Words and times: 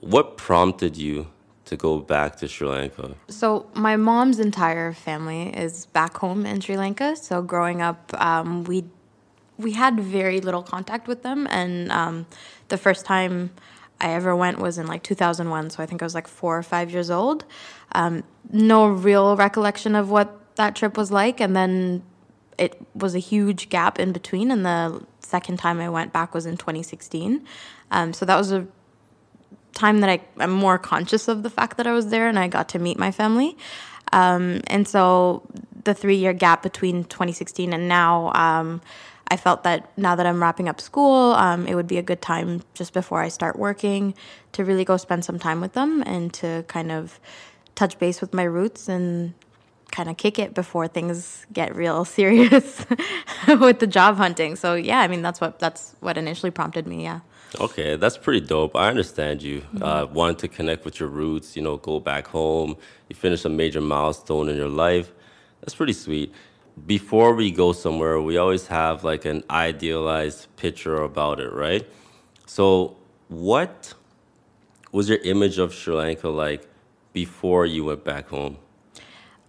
What 0.00 0.36
prompted 0.36 0.96
you 0.96 1.26
to 1.64 1.76
go 1.76 1.98
back 1.98 2.36
to 2.36 2.46
Sri 2.46 2.68
Lanka? 2.68 3.16
So, 3.28 3.66
my 3.74 3.96
mom's 3.96 4.38
entire 4.38 4.92
family 4.92 5.48
is 5.48 5.86
back 5.86 6.18
home 6.18 6.46
in 6.46 6.60
Sri 6.60 6.76
Lanka. 6.76 7.16
So, 7.16 7.42
growing 7.42 7.82
up, 7.82 8.12
um, 8.14 8.62
we 8.64 8.84
we 9.56 9.72
had 9.72 9.98
very 9.98 10.40
little 10.40 10.62
contact 10.62 11.08
with 11.08 11.24
them, 11.24 11.48
and 11.50 11.90
um, 11.90 12.26
the 12.68 12.78
first 12.78 13.04
time 13.04 13.50
I 14.00 14.10
ever 14.10 14.36
went 14.36 14.60
was 14.60 14.78
in 14.78 14.86
like 14.86 15.02
2001. 15.02 15.70
So, 15.70 15.82
I 15.82 15.86
think 15.86 16.00
I 16.00 16.04
was 16.06 16.14
like 16.14 16.28
four 16.28 16.56
or 16.56 16.62
five 16.62 16.92
years 16.92 17.10
old. 17.10 17.44
Um, 17.90 18.22
no 18.52 18.86
real 18.86 19.36
recollection 19.36 19.96
of 19.96 20.10
what 20.10 20.54
that 20.54 20.76
trip 20.76 20.96
was 20.96 21.10
like, 21.10 21.40
and 21.40 21.56
then 21.56 22.04
it 22.56 22.80
was 22.94 23.16
a 23.16 23.20
huge 23.20 23.68
gap 23.68 23.98
in 23.98 24.12
between. 24.12 24.52
And 24.52 24.64
the 24.64 25.04
second 25.20 25.58
time 25.58 25.80
I 25.80 25.88
went 25.88 26.12
back 26.12 26.34
was 26.34 26.46
in 26.46 26.56
2016. 26.56 27.44
Um, 27.90 28.12
so 28.12 28.24
that 28.26 28.36
was 28.36 28.52
a 28.52 28.66
time 29.74 30.00
that 30.00 30.10
I, 30.10 30.20
I'm 30.38 30.50
more 30.50 30.78
conscious 30.78 31.28
of 31.28 31.42
the 31.42 31.50
fact 31.50 31.76
that 31.76 31.86
I 31.86 31.92
was 31.92 32.08
there 32.08 32.28
and 32.28 32.38
I 32.38 32.48
got 32.48 32.68
to 32.70 32.78
meet 32.78 32.98
my 32.98 33.10
family. 33.10 33.56
Um, 34.12 34.60
and 34.66 34.88
so 34.88 35.42
the 35.84 35.94
three 35.94 36.16
year 36.16 36.32
gap 36.32 36.62
between 36.62 37.04
2016 37.04 37.72
and 37.72 37.88
now, 37.88 38.32
um, 38.34 38.80
I 39.30 39.36
felt 39.36 39.62
that 39.64 39.96
now 39.98 40.14
that 40.16 40.26
I'm 40.26 40.40
wrapping 40.40 40.68
up 40.68 40.80
school, 40.80 41.32
um, 41.34 41.66
it 41.66 41.74
would 41.74 41.86
be 41.86 41.98
a 41.98 42.02
good 42.02 42.22
time 42.22 42.62
just 42.74 42.94
before 42.94 43.20
I 43.20 43.28
start 43.28 43.58
working 43.58 44.14
to 44.52 44.64
really 44.64 44.84
go 44.84 44.96
spend 44.96 45.24
some 45.24 45.38
time 45.38 45.60
with 45.60 45.74
them 45.74 46.02
and 46.06 46.32
to 46.34 46.64
kind 46.66 46.90
of 46.90 47.20
touch 47.74 47.98
base 47.98 48.20
with 48.20 48.32
my 48.32 48.44
roots 48.44 48.88
and 48.88 49.34
kind 49.90 50.08
of 50.08 50.16
kick 50.16 50.38
it 50.38 50.54
before 50.54 50.88
things 50.88 51.46
get 51.52 51.74
real 51.74 52.04
serious 52.18 52.84
with 53.46 53.80
the 53.80 53.86
job 53.86 54.16
hunting. 54.16 54.56
So 54.56 54.74
yeah, 54.74 55.00
I 55.00 55.08
mean 55.08 55.22
that's 55.22 55.40
what 55.40 55.58
that's 55.58 55.94
what 56.00 56.16
initially 56.16 56.50
prompted 56.50 56.86
me. 56.86 57.04
Yeah. 57.04 57.20
Okay, 57.60 57.96
that's 57.96 58.18
pretty 58.18 58.40
dope. 58.40 58.76
I 58.76 58.88
understand 58.88 59.42
you 59.42 59.60
mm-hmm. 59.60 59.82
uh, 59.82 60.06
wanting 60.06 60.36
to 60.36 60.48
connect 60.48 60.84
with 60.84 61.00
your 61.00 61.08
roots. 61.08 61.56
You 61.56 61.62
know, 61.62 61.76
go 61.78 61.98
back 61.98 62.26
home. 62.26 62.76
You 63.08 63.16
finish 63.16 63.44
a 63.44 63.48
major 63.48 63.80
milestone 63.80 64.48
in 64.48 64.56
your 64.56 64.68
life. 64.68 65.12
That's 65.60 65.74
pretty 65.74 65.94
sweet. 65.94 66.32
Before 66.86 67.34
we 67.34 67.50
go 67.50 67.72
somewhere, 67.72 68.20
we 68.20 68.36
always 68.36 68.68
have 68.68 69.02
like 69.02 69.24
an 69.24 69.42
idealized 69.50 70.54
picture 70.56 70.96
about 70.96 71.40
it, 71.40 71.52
right? 71.52 71.88
So, 72.46 72.96
what 73.28 73.94
was 74.92 75.08
your 75.08 75.18
image 75.18 75.58
of 75.58 75.74
Sri 75.74 75.94
Lanka 75.94 76.28
like 76.28 76.68
before 77.12 77.66
you 77.66 77.84
went 77.84 78.04
back 78.04 78.28
home? 78.28 78.58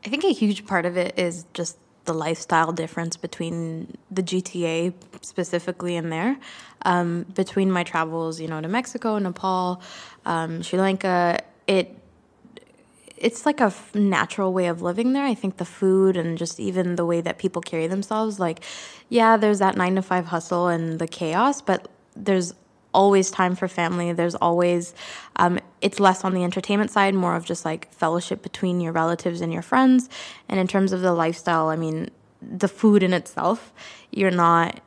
I 0.06 0.10
think 0.10 0.24
a 0.24 0.32
huge 0.32 0.66
part 0.66 0.86
of 0.86 0.98
it 0.98 1.18
is 1.20 1.46
just 1.54 1.78
the 2.10 2.14
lifestyle 2.16 2.72
difference 2.72 3.18
between 3.18 3.96
the 4.10 4.24
GTA 4.24 4.96
specifically 5.22 5.96
in 5.96 6.10
there. 6.10 6.40
Um, 6.82 7.28
between 7.36 7.72
my 7.72 7.84
travels, 7.84 8.42
you 8.42 8.48
know, 8.48 8.60
to 8.60 8.68
Mexico, 8.68 9.20
Nepal, 9.20 9.80
um, 10.26 10.64
Sri 10.64 10.80
Lanka, 10.80 11.40
it 11.68 11.96
it's 13.16 13.46
like 13.46 13.60
a 13.60 13.72
natural 13.94 14.54
way 14.54 14.68
of 14.68 14.82
living 14.82 15.14
there. 15.14 15.26
I 15.26 15.36
think 15.36 15.58
the 15.58 15.66
food 15.66 16.18
and 16.18 16.38
just 16.38 16.60
even 16.60 16.96
the 16.96 17.06
way 17.06 17.22
that 17.22 17.38
people 17.38 17.62
carry 17.62 17.86
themselves, 17.86 18.40
like, 18.40 18.62
yeah, 19.10 19.38
there's 19.38 19.60
that 19.60 19.76
nine 19.76 19.96
to 19.96 20.02
five 20.02 20.26
hustle 20.28 20.68
and 20.68 20.98
the 21.00 21.08
chaos, 21.08 21.62
but 21.62 21.90
there's 22.16 22.56
always 23.00 23.32
time 23.32 23.56
for 23.56 23.70
family. 23.70 24.12
There's 24.12 24.36
always, 24.36 24.94
um, 25.38 25.58
it's 25.80 26.02
less 26.02 26.26
on 26.26 26.34
the 26.34 26.44
entertainment 26.44 26.92
side, 26.92 27.16
more 27.16 27.38
of 27.38 27.46
just 27.46 27.64
like 27.64 27.90
fellowship 27.94 28.44
between 28.44 28.82
your 28.82 28.92
relatives 28.92 29.40
and 29.40 29.54
your 29.54 29.62
friends. 29.62 30.10
And 30.50 30.60
in 30.60 30.68
terms 30.68 30.92
of 30.92 31.00
the 31.00 31.14
lifestyle, 31.14 31.70
I 31.70 31.78
mean, 31.78 32.10
the 32.42 32.68
food 32.68 33.02
in 33.02 33.14
itself, 33.14 33.72
you're 34.12 34.38
not 34.48 34.82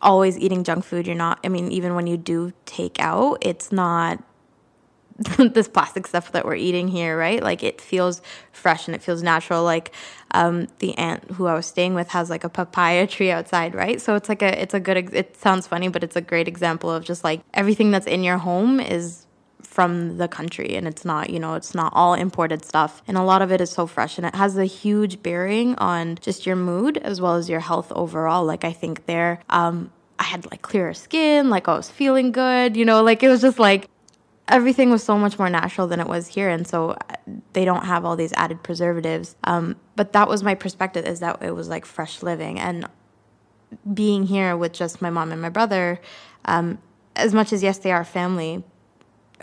always 0.00 0.38
eating 0.38 0.64
junk 0.64 0.86
food. 0.86 1.06
You're 1.06 1.22
not, 1.26 1.38
I 1.44 1.48
mean, 1.48 1.70
even 1.70 1.94
when 1.94 2.06
you 2.06 2.16
do 2.16 2.54
take 2.64 2.98
out, 2.98 3.36
it's 3.42 3.70
not 3.70 4.24
this 5.38 5.68
plastic 5.68 6.06
stuff 6.06 6.32
that 6.32 6.46
we're 6.46 6.54
eating 6.54 6.88
here, 6.88 7.18
right? 7.18 7.42
Like 7.42 7.62
it 7.62 7.80
feels 7.80 8.22
fresh 8.52 8.88
and 8.88 8.94
it 8.94 9.02
feels 9.02 9.22
natural. 9.22 9.64
Like 9.64 9.92
um, 10.30 10.66
the 10.78 10.96
aunt 10.96 11.32
who 11.32 11.46
I 11.46 11.54
was 11.54 11.66
staying 11.66 11.94
with 11.94 12.08
has 12.08 12.30
like 12.30 12.42
a 12.42 12.48
papaya 12.48 13.06
tree 13.06 13.30
outside, 13.30 13.74
right? 13.74 14.00
So 14.00 14.14
it's 14.14 14.28
like 14.28 14.40
a 14.40 14.60
it's 14.60 14.72
a 14.72 14.80
good 14.80 15.14
it 15.14 15.36
sounds 15.36 15.66
funny, 15.66 15.88
but 15.88 16.02
it's 16.02 16.16
a 16.16 16.22
great 16.22 16.48
example 16.48 16.90
of 16.90 17.04
just 17.04 17.22
like 17.22 17.42
everything 17.52 17.90
that's 17.90 18.06
in 18.06 18.24
your 18.24 18.38
home 18.38 18.80
is 18.80 19.26
from 19.62 20.16
the 20.16 20.26
country 20.26 20.74
and 20.74 20.88
it's 20.88 21.04
not 21.04 21.30
you 21.30 21.38
know 21.38 21.54
it's 21.54 21.76
not 21.76 21.92
all 21.94 22.14
imported 22.14 22.64
stuff 22.64 23.02
and 23.06 23.16
a 23.16 23.22
lot 23.22 23.40
of 23.40 23.52
it 23.52 23.60
is 23.60 23.70
so 23.70 23.86
fresh 23.86 24.18
and 24.18 24.26
it 24.26 24.34
has 24.34 24.58
a 24.58 24.64
huge 24.64 25.22
bearing 25.22 25.76
on 25.76 26.16
just 26.20 26.44
your 26.44 26.56
mood 26.56 26.98
as 26.98 27.20
well 27.20 27.36
as 27.36 27.48
your 27.48 27.60
health 27.60 27.92
overall 27.92 28.44
like 28.44 28.64
i 28.64 28.72
think 28.72 29.06
there 29.06 29.38
um 29.50 29.92
I 30.20 30.24
had 30.24 30.44
like 30.50 30.60
clearer 30.60 30.92
skin, 30.92 31.48
like 31.48 31.66
I 31.66 31.74
was 31.74 31.88
feeling 31.88 32.30
good, 32.30 32.76
you 32.76 32.84
know, 32.84 33.02
like 33.02 33.22
it 33.22 33.28
was 33.30 33.40
just 33.40 33.58
like 33.58 33.88
everything 34.50 34.90
was 34.90 35.02
so 35.02 35.16
much 35.16 35.38
more 35.38 35.48
natural 35.48 35.86
than 35.86 36.00
it 36.00 36.06
was 36.06 36.26
here 36.26 36.48
and 36.48 36.66
so 36.66 36.90
uh, 36.90 36.96
they 37.52 37.64
don't 37.64 37.84
have 37.84 38.04
all 38.04 38.16
these 38.16 38.32
added 38.34 38.62
preservatives. 38.62 39.36
Um, 39.44 39.76
but 39.96 40.12
that 40.12 40.28
was 40.28 40.42
my 40.42 40.54
perspective 40.54 41.06
is 41.06 41.20
that 41.20 41.42
it 41.42 41.52
was 41.52 41.68
like 41.68 41.86
fresh 41.86 42.22
living. 42.22 42.58
And 42.58 42.86
being 43.94 44.24
here 44.24 44.56
with 44.56 44.72
just 44.72 45.00
my 45.00 45.10
mom 45.10 45.32
and 45.32 45.40
my 45.40 45.48
brother 45.48 46.00
um, 46.44 46.78
as 47.16 47.32
much 47.32 47.52
as 47.52 47.62
yes 47.62 47.78
they 47.78 47.92
are 47.92 48.04
family 48.04 48.64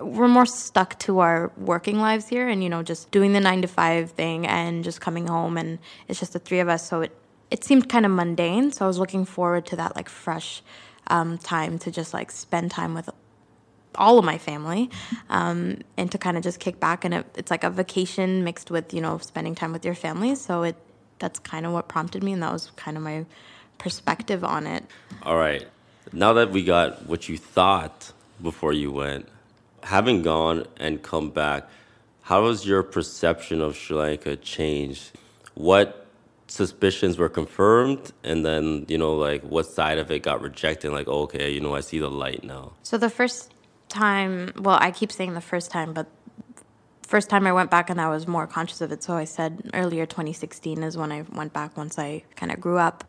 we're 0.01 0.28
more 0.28 0.46
stuck 0.46 0.97
to 1.00 1.19
our 1.19 1.51
working 1.57 2.00
lives 2.00 2.28
here 2.28 2.47
and 2.47 2.63
you 2.63 2.69
know 2.69 2.84
just 2.84 3.09
doing 3.12 3.34
the 3.34 3.40
nine 3.40 3.62
to 3.62 3.67
five 3.67 4.12
thing 4.12 4.46
and 4.46 4.84
just 4.84 5.01
coming 5.01 5.28
home 5.28 5.57
and 5.57 5.79
it's 6.07 6.19
just 6.19 6.34
the 6.34 6.40
three 6.40 6.59
of 6.59 6.69
us. 6.69 6.88
So 6.88 7.01
it 7.01 7.17
it 7.50 7.63
seemed 7.63 7.90
kind 7.90 8.06
of 8.06 8.12
mundane. 8.12 8.72
So 8.72 8.85
i 8.85 8.88
was 8.88 9.00
looking 9.00 9.25
forward 9.25 9.66
to 9.67 9.75
that 9.78 9.96
like 9.96 10.09
fresh 10.09 10.62
um, 11.07 11.38
time 11.38 11.79
to 11.79 11.91
just 11.91 12.13
like 12.13 12.31
spend 12.31 12.72
time 12.72 12.94
with 12.94 13.09
all 13.97 14.19
of 14.19 14.25
my 14.25 14.38
family 14.38 14.90
um, 15.30 15.80
and 15.97 16.12
to 16.12 16.18
kind 16.18 16.38
of 16.38 16.44
just 16.44 16.59
kick 16.59 16.80
back 16.80 17.06
and 17.06 17.13
it, 17.13 17.25
it's 17.35 17.52
like 17.52 17.63
a 17.63 17.69
vacation 17.69 18.44
mixed 18.44 18.72
with 18.72 18.94
you 18.94 19.02
know 19.02 19.18
spending 19.18 19.56
time 19.56 19.72
with 19.72 19.85
your 19.85 19.96
family 19.96 20.35
so 20.35 20.63
it 20.63 20.75
that's 21.19 21.40
kind 21.40 21.66
of 21.66 21.72
what 21.74 21.88
prompted 21.88 22.24
me 22.24 22.34
and 22.34 22.44
that 22.44 22.52
was 22.52 22.72
kind 22.75 22.96
of 22.96 23.03
my 23.03 23.25
perspective 23.78 24.44
on 24.44 24.68
it. 24.68 24.84
All 25.24 25.38
right. 25.38 25.68
Now 26.13 26.34
that 26.34 26.52
we 26.52 26.63
got 26.63 27.08
what 27.08 27.28
you 27.28 27.38
thought 27.38 28.12
before 28.41 28.74
you 28.74 28.91
went 28.91 29.28
having 29.84 30.22
gone 30.22 30.66
and 30.78 31.02
come 31.02 31.29
back 31.29 31.68
how 32.28 32.47
has 32.47 32.66
your 32.66 32.84
perception 32.84 33.62
of 33.62 33.78
sri 33.78 33.96
lanka 33.96 34.35
changed? 34.35 35.12
What 35.53 36.06
suspicions 36.47 37.18
were 37.18 37.29
confirmed 37.29 38.12
and 38.22 38.46
then 38.46 38.85
you 38.90 38.97
know 38.97 39.16
like 39.16 39.41
what 39.44 39.66
side 39.66 39.97
of 39.97 40.12
it 40.12 40.24
got 40.24 40.41
rejected 40.41 40.91
like 40.91 41.08
okay 41.09 41.52
you 41.52 41.59
know 41.59 41.75
i 41.75 41.79
see 41.79 42.00
the 42.00 42.09
light 42.09 42.44
now? 42.44 42.74
So 42.84 42.97
the 42.97 43.09
first 43.09 43.53
time, 43.90 44.53
well, 44.58 44.78
I 44.80 44.92
keep 44.92 45.12
saying 45.12 45.34
the 45.34 45.42
first 45.42 45.72
time, 45.72 45.94
but 45.94 46.08
first 47.08 47.30
time 47.30 47.48
I 47.48 47.53
went 47.53 47.72
back 47.72 47.90
and 47.90 48.00
I 48.00 48.09
was 48.09 48.28
more 48.28 48.46
conscious 48.46 48.81
of 48.81 48.92
it. 48.92 49.02
So 49.02 49.16
I 49.16 49.24
said 49.24 49.70
earlier 49.74 50.06
2016 50.06 50.84
is 50.84 50.98
when 50.98 51.12
I 51.12 51.24
went 51.34 51.53
back 51.53 51.78
once 51.78 51.97
I 51.97 52.24
kind 52.36 52.52
of 52.52 52.59
grew 52.59 52.78
up. 52.78 53.06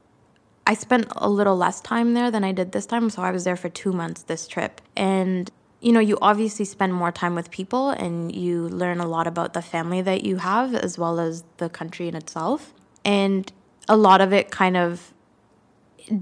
I 0.66 0.74
spent 0.74 1.06
a 1.16 1.28
little 1.28 1.56
less 1.56 1.80
time 1.80 2.14
there 2.14 2.30
than 2.30 2.44
I 2.44 2.52
did 2.52 2.72
this 2.72 2.86
time. 2.86 3.10
So 3.10 3.22
I 3.22 3.30
was 3.30 3.44
there 3.44 3.56
for 3.56 3.68
two 3.68 3.92
months 3.92 4.22
this 4.22 4.46
trip. 4.46 4.80
And, 4.96 5.50
you 5.80 5.92
know, 5.92 6.00
you 6.00 6.18
obviously 6.22 6.64
spend 6.64 6.94
more 6.94 7.10
time 7.10 7.34
with 7.34 7.50
people 7.50 7.90
and 7.90 8.34
you 8.34 8.68
learn 8.68 9.00
a 9.00 9.06
lot 9.06 9.26
about 9.26 9.54
the 9.54 9.62
family 9.62 10.02
that 10.02 10.24
you 10.24 10.36
have 10.36 10.74
as 10.74 10.98
well 10.98 11.18
as 11.18 11.42
the 11.56 11.68
country 11.68 12.06
in 12.06 12.14
itself. 12.14 12.72
And 13.04 13.50
a 13.88 13.96
lot 13.96 14.20
of 14.20 14.32
it 14.32 14.50
kind 14.50 14.76
of 14.76 15.12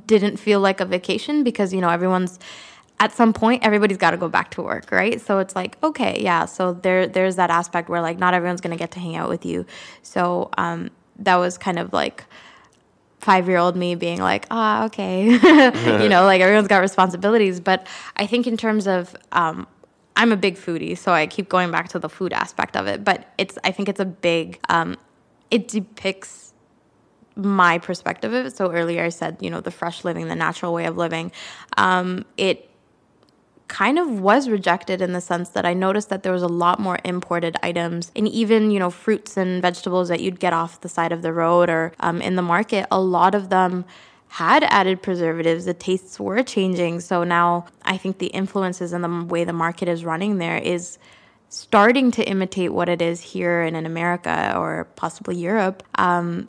didn't 0.06 0.38
feel 0.38 0.60
like 0.60 0.80
a 0.80 0.84
vacation 0.84 1.44
because, 1.44 1.74
you 1.74 1.80
know, 1.80 1.90
everyone's 1.90 2.38
at 2.98 3.12
some 3.12 3.32
point 3.32 3.64
everybody's 3.64 3.98
got 3.98 4.12
to 4.12 4.16
go 4.16 4.28
back 4.28 4.50
to 4.52 4.62
work 4.62 4.90
right? 4.90 5.20
So 5.20 5.38
it's 5.38 5.54
like 5.54 5.76
okay 5.82 6.20
yeah 6.22 6.44
so 6.46 6.72
there 6.72 7.06
there's 7.06 7.36
that 7.36 7.50
aspect 7.50 7.88
where 7.88 8.00
like 8.00 8.18
not 8.18 8.34
everyone's 8.34 8.60
going 8.60 8.76
to 8.76 8.78
get 8.78 8.92
to 8.92 9.00
hang 9.00 9.16
out 9.16 9.28
with 9.28 9.44
you. 9.44 9.66
So 10.02 10.50
um, 10.56 10.90
that 11.18 11.36
was 11.36 11.58
kind 11.58 11.78
of 11.78 11.92
like 11.92 12.24
five 13.18 13.48
year 13.48 13.58
old 13.58 13.76
me 13.76 13.94
being 13.94 14.20
like 14.20 14.46
ah 14.50 14.84
okay. 14.84 15.24
You 16.02 16.08
know 16.08 16.24
like 16.24 16.40
everyone's 16.40 16.68
got 16.68 16.78
responsibilities. 16.78 17.60
But 17.60 17.86
i 18.16 18.26
think 18.26 18.46
in 18.46 18.56
terms 18.56 18.86
of 18.86 19.14
um, 19.32 19.66
i'm 20.16 20.32
a 20.32 20.36
big 20.36 20.56
foodie 20.56 20.96
so 20.96 21.12
i 21.12 21.26
keep 21.26 21.48
going 21.48 21.70
back 21.70 21.88
to 21.90 21.98
the 21.98 22.08
food 22.08 22.32
aspect 22.32 22.76
of 22.76 22.86
it. 22.86 23.04
But 23.04 23.32
it's 23.36 23.58
i 23.64 23.70
think 23.72 23.88
it's 23.88 24.00
a 24.00 24.04
big 24.06 24.58
um, 24.68 24.96
it 25.50 25.68
depicts 25.68 26.54
my 27.38 27.76
perspective 27.76 28.32
of 28.32 28.46
it. 28.46 28.56
So 28.56 28.72
earlier 28.72 29.04
i 29.04 29.10
said 29.10 29.36
you 29.40 29.50
know 29.50 29.60
the 29.60 29.70
fresh 29.70 30.04
living 30.04 30.28
the 30.28 30.36
natural 30.36 30.72
way 30.72 30.86
of 30.86 30.96
living. 30.96 31.32
Um, 31.76 32.24
it 32.36 32.70
kind 33.68 33.98
of 33.98 34.20
was 34.20 34.48
rejected 34.48 35.02
in 35.02 35.12
the 35.12 35.20
sense 35.20 35.50
that 35.50 35.66
I 35.66 35.74
noticed 35.74 36.08
that 36.08 36.22
there 36.22 36.32
was 36.32 36.42
a 36.42 36.48
lot 36.48 36.78
more 36.78 36.98
imported 37.04 37.56
items 37.62 38.12
and 38.14 38.28
even, 38.28 38.70
you 38.70 38.78
know, 38.78 38.90
fruits 38.90 39.36
and 39.36 39.60
vegetables 39.60 40.08
that 40.08 40.20
you'd 40.20 40.38
get 40.38 40.52
off 40.52 40.80
the 40.80 40.88
side 40.88 41.12
of 41.12 41.22
the 41.22 41.32
road 41.32 41.68
or 41.68 41.92
um, 42.00 42.22
in 42.22 42.36
the 42.36 42.42
market. 42.42 42.86
A 42.90 43.00
lot 43.00 43.34
of 43.34 43.48
them 43.48 43.84
had 44.28 44.64
added 44.64 45.02
preservatives. 45.02 45.64
The 45.64 45.74
tastes 45.74 46.20
were 46.20 46.42
changing. 46.42 47.00
So 47.00 47.24
now 47.24 47.66
I 47.82 47.96
think 47.96 48.18
the 48.18 48.26
influences 48.28 48.92
and 48.92 49.02
the 49.02 49.24
way 49.24 49.44
the 49.44 49.52
market 49.52 49.88
is 49.88 50.04
running 50.04 50.38
there 50.38 50.58
is 50.58 50.98
starting 51.48 52.10
to 52.12 52.24
imitate 52.28 52.72
what 52.72 52.88
it 52.88 53.00
is 53.00 53.20
here 53.20 53.62
and 53.62 53.76
in 53.76 53.86
America 53.86 54.54
or 54.56 54.86
possibly 54.96 55.36
Europe. 55.36 55.82
Um, 55.96 56.48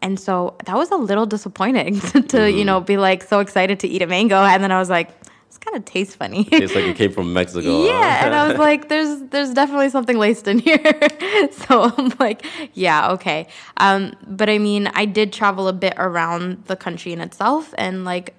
and 0.00 0.18
so 0.18 0.56
that 0.64 0.76
was 0.76 0.90
a 0.90 0.96
little 0.96 1.26
disappointing 1.26 2.00
to, 2.00 2.18
mm-hmm. 2.20 2.56
you 2.56 2.64
know, 2.64 2.80
be 2.80 2.96
like 2.96 3.22
so 3.22 3.40
excited 3.40 3.80
to 3.80 3.88
eat 3.88 4.02
a 4.02 4.06
mango. 4.06 4.42
And 4.42 4.62
then 4.62 4.72
I 4.72 4.78
was 4.78 4.90
like, 4.90 5.10
this 5.48 5.58
kind 5.58 5.76
of 5.76 5.84
tastes 5.84 6.14
funny. 6.14 6.46
It's 6.52 6.74
like 6.74 6.84
it 6.84 6.96
came 6.96 7.12
from 7.12 7.32
Mexico. 7.32 7.84
yeah, 7.86 8.26
and 8.26 8.34
I 8.34 8.48
was 8.48 8.58
like, 8.68 8.88
there's 8.88 9.22
there's 9.30 9.52
definitely 9.54 9.88
something 9.88 10.18
laced 10.18 10.46
in 10.46 10.58
here. 10.58 10.78
so 11.52 11.92
I'm 11.96 12.12
like, 12.20 12.44
yeah, 12.74 13.10
okay. 13.12 13.48
Um, 13.78 14.14
but 14.26 14.50
I 14.50 14.58
mean, 14.58 14.88
I 14.88 15.06
did 15.06 15.32
travel 15.32 15.66
a 15.66 15.72
bit 15.72 15.94
around 15.96 16.64
the 16.66 16.76
country 16.76 17.12
in 17.12 17.20
itself, 17.20 17.74
and 17.78 18.04
like 18.04 18.34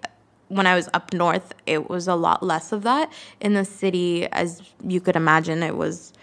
when 0.49 0.67
I 0.67 0.75
was 0.75 0.87
up 0.93 1.13
north, 1.13 1.53
it 1.65 1.89
was 1.89 2.07
a 2.07 2.15
lot 2.15 2.43
less 2.43 2.71
of 2.71 2.83
that. 2.83 3.11
In 3.39 3.53
the 3.53 3.65
city, 3.65 4.27
as 4.31 4.61
you 4.83 5.01
could 5.01 5.15
imagine, 5.15 5.63
it 5.63 5.75
was 5.75 6.13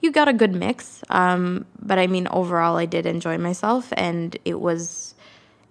you 0.00 0.10
got 0.10 0.26
a 0.26 0.32
good 0.32 0.54
mix. 0.54 1.02
Um, 1.08 1.66
but 1.80 2.00
I 2.00 2.08
mean, 2.08 2.26
overall, 2.32 2.76
I 2.76 2.86
did 2.86 3.06
enjoy 3.06 3.38
myself, 3.38 3.92
and 3.96 4.36
it 4.44 4.60
was 4.60 5.14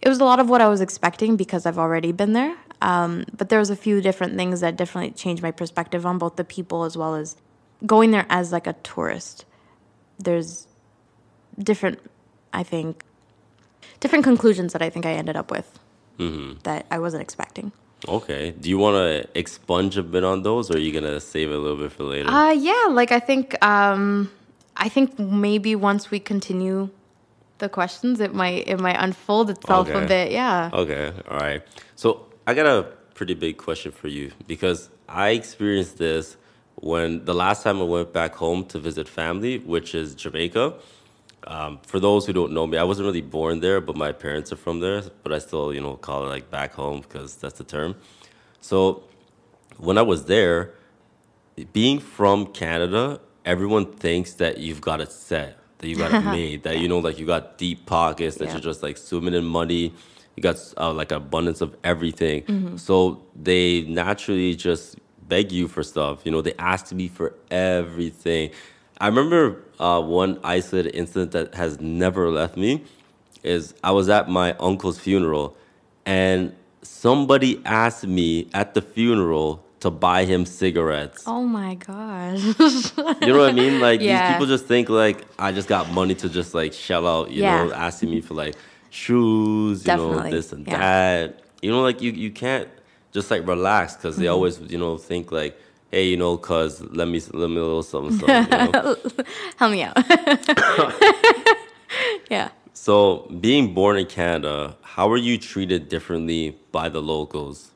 it 0.01 0.07
was 0.07 0.19
a 0.19 0.23
lot 0.23 0.39
of 0.39 0.49
what 0.49 0.61
I 0.61 0.69
was 0.69 0.79
expecting 0.79 1.35
because 1.35 1.65
I've 1.65 1.77
already 1.77 2.13
been 2.13 2.31
there. 2.33 2.55
Um, 2.81 3.25
but 3.37 3.49
there 3.49 3.59
was 3.59 3.69
a 3.69 3.75
few 3.75 4.01
different 4.01 4.35
things 4.35 4.61
that 4.61 4.75
definitely 4.75 5.11
changed 5.11 5.43
my 5.43 5.51
perspective 5.51 6.05
on 6.05 6.17
both 6.17 6.35
the 6.35 6.43
people 6.43 6.83
as 6.83 6.97
well 6.97 7.15
as 7.15 7.35
going 7.85 8.11
there 8.11 8.25
as 8.29 8.51
like 8.51 8.67
a 8.67 8.73
tourist. 8.73 9.45
There's 10.17 10.67
different, 11.59 11.99
I 12.53 12.63
think, 12.63 13.03
different 13.99 14.23
conclusions 14.23 14.73
that 14.73 14.81
I 14.81 14.89
think 14.89 15.05
I 15.05 15.13
ended 15.13 15.35
up 15.35 15.51
with 15.51 15.77
that 16.63 16.85
I 16.91 16.99
wasn't 16.99 17.23
expecting. 17.23 17.71
Okay. 18.07 18.51
Do 18.51 18.69
you 18.69 18.77
want 18.77 18.95
to 18.95 19.39
expunge 19.39 19.97
a 19.97 20.03
bit 20.03 20.23
on 20.23 20.43
those, 20.43 20.69
or 20.69 20.75
are 20.75 20.79
you 20.79 20.91
gonna 20.91 21.19
save 21.19 21.49
it 21.51 21.55
a 21.55 21.57
little 21.57 21.77
bit 21.77 21.91
for 21.91 22.03
later? 22.03 22.29
Uh, 22.29 22.51
yeah, 22.51 22.87
like 22.89 23.11
I 23.11 23.19
think, 23.19 23.63
um, 23.63 24.29
I 24.77 24.89
think 24.89 25.17
maybe 25.19 25.75
once 25.75 26.11
we 26.11 26.19
continue 26.19 26.89
the 27.59 27.69
questions, 27.69 28.19
it 28.19 28.33
might 28.33 28.67
it 28.67 28.79
might 28.79 28.97
unfold 28.99 29.49
itself 29.49 29.89
a 29.89 30.05
bit. 30.07 30.31
Yeah. 30.31 30.69
Okay, 30.73 31.11
all 31.29 31.37
right. 31.37 31.61
So 31.95 32.25
I 32.47 32.53
got 32.53 32.65
a 32.65 32.83
pretty 33.13 33.33
big 33.33 33.57
question 33.57 33.91
for 33.91 34.07
you 34.07 34.31
because 34.47 34.89
I 35.07 35.29
experienced 35.29 35.97
this 35.97 36.37
when 36.75 37.25
the 37.25 37.33
last 37.33 37.63
time 37.63 37.79
I 37.79 37.83
went 37.83 38.13
back 38.13 38.35
home 38.35 38.65
to 38.65 38.79
visit 38.79 39.07
family, 39.07 39.59
which 39.59 39.93
is 39.93 40.15
Jamaica. 40.15 40.73
Um, 41.45 41.79
for 41.85 41.99
those 41.99 42.25
who 42.25 42.33
don't 42.33 42.51
know 42.53 42.65
me, 42.67 42.77
I 42.77 42.83
wasn't 42.83 43.05
really 43.07 43.21
born 43.21 43.59
there, 43.59 43.81
but 43.81 43.95
my 43.95 44.11
parents 44.11 44.51
are 44.51 44.55
from 44.55 44.79
there. 44.79 45.01
But 45.23 45.33
I 45.33 45.39
still, 45.39 45.73
you 45.73 45.81
know, 45.81 45.95
call 45.95 46.25
it 46.25 46.29
like 46.29 46.49
back 46.49 46.73
home 46.73 47.01
because 47.01 47.35
that's 47.35 47.57
the 47.57 47.63
term. 47.63 47.95
So 48.61 49.03
when 49.77 49.97
I 49.97 50.01
was 50.03 50.25
there, 50.25 50.73
being 51.73 51.99
from 51.99 52.47
Canada, 52.47 53.19
everyone 53.45 53.85
thinks 53.93 54.33
that 54.35 54.59
you've 54.59 54.81
got 54.81 55.01
it 55.01 55.11
set, 55.11 55.57
that 55.79 55.87
you 55.87 55.95
got 55.95 56.13
it 56.13 56.21
made, 56.25 56.63
that 56.63 56.79
you 56.79 56.87
know, 56.87 56.99
like 56.99 57.17
you 57.19 57.25
got 57.25 57.57
deep 57.57 57.85
pockets, 57.85 58.37
that 58.37 58.45
Yeah. 58.45 58.51
you're 58.53 58.61
just 58.61 58.81
like 58.83 58.97
swimming 58.97 59.33
in 59.33 59.43
money, 59.45 59.93
you 60.35 60.43
got 60.43 60.57
uh, 60.77 60.91
like 60.93 61.11
abundance 61.11 61.61
of 61.61 61.75
everything. 61.83 62.43
Mm-hmm. 62.43 62.77
So 62.77 63.21
they 63.35 63.81
naturally 63.83 64.55
just 64.55 64.97
beg 65.27 65.51
you 65.51 65.67
for 65.67 65.83
stuff. 65.83 66.21
You 66.25 66.31
know, 66.31 66.41
they 66.41 66.53
ask 66.59 66.91
me 66.93 67.07
for 67.07 67.33
everything. 67.49 68.51
I 68.99 69.07
remember 69.07 69.61
uh, 69.79 70.01
one 70.01 70.39
isolated 70.43 70.95
incident 70.95 71.31
that 71.31 71.55
has 71.55 71.79
never 71.79 72.29
left 72.29 72.55
me 72.57 72.83
is 73.43 73.73
I 73.83 73.91
was 73.91 74.09
at 74.09 74.29
my 74.29 74.53
uncle's 74.59 74.99
funeral 74.99 75.57
and 76.05 76.55
somebody 76.83 77.61
asked 77.65 78.05
me 78.05 78.47
at 78.53 78.73
the 78.73 78.81
funeral 78.81 79.63
to 79.79 79.89
buy 79.89 80.25
him 80.25 80.45
cigarettes. 80.45 81.23
Oh 81.25 81.43
my 81.43 81.73
gosh. 81.75 82.43
You 83.21 83.33
know 83.33 83.39
what 83.39 83.49
I 83.49 83.51
mean? 83.53 83.79
Like 83.79 83.99
Yeah. 84.01 84.27
these 84.27 84.33
people 84.35 84.45
just 84.45 84.65
think 84.67 84.89
like 84.89 85.25
I 85.39 85.51
just 85.51 85.67
got 85.67 85.91
money 85.91 86.13
to 86.15 86.29
just 86.29 86.53
like 86.53 86.71
shell 86.73 87.07
out, 87.07 87.31
you 87.31 87.41
know, 87.41 87.71
asking 87.73 88.11
me 88.11 88.21
for 88.21 88.35
like 88.35 88.55
shoes, 88.91 89.87
you 89.87 89.95
know, 89.95 90.29
this 90.29 90.51
and 90.51 90.67
yeah. 90.67 90.77
that. 90.77 91.39
You 91.63 91.71
know, 91.71 91.81
like 91.81 92.01
you 92.01 92.11
you 92.11 92.29
can't 92.29 92.69
just 93.11 93.31
like 93.31 93.47
relax 93.47 93.95
because 93.95 94.15
Mm-hmm. 94.15 94.21
they 94.23 94.27
always 94.27 94.59
you 94.59 94.77
know 94.77 94.97
think 94.97 95.31
like, 95.31 95.57
hey, 95.89 96.07
you 96.07 96.17
know, 96.17 96.37
cause 96.37 96.81
let 96.81 97.07
me 97.07 97.19
let 97.33 97.49
me 97.49 97.57
a 97.57 97.63
little 97.63 97.83
something, 97.83 98.19
something. 98.19 98.59
You 98.59 98.71
know? 98.71 98.95
Help 99.57 99.71
me 99.71 99.83
out. 99.83 99.97
yeah. 102.29 102.49
so 102.73 103.27
being 103.39 103.73
born 103.73 103.97
in 103.97 104.05
Canada, 104.05 104.75
how 104.81 105.09
are 105.09 105.17
you 105.17 105.37
treated 105.37 105.89
differently 105.89 106.57
by 106.71 106.89
the 106.89 107.01
locals? 107.01 107.71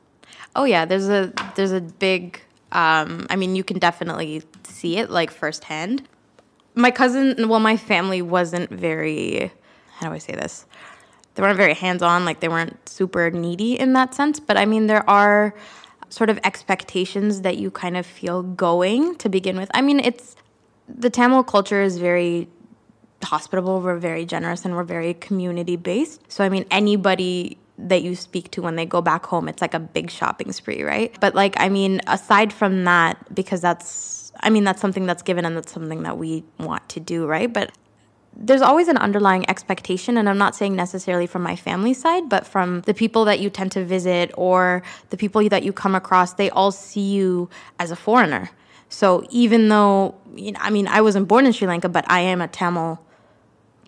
Oh 0.54 0.64
yeah, 0.64 0.84
there's 0.84 1.08
a 1.08 1.32
there's 1.54 1.72
a 1.72 1.80
big 1.80 2.40
um 2.72 3.26
I 3.30 3.36
mean 3.36 3.56
you 3.56 3.64
can 3.64 3.78
definitely 3.78 4.42
see 4.64 4.98
it 4.98 5.10
like 5.10 5.30
firsthand. 5.30 6.06
My 6.74 6.90
cousin 6.90 7.48
well 7.48 7.60
my 7.60 7.76
family 7.76 8.20
wasn't 8.20 8.68
very 8.70 9.50
how 9.98 10.08
do 10.08 10.14
I 10.14 10.18
say 10.18 10.34
this? 10.34 10.66
They 11.36 11.42
weren't 11.42 11.56
very 11.56 11.74
hands-on, 11.74 12.24
like 12.24 12.40
they 12.40 12.48
weren't 12.48 12.88
super 12.88 13.30
needy 13.30 13.78
in 13.78 13.92
that 13.92 14.14
sense, 14.14 14.40
but 14.40 14.56
I 14.56 14.64
mean 14.66 14.88
there 14.88 15.08
are 15.08 15.54
sort 16.08 16.30
of 16.30 16.40
expectations 16.44 17.42
that 17.42 17.56
you 17.56 17.70
kind 17.70 17.96
of 17.96 18.04
feel 18.04 18.42
going 18.42 19.16
to 19.16 19.28
begin 19.28 19.56
with. 19.56 19.70
I 19.72 19.80
mean 19.82 20.00
it's 20.00 20.34
the 20.88 21.10
Tamil 21.10 21.44
culture 21.44 21.82
is 21.82 21.98
very 21.98 22.48
hospitable, 23.22 23.80
we're 23.80 23.98
very 23.98 24.24
generous, 24.24 24.64
and 24.64 24.74
we're 24.74 24.84
very 24.84 25.14
community 25.14 25.76
based. 25.76 26.20
So, 26.30 26.44
I 26.44 26.48
mean, 26.48 26.64
anybody 26.70 27.58
that 27.78 28.02
you 28.02 28.14
speak 28.14 28.50
to 28.52 28.62
when 28.62 28.76
they 28.76 28.86
go 28.86 29.02
back 29.02 29.26
home, 29.26 29.48
it's 29.48 29.60
like 29.60 29.74
a 29.74 29.80
big 29.80 30.10
shopping 30.10 30.52
spree, 30.52 30.82
right? 30.82 31.14
But, 31.20 31.34
like, 31.34 31.54
I 31.58 31.68
mean, 31.68 32.00
aside 32.06 32.52
from 32.52 32.84
that, 32.84 33.34
because 33.34 33.60
that's, 33.60 34.32
I 34.40 34.50
mean, 34.50 34.64
that's 34.64 34.80
something 34.80 35.06
that's 35.06 35.22
given 35.22 35.44
and 35.44 35.56
that's 35.56 35.72
something 35.72 36.02
that 36.04 36.18
we 36.18 36.44
want 36.58 36.88
to 36.90 37.00
do, 37.00 37.26
right? 37.26 37.52
But 37.52 37.72
there's 38.38 38.60
always 38.60 38.88
an 38.88 38.98
underlying 38.98 39.48
expectation, 39.48 40.18
and 40.18 40.28
I'm 40.28 40.38
not 40.38 40.54
saying 40.54 40.76
necessarily 40.76 41.26
from 41.26 41.42
my 41.42 41.56
family 41.56 41.94
side, 41.94 42.28
but 42.28 42.46
from 42.46 42.82
the 42.82 42.92
people 42.92 43.24
that 43.24 43.40
you 43.40 43.48
tend 43.48 43.72
to 43.72 43.84
visit 43.84 44.30
or 44.36 44.82
the 45.10 45.16
people 45.16 45.48
that 45.48 45.62
you 45.62 45.72
come 45.72 45.94
across, 45.94 46.34
they 46.34 46.50
all 46.50 46.70
see 46.70 47.00
you 47.00 47.48
as 47.78 47.90
a 47.90 47.96
foreigner. 47.96 48.50
So 48.88 49.26
even 49.30 49.68
though, 49.68 50.14
you 50.34 50.52
know, 50.52 50.60
I 50.62 50.70
mean, 50.70 50.86
I 50.86 51.00
wasn't 51.00 51.28
born 51.28 51.46
in 51.46 51.52
Sri 51.52 51.66
Lanka, 51.66 51.88
but 51.88 52.04
I 52.10 52.20
am 52.20 52.40
a 52.40 52.48
Tamil 52.48 53.00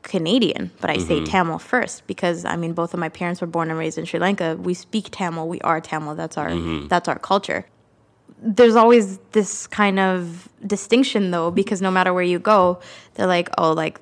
Canadian, 0.03 0.71
but 0.81 0.91
I 0.91 0.99
say 0.99 1.17
mm-hmm. 1.17 1.25
Tamil 1.25 1.59
first 1.59 2.07
because 2.07 2.45
I 2.45 2.57
mean 2.57 2.73
both 2.73 2.95
of 2.95 3.01
my 3.01 3.09
parents 3.09 3.41
were 3.41 3.47
born 3.47 3.69
and 3.71 3.79
raised 3.79 3.99
in 3.99 4.07
Sri 4.07 4.19
Lanka. 4.19 4.57
We 4.57 4.75
speak 4.75 5.09
Tamil, 5.11 5.47
we 5.47 5.61
are 5.61 5.81
Tamil. 5.81 6.15
That's 6.15 6.39
our 6.39 6.49
mm-hmm. 6.49 6.89
that's 6.89 7.09
our 7.09 7.19
culture. 7.19 7.67
There's 8.41 8.77
always 8.77 9.19
this 9.33 9.67
kind 9.67 9.99
of 9.99 10.49
distinction 10.67 11.31
though 11.31 11.51
because 11.51 11.83
no 11.83 11.91
matter 11.91 12.15
where 12.15 12.23
you 12.23 12.39
go, 12.39 12.81
they're 13.15 13.27
like, 13.27 13.51
"Oh, 13.59 13.73
like 13.73 14.01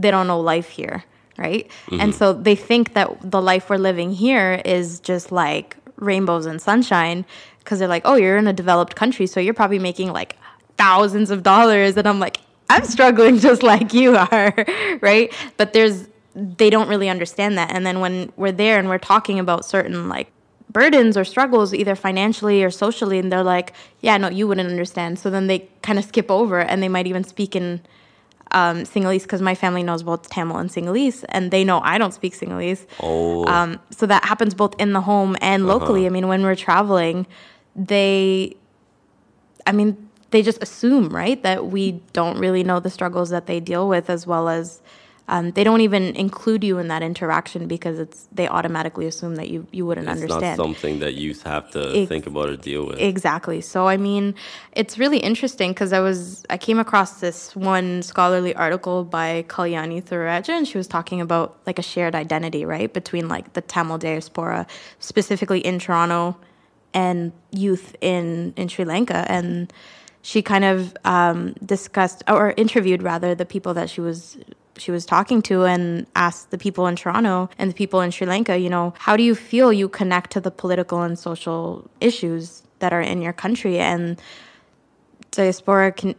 they 0.00 0.10
don't 0.10 0.26
know 0.26 0.40
life 0.40 0.68
here." 0.68 1.04
Right? 1.38 1.70
And 1.90 2.00
mm-hmm. 2.00 2.10
so 2.12 2.32
they 2.32 2.56
think 2.56 2.94
that 2.94 3.30
the 3.30 3.42
life 3.42 3.68
we're 3.68 3.76
living 3.76 4.10
here 4.10 4.62
is 4.64 5.00
just 5.00 5.30
like 5.30 5.76
rainbows 5.96 6.46
and 6.46 6.62
sunshine 6.62 7.26
because 7.58 7.78
they're 7.78 7.88
like, 7.88 8.02
"Oh, 8.04 8.14
you're 8.14 8.38
in 8.38 8.46
a 8.46 8.52
developed 8.52 8.96
country, 8.96 9.26
so 9.26 9.40
you're 9.40 9.54
probably 9.54 9.78
making 9.78 10.12
like 10.12 10.36
thousands 10.78 11.30
of 11.30 11.42
dollars." 11.42 11.96
And 11.96 12.08
I'm 12.08 12.20
like, 12.20 12.38
I'm 12.70 12.84
struggling 12.84 13.38
just 13.48 13.62
like 13.62 13.92
you 13.94 14.16
are, 14.16 14.54
right? 15.00 15.32
But 15.56 15.72
there's 15.72 16.08
they 16.34 16.68
don't 16.68 16.88
really 16.88 17.08
understand 17.08 17.56
that. 17.56 17.72
And 17.72 17.86
then 17.86 18.00
when 18.00 18.30
we're 18.36 18.52
there 18.52 18.78
and 18.78 18.88
we're 18.88 18.98
talking 18.98 19.38
about 19.38 19.64
certain 19.64 20.08
like 20.08 20.30
burdens 20.70 21.16
or 21.16 21.24
struggles, 21.24 21.72
either 21.72 21.96
financially 21.96 22.62
or 22.62 22.70
socially, 22.70 23.18
and 23.18 23.32
they're 23.32 23.42
like, 23.42 23.72
"Yeah, 24.00 24.16
no, 24.18 24.28
you 24.28 24.46
wouldn't 24.46 24.68
understand." 24.68 25.18
So 25.18 25.30
then 25.30 25.46
they 25.46 25.68
kind 25.82 25.98
of 25.98 26.04
skip 26.04 26.30
over, 26.30 26.60
and 26.60 26.82
they 26.82 26.88
might 26.88 27.06
even 27.06 27.24
speak 27.24 27.56
in 27.56 27.80
um, 28.52 28.82
Sinhalese 28.82 29.22
because 29.22 29.42
my 29.42 29.54
family 29.54 29.82
knows 29.82 30.02
both 30.02 30.28
Tamil 30.30 30.56
and 30.56 30.70
Sinhalese, 30.70 31.24
and 31.28 31.50
they 31.50 31.64
know 31.64 31.80
I 31.80 31.98
don't 31.98 32.14
speak 32.14 32.34
Sinhalese. 32.38 32.86
Oh, 33.00 33.44
Um, 33.46 33.80
so 33.90 34.06
that 34.06 34.24
happens 34.24 34.54
both 34.54 34.74
in 34.78 34.92
the 34.92 35.00
home 35.00 35.36
and 35.40 35.66
locally. 35.66 36.06
I 36.06 36.10
mean, 36.10 36.28
when 36.28 36.42
we're 36.42 36.54
traveling, 36.54 37.26
they, 37.74 38.56
I 39.66 39.72
mean, 39.72 40.08
they 40.30 40.42
just 40.42 40.62
assume, 40.62 41.08
right, 41.10 41.42
that 41.42 41.66
we 41.66 42.00
don't 42.12 42.38
really 42.38 42.62
know 42.64 42.80
the 42.80 42.90
struggles 42.90 43.30
that 43.30 43.46
they 43.46 43.60
deal 43.60 43.88
with, 43.88 44.08
as 44.10 44.26
well 44.26 44.48
as 44.48 44.80
um, 45.28 45.50
they 45.52 45.64
don't 45.64 45.80
even 45.80 46.14
include 46.14 46.62
you 46.62 46.78
in 46.78 46.86
that 46.88 47.02
interaction 47.02 47.66
because 47.66 47.98
it's 47.98 48.28
they 48.30 48.46
automatically 48.46 49.06
assume 49.06 49.34
that 49.36 49.48
you 49.50 49.66
you 49.72 49.84
wouldn't 49.84 50.08
it's 50.08 50.22
understand. 50.22 50.56
not 50.56 50.64
something 50.64 51.00
that 51.00 51.14
you 51.14 51.34
have 51.44 51.68
to 51.72 52.00
Ex- 52.02 52.08
think 52.08 52.26
about 52.26 52.48
or 52.48 52.56
deal 52.56 52.86
with. 52.86 53.00
Exactly. 53.00 53.60
So 53.60 53.88
I 53.88 53.96
mean, 53.96 54.34
it's 54.72 54.98
really 54.98 55.18
interesting 55.18 55.72
because 55.72 55.92
I 55.92 55.98
was 55.98 56.44
I 56.48 56.58
came 56.58 56.78
across 56.78 57.20
this 57.20 57.56
one 57.56 58.02
scholarly 58.02 58.54
article 58.54 59.02
by 59.02 59.44
Kalyani 59.48 60.02
Thurairajah, 60.02 60.50
and 60.50 60.68
she 60.68 60.78
was 60.78 60.86
talking 60.86 61.20
about 61.20 61.58
like 61.66 61.80
a 61.80 61.82
shared 61.82 62.14
identity, 62.14 62.64
right, 62.64 62.92
between 62.92 63.28
like 63.28 63.54
the 63.54 63.62
Tamil 63.62 63.98
diaspora, 63.98 64.66
specifically 65.00 65.58
in 65.58 65.80
Toronto, 65.80 66.36
and 66.94 67.32
youth 67.50 67.96
in 68.00 68.54
in 68.56 68.68
Sri 68.68 68.84
Lanka, 68.84 69.26
and 69.28 69.72
she 70.22 70.42
kind 70.42 70.64
of 70.64 70.96
um, 71.04 71.54
discussed 71.64 72.24
or 72.28 72.52
interviewed 72.56 73.02
rather 73.02 73.34
the 73.34 73.46
people 73.46 73.74
that 73.74 73.88
she 73.88 74.00
was 74.00 74.36
she 74.78 74.90
was 74.90 75.06
talking 75.06 75.42
to 75.42 75.64
and 75.64 76.06
asked 76.14 76.50
the 76.50 76.58
people 76.58 76.86
in 76.86 76.96
Toronto 76.96 77.48
and 77.58 77.70
the 77.70 77.74
people 77.74 78.00
in 78.00 78.10
Sri 78.10 78.26
Lanka, 78.26 78.58
you 78.58 78.68
know, 78.68 78.94
how 78.98 79.16
do 79.16 79.22
you 79.22 79.34
feel 79.34 79.72
you 79.72 79.88
connect 79.88 80.30
to 80.32 80.40
the 80.40 80.50
political 80.50 81.02
and 81.02 81.18
social 81.18 81.88
issues 82.00 82.62
that 82.78 82.92
are 82.92 83.00
in 83.00 83.22
your 83.22 83.32
country? 83.32 83.78
And 83.78 84.20
diaspora 85.30 85.92
can 85.92 86.14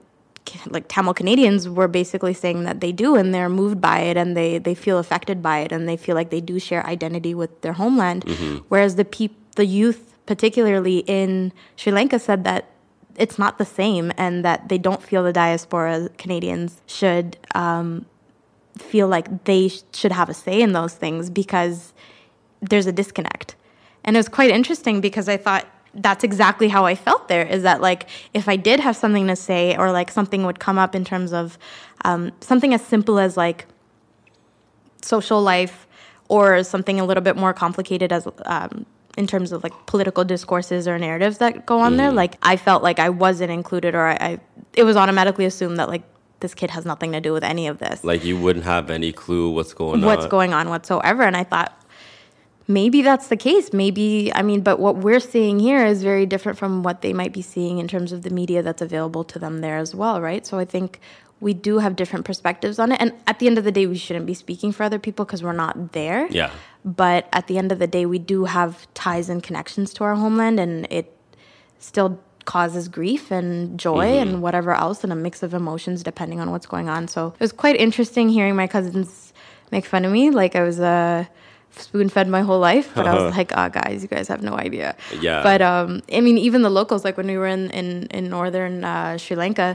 like 0.67 0.87
Tamil 0.87 1.13
Canadians 1.13 1.67
were 1.67 1.89
basically 1.89 2.33
saying 2.33 2.63
that 2.63 2.79
they 2.79 2.93
do 2.93 3.15
and 3.15 3.33
they're 3.33 3.49
moved 3.49 3.81
by 3.81 3.99
it 3.99 4.15
and 4.15 4.37
they 4.37 4.59
they 4.59 4.73
feel 4.73 4.97
affected 4.97 5.43
by 5.43 5.59
it 5.59 5.73
and 5.73 5.89
they 5.89 5.97
feel 5.97 6.15
like 6.15 6.29
they 6.29 6.39
do 6.39 6.57
share 6.57 6.85
identity 6.87 7.33
with 7.33 7.59
their 7.63 7.73
homeland 7.73 8.23
whereas 8.69 8.95
the 8.95 9.03
peop- 9.03 9.35
the 9.55 9.65
youth 9.65 10.07
particularly 10.27 10.99
in 11.07 11.51
Sri 11.75 11.91
Lanka, 11.91 12.19
said 12.19 12.43
that 12.43 12.65
it's 13.15 13.39
not 13.39 13.57
the 13.57 13.65
same 13.65 14.11
and 14.15 14.45
that 14.45 14.69
they 14.69 14.77
don't 14.77 15.01
feel 15.01 15.23
the 15.23 15.33
diaspora 15.33 16.09
Canadians 16.19 16.81
should 16.85 17.35
um, 17.55 18.05
feel 18.81 19.07
like 19.07 19.45
they 19.45 19.69
sh- 19.69 19.81
should 19.93 20.11
have 20.11 20.29
a 20.29 20.33
say 20.33 20.61
in 20.61 20.73
those 20.73 20.93
things 20.93 21.29
because 21.29 21.93
there's 22.61 22.87
a 22.87 22.91
disconnect. 22.91 23.55
And 24.03 24.15
it 24.15 24.19
was 24.19 24.29
quite 24.29 24.49
interesting 24.49 25.01
because 25.01 25.27
I 25.27 25.37
thought 25.37 25.65
that's 25.93 26.23
exactly 26.23 26.67
how 26.67 26.85
I 26.85 26.95
felt 26.95 27.27
there 27.27 27.45
is 27.45 27.63
that 27.63 27.81
like 27.81 28.07
if 28.33 28.47
I 28.47 28.55
did 28.55 28.79
have 28.79 28.95
something 28.95 29.27
to 29.27 29.35
say 29.35 29.75
or 29.75 29.91
like 29.91 30.11
something 30.11 30.45
would 30.45 30.59
come 30.59 30.77
up 30.77 30.95
in 30.95 31.03
terms 31.03 31.33
of 31.33 31.57
um, 32.05 32.31
something 32.39 32.73
as 32.73 32.85
simple 32.85 33.19
as 33.19 33.35
like 33.35 33.65
social 35.01 35.41
life 35.41 35.87
or 36.27 36.63
something 36.63 36.99
a 36.99 37.05
little 37.05 37.23
bit 37.23 37.35
more 37.35 37.53
complicated 37.53 38.11
as 38.11 38.27
um, 38.45 38.85
in 39.17 39.25
terms 39.25 39.51
of 39.51 39.63
like 39.63 39.73
political 39.87 40.23
discourses 40.23 40.87
or 40.87 40.99
narratives 40.99 41.39
that 41.39 41.65
go 41.65 41.79
on 41.79 41.97
there 41.97 42.11
like 42.11 42.35
i 42.43 42.55
felt 42.55 42.83
like 42.83 42.99
i 42.99 43.09
wasn't 43.09 43.49
included 43.49 43.95
or 43.95 44.05
I, 44.05 44.13
I 44.13 44.39
it 44.73 44.83
was 44.83 44.95
automatically 44.95 45.45
assumed 45.45 45.77
that 45.79 45.89
like 45.89 46.03
this 46.39 46.53
kid 46.53 46.69
has 46.71 46.85
nothing 46.85 47.11
to 47.11 47.21
do 47.21 47.33
with 47.33 47.43
any 47.43 47.67
of 47.67 47.79
this. 47.79 48.03
Like 48.03 48.23
you 48.23 48.37
wouldn't 48.39 48.65
have 48.65 48.89
any 48.89 49.11
clue 49.11 49.49
what's 49.49 49.73
going 49.73 50.01
what's 50.01 50.03
on. 50.03 50.17
What's 50.17 50.25
going 50.27 50.53
on 50.53 50.69
whatsoever. 50.69 51.23
And 51.23 51.35
i 51.35 51.43
thought 51.43 51.73
maybe 52.67 53.01
that's 53.01 53.27
the 53.27 53.37
case. 53.37 53.73
Maybe 53.73 54.31
i 54.33 54.41
mean 54.41 54.61
but 54.61 54.79
what 54.79 54.97
we're 54.97 55.19
seeing 55.19 55.59
here 55.59 55.85
is 55.85 56.03
very 56.03 56.25
different 56.25 56.57
from 56.57 56.83
what 56.83 57.01
they 57.01 57.13
might 57.13 57.33
be 57.33 57.41
seeing 57.41 57.79
in 57.79 57.87
terms 57.87 58.11
of 58.11 58.23
the 58.23 58.29
media 58.29 58.61
that's 58.61 58.81
available 58.81 59.23
to 59.25 59.39
them 59.39 59.61
there 59.61 59.77
as 59.77 59.95
well 59.95 60.21
right? 60.21 60.45
So 60.45 60.59
i 60.59 60.65
think 60.65 60.99
we 61.39 61.53
do 61.53 61.77
have 61.77 61.95
different 61.95 62.25
perspectives 62.25 62.79
on 62.79 62.91
it. 62.91 62.99
And 62.99 63.13
at 63.27 63.37
the 63.37 63.45
end 63.45 63.59
of 63.59 63.63
the 63.63 63.71
day 63.71 63.85
we 63.85 63.97
shouldn't 63.97 64.25
be 64.25 64.33
speaking 64.33 64.71
for 64.71 64.83
other 64.83 64.97
people 64.97 65.23
because 65.23 65.43
we're 65.43 65.53
not 65.53 65.91
there. 65.91 66.27
Yeah. 66.31 66.51
but 66.83 67.27
at 67.33 67.47
the 67.47 67.57
end 67.57 67.71
of 67.71 67.79
the 67.79 67.87
day 67.87 68.05
we 68.05 68.19
do 68.19 68.45
have 68.45 68.87
ties 68.93 69.29
and 69.29 69.43
connections 69.43 69.93
to 69.95 70.03
our 70.03 70.15
homeland 70.15 70.59
and 70.59 70.87
it 70.89 71.13
still 71.79 72.19
causes 72.55 72.87
grief 72.99 73.23
and 73.39 73.77
joy 73.87 74.07
and 74.23 74.41
whatever 74.41 74.71
else 74.85 75.03
and 75.05 75.11
a 75.13 75.19
mix 75.27 75.43
of 75.43 75.53
emotions 75.53 76.01
depending 76.11 76.39
on 76.43 76.47
what's 76.53 76.65
going 76.75 76.87
on. 76.95 77.07
So 77.15 77.21
it 77.39 77.39
was 77.47 77.51
quite 77.63 77.75
interesting 77.87 78.29
hearing 78.29 78.55
my 78.55 78.67
cousins 78.75 79.33
make 79.71 79.85
fun 79.93 80.05
of 80.05 80.11
me. 80.17 80.23
Like 80.41 80.53
i 80.55 80.63
was 80.69 80.79
uh, 80.79 81.25
spoon 81.85 82.09
fed 82.09 82.27
my 82.37 82.41
whole 82.47 82.61
life 82.71 82.87
but 82.95 83.05
i 83.05 83.13
was 83.13 83.35
like 83.37 83.51
oh 83.61 83.67
guys 83.69 83.97
you 84.03 84.07
guys 84.15 84.27
have 84.33 84.41
no 84.41 84.53
idea. 84.67 84.95
Yeah. 85.25 85.43
but 85.49 85.61
um 85.61 85.89
i 86.17 86.21
mean 86.25 86.37
even 86.47 86.59
the 86.67 86.71
locals 86.79 87.01
like 87.07 87.17
when 87.19 87.27
we 87.33 87.37
were 87.41 87.51
in 87.57 87.63
in, 87.79 87.87
in 88.17 88.23
northern 88.37 88.75
uh, 88.93 89.17
sri 89.23 89.35
lanka 89.41 89.67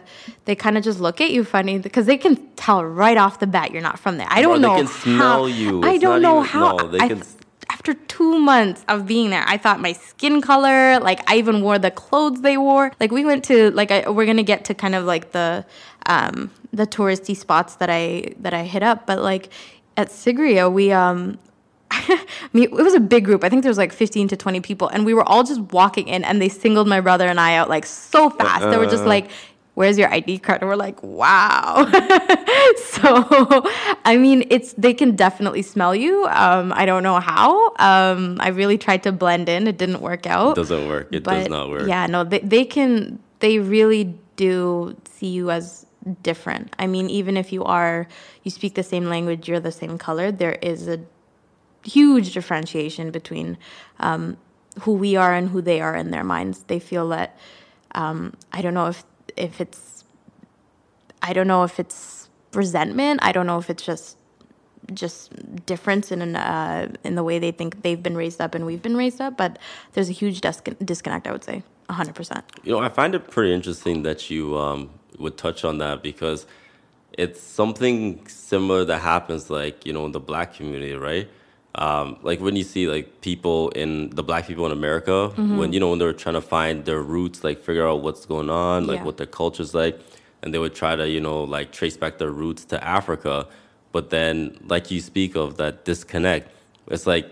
they 0.46 0.54
kind 0.64 0.76
of 0.78 0.82
just 0.88 0.98
look 1.06 1.20
at 1.26 1.30
you 1.36 1.44
funny 1.44 1.78
because 1.86 2.06
they 2.10 2.16
can 2.24 2.34
tell 2.64 2.80
right 3.02 3.18
off 3.24 3.34
the 3.44 3.46
bat 3.46 3.70
you're 3.72 3.86
not 3.90 3.98
from 4.04 4.14
there. 4.18 4.26
I 4.30 4.42
don't 4.42 4.60
they 4.62 4.66
know 4.68 4.76
can 4.80 4.86
how, 4.86 4.92
smell 5.04 5.48
you. 5.62 5.72
i 5.92 5.96
don't 6.06 6.22
know 6.26 6.38
even- 6.40 6.48
how 6.56 6.76
no, 6.76 6.88
they 6.92 6.98
I- 7.04 7.08
can- 7.08 7.22
after 7.82 7.94
two 7.94 8.38
months 8.38 8.84
of 8.86 9.06
being 9.06 9.30
there, 9.30 9.42
I 9.44 9.56
thought 9.56 9.80
my 9.80 9.92
skin 9.92 10.40
color, 10.40 11.00
like 11.00 11.28
I 11.28 11.34
even 11.38 11.62
wore 11.62 11.80
the 11.80 11.90
clothes 11.90 12.40
they 12.40 12.56
wore. 12.56 12.92
Like 13.00 13.10
we 13.10 13.24
went 13.24 13.42
to 13.46 13.72
like 13.72 13.90
I, 13.90 14.08
we're 14.08 14.24
gonna 14.24 14.44
get 14.44 14.64
to 14.66 14.74
kind 14.74 14.94
of 14.94 15.04
like 15.04 15.32
the 15.32 15.66
um, 16.06 16.52
the 16.72 16.86
touristy 16.86 17.36
spots 17.36 17.74
that 17.76 17.90
I 17.90 18.34
that 18.38 18.54
I 18.54 18.62
hit 18.62 18.84
up, 18.84 19.04
but 19.04 19.18
like 19.18 19.52
at 19.96 20.08
Sigiriya, 20.10 20.72
we 20.72 20.92
um. 20.92 21.40
I 21.90 22.24
mean, 22.54 22.64
it 22.64 22.72
was 22.72 22.94
a 22.94 23.00
big 23.00 23.24
group. 23.26 23.44
I 23.44 23.50
think 23.50 23.62
there 23.62 23.70
was 23.70 23.76
like 23.76 23.92
15 23.92 24.28
to 24.28 24.36
20 24.36 24.60
people, 24.60 24.88
and 24.88 25.04
we 25.04 25.12
were 25.12 25.28
all 25.28 25.42
just 25.42 25.60
walking 25.72 26.08
in, 26.08 26.24
and 26.24 26.40
they 26.40 26.48
singled 26.48 26.88
my 26.88 27.00
brother 27.00 27.26
and 27.26 27.38
I 27.38 27.56
out 27.56 27.68
like 27.68 27.84
so 27.84 28.30
fast. 28.30 28.70
They 28.70 28.78
were 28.78 28.86
just 28.86 29.04
like, 29.04 29.28
"Where's 29.74 29.98
your 29.98 30.12
ID 30.12 30.38
card?" 30.38 30.60
And 30.60 30.68
we're 30.68 30.76
like, 30.76 31.02
"Wow." 31.02 31.84
so, 32.76 33.64
I 34.04 34.16
mean, 34.18 34.44
it's 34.50 34.72
they 34.74 34.94
can 34.94 35.16
definitely 35.16 35.62
smell 35.62 35.94
you. 35.94 36.26
Um, 36.26 36.72
I 36.74 36.86
don't 36.86 37.02
know 37.02 37.20
how. 37.20 37.74
Um, 37.76 38.38
I 38.40 38.48
really 38.48 38.78
tried 38.78 39.02
to 39.04 39.12
blend 39.12 39.48
in. 39.48 39.66
It 39.66 39.78
didn't 39.78 40.00
work 40.00 40.26
out. 40.26 40.52
It 40.52 40.60
doesn't 40.60 40.88
work. 40.88 41.08
It 41.12 41.24
does 41.24 41.48
not 41.48 41.70
work. 41.70 41.88
Yeah, 41.88 42.06
no, 42.06 42.24
they, 42.24 42.40
they 42.40 42.64
can, 42.64 43.18
they 43.40 43.58
really 43.58 44.14
do 44.36 44.96
see 45.10 45.28
you 45.28 45.50
as 45.50 45.86
different. 46.22 46.74
I 46.78 46.86
mean, 46.86 47.08
even 47.10 47.36
if 47.36 47.52
you 47.52 47.64
are, 47.64 48.08
you 48.42 48.50
speak 48.50 48.74
the 48.74 48.82
same 48.82 49.06
language, 49.06 49.48
you're 49.48 49.60
the 49.60 49.72
same 49.72 49.98
color, 49.98 50.32
there 50.32 50.58
is 50.62 50.88
a 50.88 51.00
huge 51.84 52.32
differentiation 52.32 53.10
between 53.10 53.58
um, 54.00 54.36
who 54.80 54.92
we 54.92 55.16
are 55.16 55.34
and 55.34 55.48
who 55.48 55.60
they 55.60 55.80
are 55.80 55.94
in 55.94 56.10
their 56.10 56.24
minds. 56.24 56.64
They 56.64 56.78
feel 56.78 57.08
that, 57.10 57.36
um, 57.94 58.34
I 58.52 58.62
don't 58.62 58.74
know 58.74 58.86
if, 58.86 59.04
if 59.36 59.60
it's, 59.60 60.04
I 61.22 61.32
don't 61.32 61.46
know 61.46 61.64
if 61.64 61.78
it's 61.78 62.28
resentment. 62.52 63.20
I 63.22 63.32
don't 63.32 63.46
know 63.46 63.58
if 63.58 63.70
it's 63.70 63.84
just 63.84 64.16
just 64.94 65.64
difference 65.64 66.10
in 66.10 66.20
an, 66.22 66.36
uh, 66.36 66.92
in 67.04 67.14
the 67.14 67.22
way 67.22 67.38
they 67.38 67.52
think 67.52 67.82
they've 67.82 68.02
been 68.02 68.16
raised 68.16 68.40
up 68.40 68.54
and 68.54 68.66
we've 68.66 68.82
been 68.82 68.96
raised 68.96 69.20
up. 69.20 69.36
But 69.36 69.58
there's 69.92 70.08
a 70.08 70.12
huge 70.12 70.40
dis- 70.40 70.60
disconnect. 70.84 71.26
I 71.26 71.32
would 71.32 71.44
say, 71.44 71.62
hundred 71.88 72.14
percent. 72.14 72.44
You 72.64 72.72
know, 72.72 72.80
I 72.80 72.88
find 72.88 73.14
it 73.14 73.30
pretty 73.30 73.54
interesting 73.54 74.02
that 74.02 74.30
you 74.30 74.58
um, 74.58 74.90
would 75.18 75.36
touch 75.36 75.64
on 75.64 75.78
that 75.78 76.02
because 76.02 76.46
it's 77.12 77.40
something 77.40 78.26
similar 78.26 78.84
that 78.84 78.98
happens, 78.98 79.50
like 79.50 79.86
you 79.86 79.92
know, 79.92 80.04
in 80.06 80.12
the 80.12 80.20
black 80.20 80.54
community, 80.54 80.94
right? 80.94 81.28
Um, 81.74 82.18
like 82.22 82.40
when 82.40 82.54
you 82.54 82.64
see 82.64 82.86
like 82.86 83.22
people 83.22 83.70
in 83.70 84.10
the 84.10 84.22
black 84.22 84.46
people 84.46 84.66
in 84.66 84.72
America, 84.72 85.30
Mm-hmm. 85.30 85.56
when 85.56 85.72
you 85.72 85.80
know 85.80 85.88
when 85.90 85.98
they're 85.98 86.12
trying 86.12 86.34
to 86.34 86.42
find 86.42 86.84
their 86.84 87.00
roots, 87.00 87.42
like 87.44 87.58
figure 87.62 87.86
out 87.88 88.02
what's 88.02 88.26
going 88.26 88.50
on, 88.50 88.86
like 88.86 88.98
Yeah. 88.98 89.04
what 89.04 89.16
their 89.16 89.26
culture's 89.26 89.72
like, 89.74 89.98
and 90.42 90.52
they 90.52 90.58
would 90.58 90.74
try 90.74 90.96
to 90.96 91.08
you 91.08 91.20
know 91.20 91.44
like 91.44 91.72
trace 91.72 91.96
back 91.96 92.18
their 92.18 92.30
roots 92.30 92.64
to 92.66 92.76
Africa, 92.84 93.46
but 93.92 94.10
then 94.10 94.58
like 94.68 94.90
you 94.90 95.00
speak 95.00 95.34
of 95.34 95.56
that 95.56 95.84
disconnect, 95.86 96.50
it's 96.88 97.06
like 97.06 97.26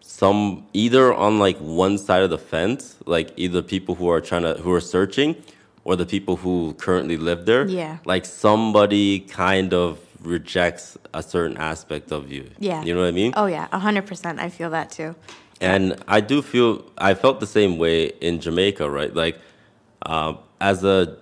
some 0.00 0.66
either 0.72 1.12
on 1.12 1.38
like 1.38 1.58
one 1.58 1.98
side 1.98 2.22
of 2.22 2.30
the 2.30 2.38
fence, 2.38 2.96
like 3.04 3.30
either 3.36 3.60
people 3.60 3.94
who 3.94 4.08
are 4.08 4.20
trying 4.20 4.42
to 4.42 4.54
who 4.54 4.72
are 4.72 4.80
searching, 4.80 5.36
or 5.84 5.96
the 5.96 6.06
people 6.06 6.36
who 6.36 6.74
currently 6.78 7.16
live 7.18 7.44
there. 7.44 7.66
Yeah. 7.68 7.98
Like 8.06 8.24
somebody 8.24 9.20
kind 9.20 9.74
of 9.74 9.98
rejects 10.22 10.96
a 11.14 11.22
certain 11.22 11.56
aspect 11.56 12.12
of 12.12 12.30
you. 12.30 12.50
Yeah. 12.58 12.82
You 12.82 12.94
know 12.94 13.00
what 13.00 13.08
I 13.08 13.12
mean? 13.12 13.32
Oh 13.36 13.46
yeah, 13.46 13.66
hundred 13.76 14.06
percent. 14.06 14.40
I 14.40 14.48
feel 14.48 14.70
that 14.70 14.90
too. 14.90 15.14
And 15.60 15.96
I 16.06 16.20
do 16.20 16.42
feel 16.42 16.84
I 16.98 17.14
felt 17.14 17.40
the 17.40 17.46
same 17.46 17.78
way 17.78 18.06
in 18.20 18.40
Jamaica, 18.40 18.88
right? 18.90 19.14
Like 19.14 19.38
um, 20.04 20.38
as 20.60 20.84
a 20.84 21.16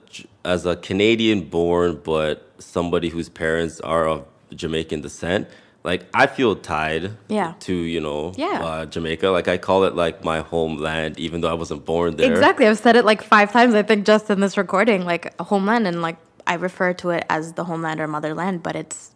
as 0.44 0.66
a 0.66 0.76
Canadian 0.76 1.42
born, 1.42 2.00
but 2.04 2.50
somebody 2.58 3.08
whose 3.08 3.28
parents 3.28 3.80
are 3.80 4.06
of 4.08 4.24
Jamaican 4.54 5.00
descent. 5.02 5.48
Like 5.84 6.06
I 6.14 6.26
feel 6.26 6.56
tied 6.56 7.10
Yeah. 7.28 7.52
to 7.60 7.74
you 7.74 8.00
know 8.00 8.32
Yeah. 8.36 8.64
uh, 8.64 8.86
Jamaica. 8.86 9.28
Like 9.28 9.48
I 9.48 9.58
call 9.58 9.84
it 9.84 9.94
like 9.94 10.24
my 10.24 10.40
homeland, 10.40 11.18
even 11.18 11.42
though 11.42 11.50
I 11.50 11.54
wasn't 11.54 11.84
born 11.84 12.16
there. 12.16 12.32
Exactly. 12.32 12.66
I've 12.66 12.78
said 12.78 12.96
it 12.96 13.04
like 13.04 13.22
five 13.22 13.52
times. 13.52 13.74
I 13.74 13.82
think 13.82 14.06
just 14.06 14.30
in 14.30 14.40
this 14.40 14.56
recording, 14.56 15.04
like 15.04 15.38
homeland, 15.40 15.86
and 15.86 16.00
like 16.00 16.16
I 16.46 16.54
refer 16.54 16.92
to 16.94 17.10
it 17.10 17.24
as 17.30 17.54
the 17.54 17.64
homeland 17.64 18.00
or 18.00 18.06
motherland, 18.06 18.62
but 18.62 18.76
it's, 18.76 19.12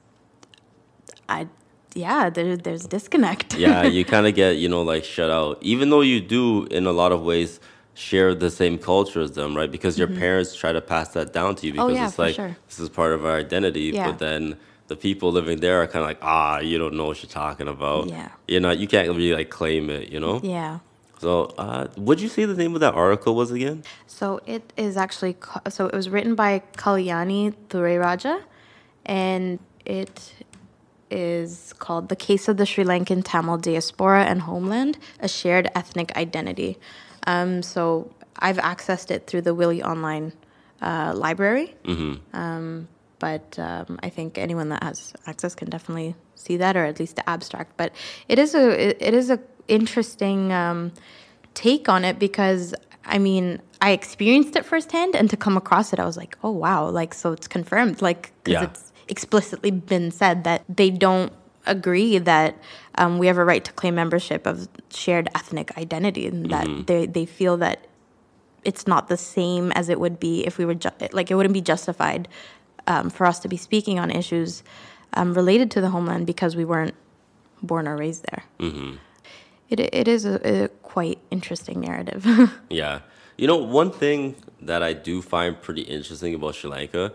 I, 1.28 1.48
yeah, 1.94 2.30
there, 2.30 2.56
there's 2.56 2.86
disconnect. 2.86 3.54
yeah, 3.56 3.82
you 3.96 4.04
kind 4.04 4.26
of 4.26 4.34
get 4.34 4.56
you 4.56 4.68
know 4.68 4.82
like 4.82 5.04
shut 5.04 5.30
out, 5.30 5.58
even 5.60 5.90
though 5.90 6.00
you 6.00 6.20
do 6.20 6.64
in 6.66 6.86
a 6.86 6.92
lot 6.92 7.12
of 7.12 7.22
ways 7.22 7.60
share 7.94 8.32
the 8.34 8.50
same 8.50 8.78
culture 8.78 9.20
as 9.20 9.32
them, 9.32 9.56
right? 9.56 9.70
Because 9.72 9.98
your 9.98 10.06
parents 10.06 10.54
try 10.54 10.72
to 10.72 10.80
pass 10.80 11.08
that 11.14 11.32
down 11.32 11.56
to 11.56 11.66
you 11.66 11.72
because 11.72 11.88
Mm-hmm. 11.90 11.96
Oh, 11.96 12.00
yeah, 12.00 12.08
it's 12.08 12.18
like 12.18 12.34
sure. 12.36 12.56
this 12.68 12.78
is 12.78 12.88
part 12.88 13.12
of 13.12 13.24
our 13.26 13.36
identity. 13.36 13.90
Yeah. 13.92 14.06
But 14.06 14.20
then 14.20 14.56
the 14.86 14.94
people 14.94 15.32
living 15.32 15.58
there 15.58 15.82
are 15.82 15.86
kind 15.88 16.04
of 16.04 16.08
like, 16.08 16.20
ah, 16.22 16.60
you 16.60 16.78
don't 16.78 16.94
know 16.94 17.06
what 17.06 17.20
you're 17.22 17.28
talking 17.30 17.66
about. 17.66 18.08
Yeah. 18.08 18.28
you 18.46 18.60
know, 18.60 18.70
you 18.70 18.86
can't 18.86 19.08
really 19.08 19.34
like 19.34 19.50
claim 19.50 19.90
it, 19.90 20.10
you 20.10 20.20
know. 20.20 20.40
yeah. 20.44 20.78
So, 21.18 21.52
uh, 21.58 21.88
what'd 21.96 22.22
you 22.22 22.28
say 22.28 22.44
the 22.44 22.54
name 22.54 22.74
of 22.74 22.80
that 22.80 22.94
article 22.94 23.34
was 23.34 23.50
again? 23.50 23.82
So 24.06 24.40
it 24.46 24.72
is 24.76 24.96
actually 24.96 25.36
so 25.68 25.86
it 25.86 25.94
was 25.94 26.08
written 26.08 26.34
by 26.34 26.62
Kalyani 26.76 27.54
Thurairajah, 27.68 28.42
and 29.04 29.58
it 29.84 30.32
is 31.10 31.74
called 31.78 32.08
"The 32.08 32.16
Case 32.16 32.46
of 32.46 32.56
the 32.56 32.66
Sri 32.66 32.84
Lankan 32.84 33.22
Tamil 33.24 33.58
Diaspora 33.58 34.24
and 34.24 34.42
Homeland: 34.42 34.98
A 35.18 35.28
Shared 35.28 35.68
Ethnic 35.74 36.16
Identity." 36.16 36.78
Um, 37.26 37.62
so 37.62 38.12
I've 38.38 38.58
accessed 38.58 39.10
it 39.10 39.26
through 39.26 39.42
the 39.42 39.54
Wiley 39.54 39.82
Online 39.82 40.32
uh, 40.80 41.12
library, 41.16 41.74
um, 42.32 42.88
but 43.18 43.58
um, 43.58 43.98
I 44.04 44.08
think 44.08 44.38
anyone 44.38 44.68
that 44.68 44.84
has 44.84 45.14
access 45.26 45.56
can 45.56 45.68
definitely 45.68 46.14
see 46.36 46.56
that, 46.58 46.76
or 46.76 46.84
at 46.84 47.00
least 47.00 47.16
the 47.16 47.28
abstract. 47.28 47.76
But 47.76 47.92
it 48.28 48.38
is 48.38 48.54
a 48.54 48.90
it, 48.90 48.98
it 49.00 49.14
is 49.14 49.30
a 49.30 49.40
interesting 49.68 50.52
um, 50.52 50.92
take 51.54 51.88
on 51.88 52.04
it 52.04 52.18
because 52.18 52.74
I 53.04 53.18
mean 53.18 53.60
I 53.80 53.90
experienced 53.92 54.56
it 54.56 54.64
firsthand, 54.64 55.14
and 55.14 55.30
to 55.30 55.36
come 55.36 55.56
across 55.56 55.92
it, 55.92 56.00
I 56.00 56.04
was 56.06 56.16
like, 56.16 56.36
oh 56.42 56.50
wow, 56.50 56.88
like 56.88 57.14
so 57.14 57.32
it's 57.32 57.46
confirmed, 57.46 58.02
like 58.02 58.32
because 58.42 58.62
Yeah. 58.62 58.68
it's 58.68 58.92
explicitly 59.08 59.70
been 59.70 60.10
said 60.10 60.44
that 60.44 60.64
they 60.68 60.90
don't 60.90 61.32
agree 61.66 62.18
that 62.18 62.56
um, 62.96 63.18
we 63.18 63.26
have 63.26 63.38
a 63.38 63.44
right 63.44 63.64
to 63.64 63.72
claim 63.72 63.94
membership 63.94 64.46
of 64.46 64.68
shared 64.90 65.28
ethnic 65.34 65.76
identity, 65.78 66.26
and 66.26 66.50
that 66.50 66.66
they 66.86 67.06
they 67.06 67.24
feel 67.26 67.56
that 67.58 67.86
it's 68.64 68.86
not 68.88 69.08
the 69.08 69.16
same 69.16 69.70
as 69.72 69.88
it 69.88 70.00
would 70.00 70.18
be 70.18 70.44
if 70.44 70.58
we 70.58 70.64
were 70.64 70.74
ju- 70.74 70.90
like 71.12 71.30
it 71.30 71.34
wouldn't 71.36 71.54
be 71.54 71.60
justified 71.60 72.26
um, 72.88 73.08
for 73.10 73.24
us 73.26 73.38
to 73.38 73.48
be 73.48 73.56
speaking 73.56 73.98
on 74.00 74.10
issues 74.10 74.62
um, 75.14 75.32
related 75.34 75.70
to 75.70 75.80
the 75.80 75.90
homeland 75.90 76.26
because 76.26 76.56
we 76.56 76.64
weren't 76.64 76.94
born 77.62 77.86
or 77.86 77.96
raised 77.96 78.24
there. 78.30 78.42
It 79.70 79.80
it 79.80 80.08
is 80.08 80.24
a, 80.24 80.36
a 80.64 80.68
quite 80.82 81.18
interesting 81.30 81.80
narrative. 81.80 82.24
Yeah. 82.70 83.00
You 83.36 83.46
know, 83.46 83.56
one 83.56 83.90
thing 83.92 84.34
that 84.62 84.82
I 84.82 84.92
do 84.94 85.22
find 85.22 85.60
pretty 85.62 85.82
interesting 85.82 86.34
about 86.34 86.54
Sri 86.56 86.68
Lanka 86.70 87.12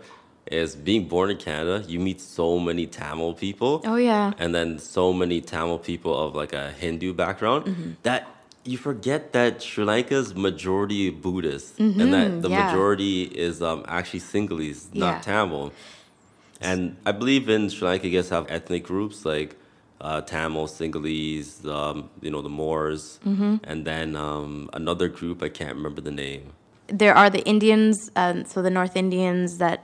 is 0.50 0.74
being 0.74 1.06
born 1.08 1.30
in 1.30 1.36
Canada, 1.36 1.84
you 1.86 1.98
meet 2.00 2.18
so 2.20 2.58
many 2.58 2.86
Tamil 2.86 3.34
people. 3.34 3.82
Oh, 3.84 3.96
yeah. 3.96 4.32
And 4.38 4.54
then 4.54 4.78
so 4.78 5.12
many 5.12 5.40
Tamil 5.42 5.78
people 5.78 6.12
of 6.18 6.34
like 6.34 6.52
a 6.54 6.70
Hindu 6.72 7.12
background 7.12 7.64
Mm-hmm. 7.66 7.90
that 8.04 8.28
you 8.64 8.78
forget 8.78 9.32
that 9.34 9.60
Sri 9.62 9.84
Lanka's 9.84 10.34
majority 10.34 11.10
Buddhist 11.10 11.78
and 11.78 12.12
that 12.14 12.40
the 12.42 12.48
Mm-hmm. 12.48 12.52
yeah. 12.52 12.66
majority 12.66 13.22
is 13.24 13.60
um, 13.60 13.84
actually 13.86 14.20
Sinhalese, 14.20 14.94
not 14.94 15.14
Yeah. 15.16 15.20
Tamil. 15.20 15.72
And 16.60 16.96
I 17.04 17.12
believe 17.12 17.48
in 17.50 17.68
Sri 17.68 17.86
Lanka, 17.88 18.08
you 18.08 18.16
guys 18.18 18.30
have 18.30 18.46
ethnic 18.48 18.84
groups 18.84 19.26
like 19.26 19.56
uh, 20.08 20.20
Tamil, 20.32 20.66
Sinhalese, 20.76 21.64
um, 21.80 21.96
you 22.24 22.30
know, 22.32 22.42
the 22.48 22.54
Moors, 22.62 23.18
Mm-hmm. 23.26 23.54
and 23.70 23.78
then 23.90 24.08
um, 24.28 24.68
another 24.80 25.08
group, 25.18 25.42
I 25.42 25.50
can't 25.58 25.74
remember 25.80 26.00
the 26.10 26.16
name. 26.26 26.44
there 27.02 27.14
are 27.22 27.30
the 27.36 27.42
Indians, 27.54 27.96
um, 28.22 28.44
so 28.50 28.56
the 28.68 28.74
North 28.80 28.94
Indians 29.04 29.58
that 29.64 29.78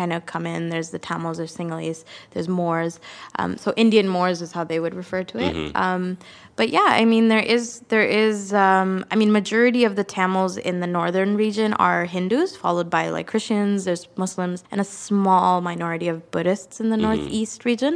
kind 0.00 0.12
of 0.12 0.20
come 0.32 0.44
in. 0.54 0.60
There's 0.74 0.90
the 0.90 0.98
Tamils 1.08 1.38
or 1.42 1.44
Sinhalese. 1.56 2.04
There's 2.32 2.48
Moors. 2.60 2.94
Um, 3.40 3.50
so 3.62 3.68
Indian 3.84 4.06
Moors 4.16 4.42
is 4.42 4.50
how 4.56 4.64
they 4.64 4.80
would 4.82 4.94
refer 5.02 5.22
to 5.32 5.36
it. 5.46 5.54
Um, 5.84 6.18
but 6.56 6.68
yeah, 6.76 6.88
I 7.02 7.04
mean 7.12 7.28
there 7.28 7.46
is 7.56 7.64
there 7.94 8.02
is 8.24 8.52
um, 8.52 8.90
I 9.12 9.14
mean 9.20 9.30
majority 9.42 9.82
of 9.84 9.92
the 10.00 10.04
Tamils 10.16 10.54
in 10.70 10.80
the 10.84 10.90
northern 10.98 11.32
region 11.44 11.70
are 11.88 12.04
Hindus, 12.16 12.50
followed 12.64 12.90
by 12.90 13.04
like 13.16 13.26
Christians. 13.32 13.84
There's 13.86 14.04
Muslims 14.24 14.64
and 14.72 14.80
a 14.80 14.88
small 15.08 15.60
minority 15.70 16.08
of 16.14 16.16
Buddhists 16.34 16.80
in 16.82 16.90
the 16.90 16.96
northeast 17.08 17.64
region. 17.64 17.94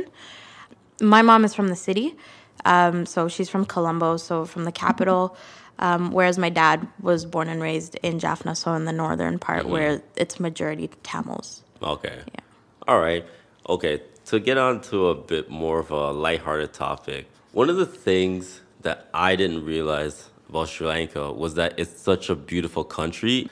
My 1.01 1.23
mom 1.23 1.45
is 1.45 1.55
from 1.55 1.69
the 1.69 1.77
city, 1.77 2.17
um, 2.65 3.07
so 3.07 3.29
she's 3.29 3.49
from 3.49 3.65
Colombo, 3.65 4.17
so 4.17 4.45
from 4.45 4.65
the 4.65 4.73
capital. 4.73 5.37
Um, 5.81 6.11
whereas 6.11 6.39
my 6.39 6.49
dad 6.49 6.89
was 7.01 7.25
born 7.25 7.49
and 7.49 7.63
raised 7.63 7.95
in 8.03 8.19
Jaffna, 8.19 8.57
so 8.57 8.75
in 8.75 8.85
the 8.85 8.93
northern 8.93 9.39
part 9.39 9.69
where 9.69 10.03
it's 10.17 10.41
majority 10.41 10.91
Tamils. 11.05 11.63
Okay. 11.81 12.19
Yeah. 12.35 12.41
All 12.89 13.01
right. 13.01 13.25
Okay. 13.69 14.03
To 14.27 14.41
get 14.41 14.59
on 14.59 14.81
to 14.83 15.09
a 15.09 15.15
bit 15.15 15.49
more 15.49 15.79
of 15.79 15.91
a 15.91 16.11
lighthearted 16.11 16.73
topic, 16.73 17.29
one 17.53 17.71
of 17.71 17.77
the 17.77 17.87
things 17.87 18.61
that 18.83 19.09
I 19.15 19.37
didn't 19.37 19.65
realize 19.65 20.31
about 20.49 20.69
Sri 20.69 20.87
Lanka 20.87 21.33
was 21.33 21.55
that 21.55 21.79
it's 21.79 22.01
such 22.01 22.29
a 22.29 22.35
beautiful 22.35 22.85
country. 22.85 23.49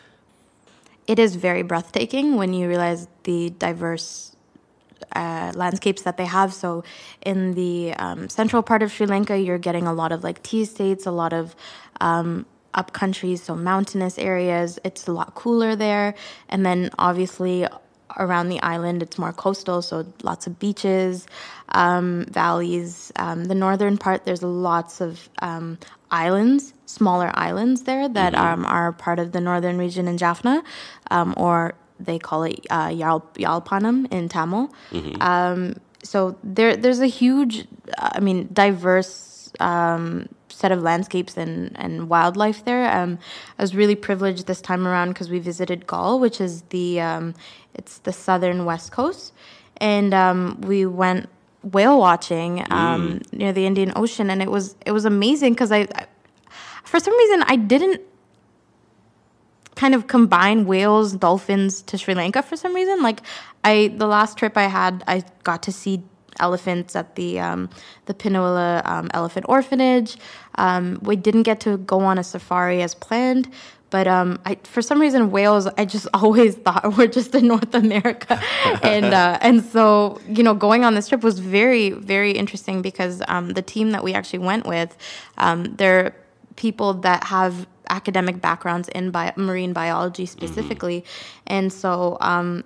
It 1.07 1.19
is 1.19 1.37
very 1.37 1.63
breathtaking 1.63 2.37
when 2.37 2.53
you 2.53 2.69
realize 2.69 3.09
the 3.23 3.51
diverse 3.51 4.36
uh, 5.15 5.53
landscapes 5.55 6.03
that 6.03 6.17
they 6.17 6.27
have. 6.27 6.53
So, 6.53 6.85
in 7.25 7.55
the 7.55 7.95
um, 7.95 8.29
central 8.29 8.63
part 8.63 8.83
of 8.83 8.93
Sri 8.93 9.07
Lanka, 9.07 9.39
you're 9.39 9.59
getting 9.59 9.87
a 9.87 9.93
lot 9.93 10.13
of 10.13 10.25
like 10.25 10.43
tea 10.43 10.63
estates, 10.63 11.07
a 11.07 11.11
lot 11.11 11.33
of 11.33 11.55
um, 12.01 12.47
up 12.75 12.93
countries, 12.93 13.43
so 13.43 13.55
mountainous 13.55 14.19
areas. 14.19 14.79
It's 14.85 15.07
a 15.07 15.13
lot 15.13 15.35
cooler 15.35 15.77
there. 15.77 16.15
And 16.49 16.65
then, 16.65 16.91
obviously, 16.99 17.67
around 18.19 18.49
the 18.49 18.61
island, 18.63 19.03
it's 19.03 19.19
more 19.19 19.33
coastal, 19.33 19.83
so 19.83 20.07
lots 20.23 20.47
of 20.47 20.59
beaches, 20.59 21.27
um, 21.71 22.27
valleys. 22.31 23.13
Um, 23.17 23.45
the 23.45 23.55
northern 23.55 23.99
part, 23.99 24.25
there's 24.25 24.43
lots 24.43 25.01
of 25.01 25.29
um, 25.41 25.79
islands, 26.11 26.73
smaller 26.87 27.31
islands 27.35 27.83
there 27.83 28.09
that 28.09 28.35
um, 28.35 28.65
are 28.65 28.93
part 28.93 29.19
of 29.19 29.33
the 29.33 29.41
northern 29.41 29.79
region 29.79 30.09
in 30.09 30.19
Jaffna, 30.19 30.63
um, 31.11 31.35
or 31.37 31.75
they 31.99 32.19
call 32.19 32.45
it 32.45 32.67
uh, 32.71 32.93
Yal- 32.95 33.27
Yalpanam 33.35 34.11
in 34.13 34.29
Tamil. 34.29 34.73
Um, 35.21 35.77
so 36.03 36.37
there, 36.45 36.77
there's 36.77 37.01
a 37.01 37.07
huge, 37.07 37.67
I 37.99 38.21
mean, 38.21 38.49
diverse 38.53 39.51
um, 39.61 40.29
set 40.49 40.73
of 40.73 40.83
landscapes 40.83 41.37
and, 41.37 41.73
and 41.79 42.09
wildlife 42.09 42.65
there. 42.65 42.91
Um, 42.91 43.19
I 43.59 43.63
was 43.63 43.75
really 43.75 43.95
privileged 43.95 44.47
this 44.47 44.61
time 44.61 44.87
around 44.87 45.09
because 45.11 45.31
we 45.31 45.39
visited 45.39 45.87
Galle, 45.87 46.19
which 46.21 46.41
is 46.41 46.63
the 46.71 47.01
um, 47.01 47.35
it's 47.75 47.99
the 47.99 48.13
southern 48.13 48.65
west 48.65 48.93
coast, 48.93 49.33
and 49.79 50.15
um, 50.15 50.61
we 50.63 50.87
went 50.87 51.29
whale 51.63 51.99
watching 51.99 52.65
um, 52.71 53.21
near 53.33 53.53
the 53.53 53.67
Indian 53.67 53.93
Ocean, 53.97 54.31
and 54.31 54.41
it 54.41 54.51
was 54.51 54.77
it 54.87 54.93
was 54.93 55.05
amazing 55.05 55.53
because 55.55 55.73
I, 55.73 55.89
I, 55.95 56.07
for 56.85 57.01
some 57.01 57.17
reason, 57.17 57.43
I 57.47 57.57
didn't 57.57 58.01
kind 59.77 59.95
of 59.95 60.09
combine 60.09 60.67
whales, 60.67 61.13
dolphins 61.13 61.83
to 61.83 61.97
Sri 61.97 62.15
Lanka 62.15 62.43
for 62.43 62.57
some 62.57 62.75
reason. 62.75 63.03
Like 63.03 63.21
I, 63.63 63.95
the 63.97 64.07
last 64.07 64.37
trip 64.37 64.57
I 64.57 64.65
had, 64.65 65.05
I 65.07 65.23
got 65.45 65.63
to 65.65 65.73
see 65.73 66.03
elephants 66.41 66.97
at 66.97 67.15
the 67.15 67.39
um, 67.41 67.71
the 68.07 68.15
Pinnawala 68.15 68.85
um, 68.87 69.11
Elephant 69.15 69.47
Orphanage. 69.49 70.17
Um, 70.57 70.99
we 71.03 71.17
didn't 71.17 71.45
get 71.45 71.61
to 71.61 71.79
go 71.79 72.01
on 72.01 72.19
a 72.19 72.25
safari 72.25 72.83
as 72.83 72.95
planned. 72.95 73.51
But 73.89 74.09
um, 74.09 74.41
I, 74.45 74.57
for 74.65 74.83
some 74.83 75.01
reason, 75.01 75.31
whales 75.31 75.69
I 75.79 75.85
just 75.85 76.09
always 76.15 76.57
thought 76.57 76.97
were 76.97 77.07
just 77.07 77.35
in 77.35 77.47
North 77.47 77.75
America, 77.75 78.41
and 78.83 79.07
uh, 79.07 79.39
and 79.41 79.65
so 79.65 80.21
you 80.29 80.43
know, 80.43 80.55
going 80.55 80.85
on 80.85 80.95
this 80.95 81.09
trip 81.09 81.23
was 81.23 81.39
very 81.39 81.91
very 81.91 82.33
interesting 82.33 82.83
because 82.83 83.23
um, 83.29 83.51
the 83.51 83.63
team 83.63 83.93
that 83.93 84.03
we 84.03 84.13
actually 84.15 84.41
went 84.41 84.67
with, 84.67 84.97
um, 85.39 85.77
they're 85.77 86.15
people 86.57 86.95
that 86.95 87.25
have 87.25 87.67
academic 87.91 88.41
backgrounds 88.41 88.89
in 88.89 89.11
bio- 89.11 89.33
marine 89.37 89.73
biology 89.73 90.27
specifically, 90.27 91.05
and 91.47 91.73
so 91.73 92.17
um, 92.21 92.65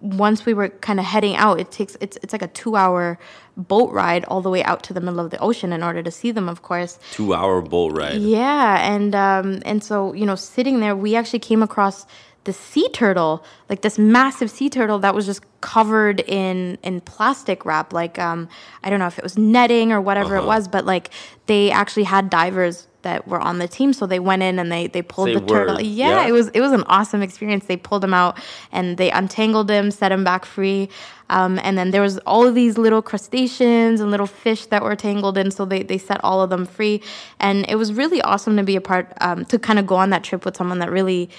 once 0.00 0.44
we 0.44 0.52
were 0.54 0.68
kind 0.68 0.98
of 1.00 1.06
heading 1.06 1.34
out, 1.36 1.58
it 1.60 1.70
takes 1.70 1.96
it's 2.00 2.18
it's 2.22 2.32
like 2.32 2.42
a 2.42 2.48
two 2.48 2.76
hour 2.76 3.18
boat 3.56 3.90
ride 3.92 4.24
all 4.24 4.42
the 4.42 4.50
way 4.50 4.62
out 4.64 4.82
to 4.82 4.92
the 4.92 5.00
middle 5.00 5.20
of 5.20 5.30
the 5.30 5.38
ocean 5.38 5.72
in 5.72 5.82
order 5.82 6.02
to 6.02 6.10
see 6.10 6.30
them, 6.30 6.48
of 6.48 6.62
course. 6.62 6.98
Two 7.12 7.32
hour 7.34 7.60
boat 7.62 7.96
ride. 7.96 8.20
Yeah, 8.20 8.92
and 8.94 9.14
um, 9.14 9.62
and 9.64 9.82
so 9.82 10.12
you 10.12 10.26
know, 10.26 10.34
sitting 10.34 10.80
there, 10.80 10.94
we 10.96 11.16
actually 11.16 11.38
came 11.38 11.62
across 11.62 12.06
the 12.44 12.52
sea 12.52 12.86
turtle, 12.90 13.42
like 13.70 13.80
this 13.80 13.98
massive 13.98 14.50
sea 14.50 14.68
turtle 14.68 14.98
that 14.98 15.14
was 15.14 15.24
just 15.24 15.42
covered 15.62 16.20
in 16.28 16.76
in 16.82 17.00
plastic 17.00 17.64
wrap, 17.64 17.94
like 17.94 18.18
um, 18.18 18.48
I 18.82 18.90
don't 18.90 18.98
know 18.98 19.06
if 19.06 19.16
it 19.16 19.24
was 19.24 19.38
netting 19.38 19.92
or 19.92 20.00
whatever 20.02 20.34
it 20.36 20.40
Uh-huh. 20.40 20.48
was, 20.48 20.68
but 20.68 20.84
like 20.84 21.08
they 21.46 21.70
actually 21.70 22.04
had 22.04 22.28
divers 22.28 22.86
that 23.04 23.26
were 23.26 23.40
on 23.40 23.58
the 23.58 23.68
team, 23.68 23.92
so 23.92 24.06
they 24.06 24.18
went 24.18 24.42
in 24.42 24.58
and 24.58 24.70
they 24.70 24.88
they 24.88 25.00
pulled 25.00 25.28
Say 25.28 25.34
the 25.34 25.46
turtle. 25.46 25.80
Yeah, 25.80 26.08
Yeah. 26.08 26.26
it 26.28 26.32
was 26.32 26.48
it 26.48 26.60
was 26.60 26.72
an 26.72 26.84
awesome 26.88 27.22
experience. 27.22 27.64
They 27.66 27.76
pulled 27.76 28.04
him 28.04 28.12
out 28.12 28.38
and 28.72 28.96
they 28.98 29.10
untangled 29.10 29.70
him, 29.70 29.90
set 29.90 30.12
him 30.12 30.24
back 30.24 30.44
free. 30.44 30.88
Um, 31.30 31.58
and 31.62 31.78
then 31.78 31.90
there 31.90 32.02
was 32.02 32.18
all 32.26 32.46
of 32.46 32.54
these 32.54 32.76
little 32.76 33.00
crustaceans 33.00 34.00
and 34.00 34.10
little 34.10 34.26
fish 34.26 34.66
that 34.66 34.82
were 34.82 34.94
tangled 34.94 35.38
in, 35.38 35.50
so 35.50 35.64
they, 35.64 35.82
they 35.82 35.96
set 35.96 36.22
all 36.22 36.42
of 36.42 36.50
them 36.50 36.66
free. 36.66 37.00
And 37.40 37.64
it 37.68 37.76
was 37.76 37.94
really 37.94 38.20
awesome 38.20 38.56
to 38.58 38.62
be 38.62 38.76
a 38.76 38.80
part, 38.82 39.10
um, 39.22 39.46
to 39.46 39.58
kind 39.58 39.78
of 39.78 39.86
go 39.86 39.94
on 39.94 40.10
that 40.10 40.22
trip 40.22 40.44
with 40.44 40.54
someone 40.56 40.80
that 40.80 40.90
really 40.90 41.30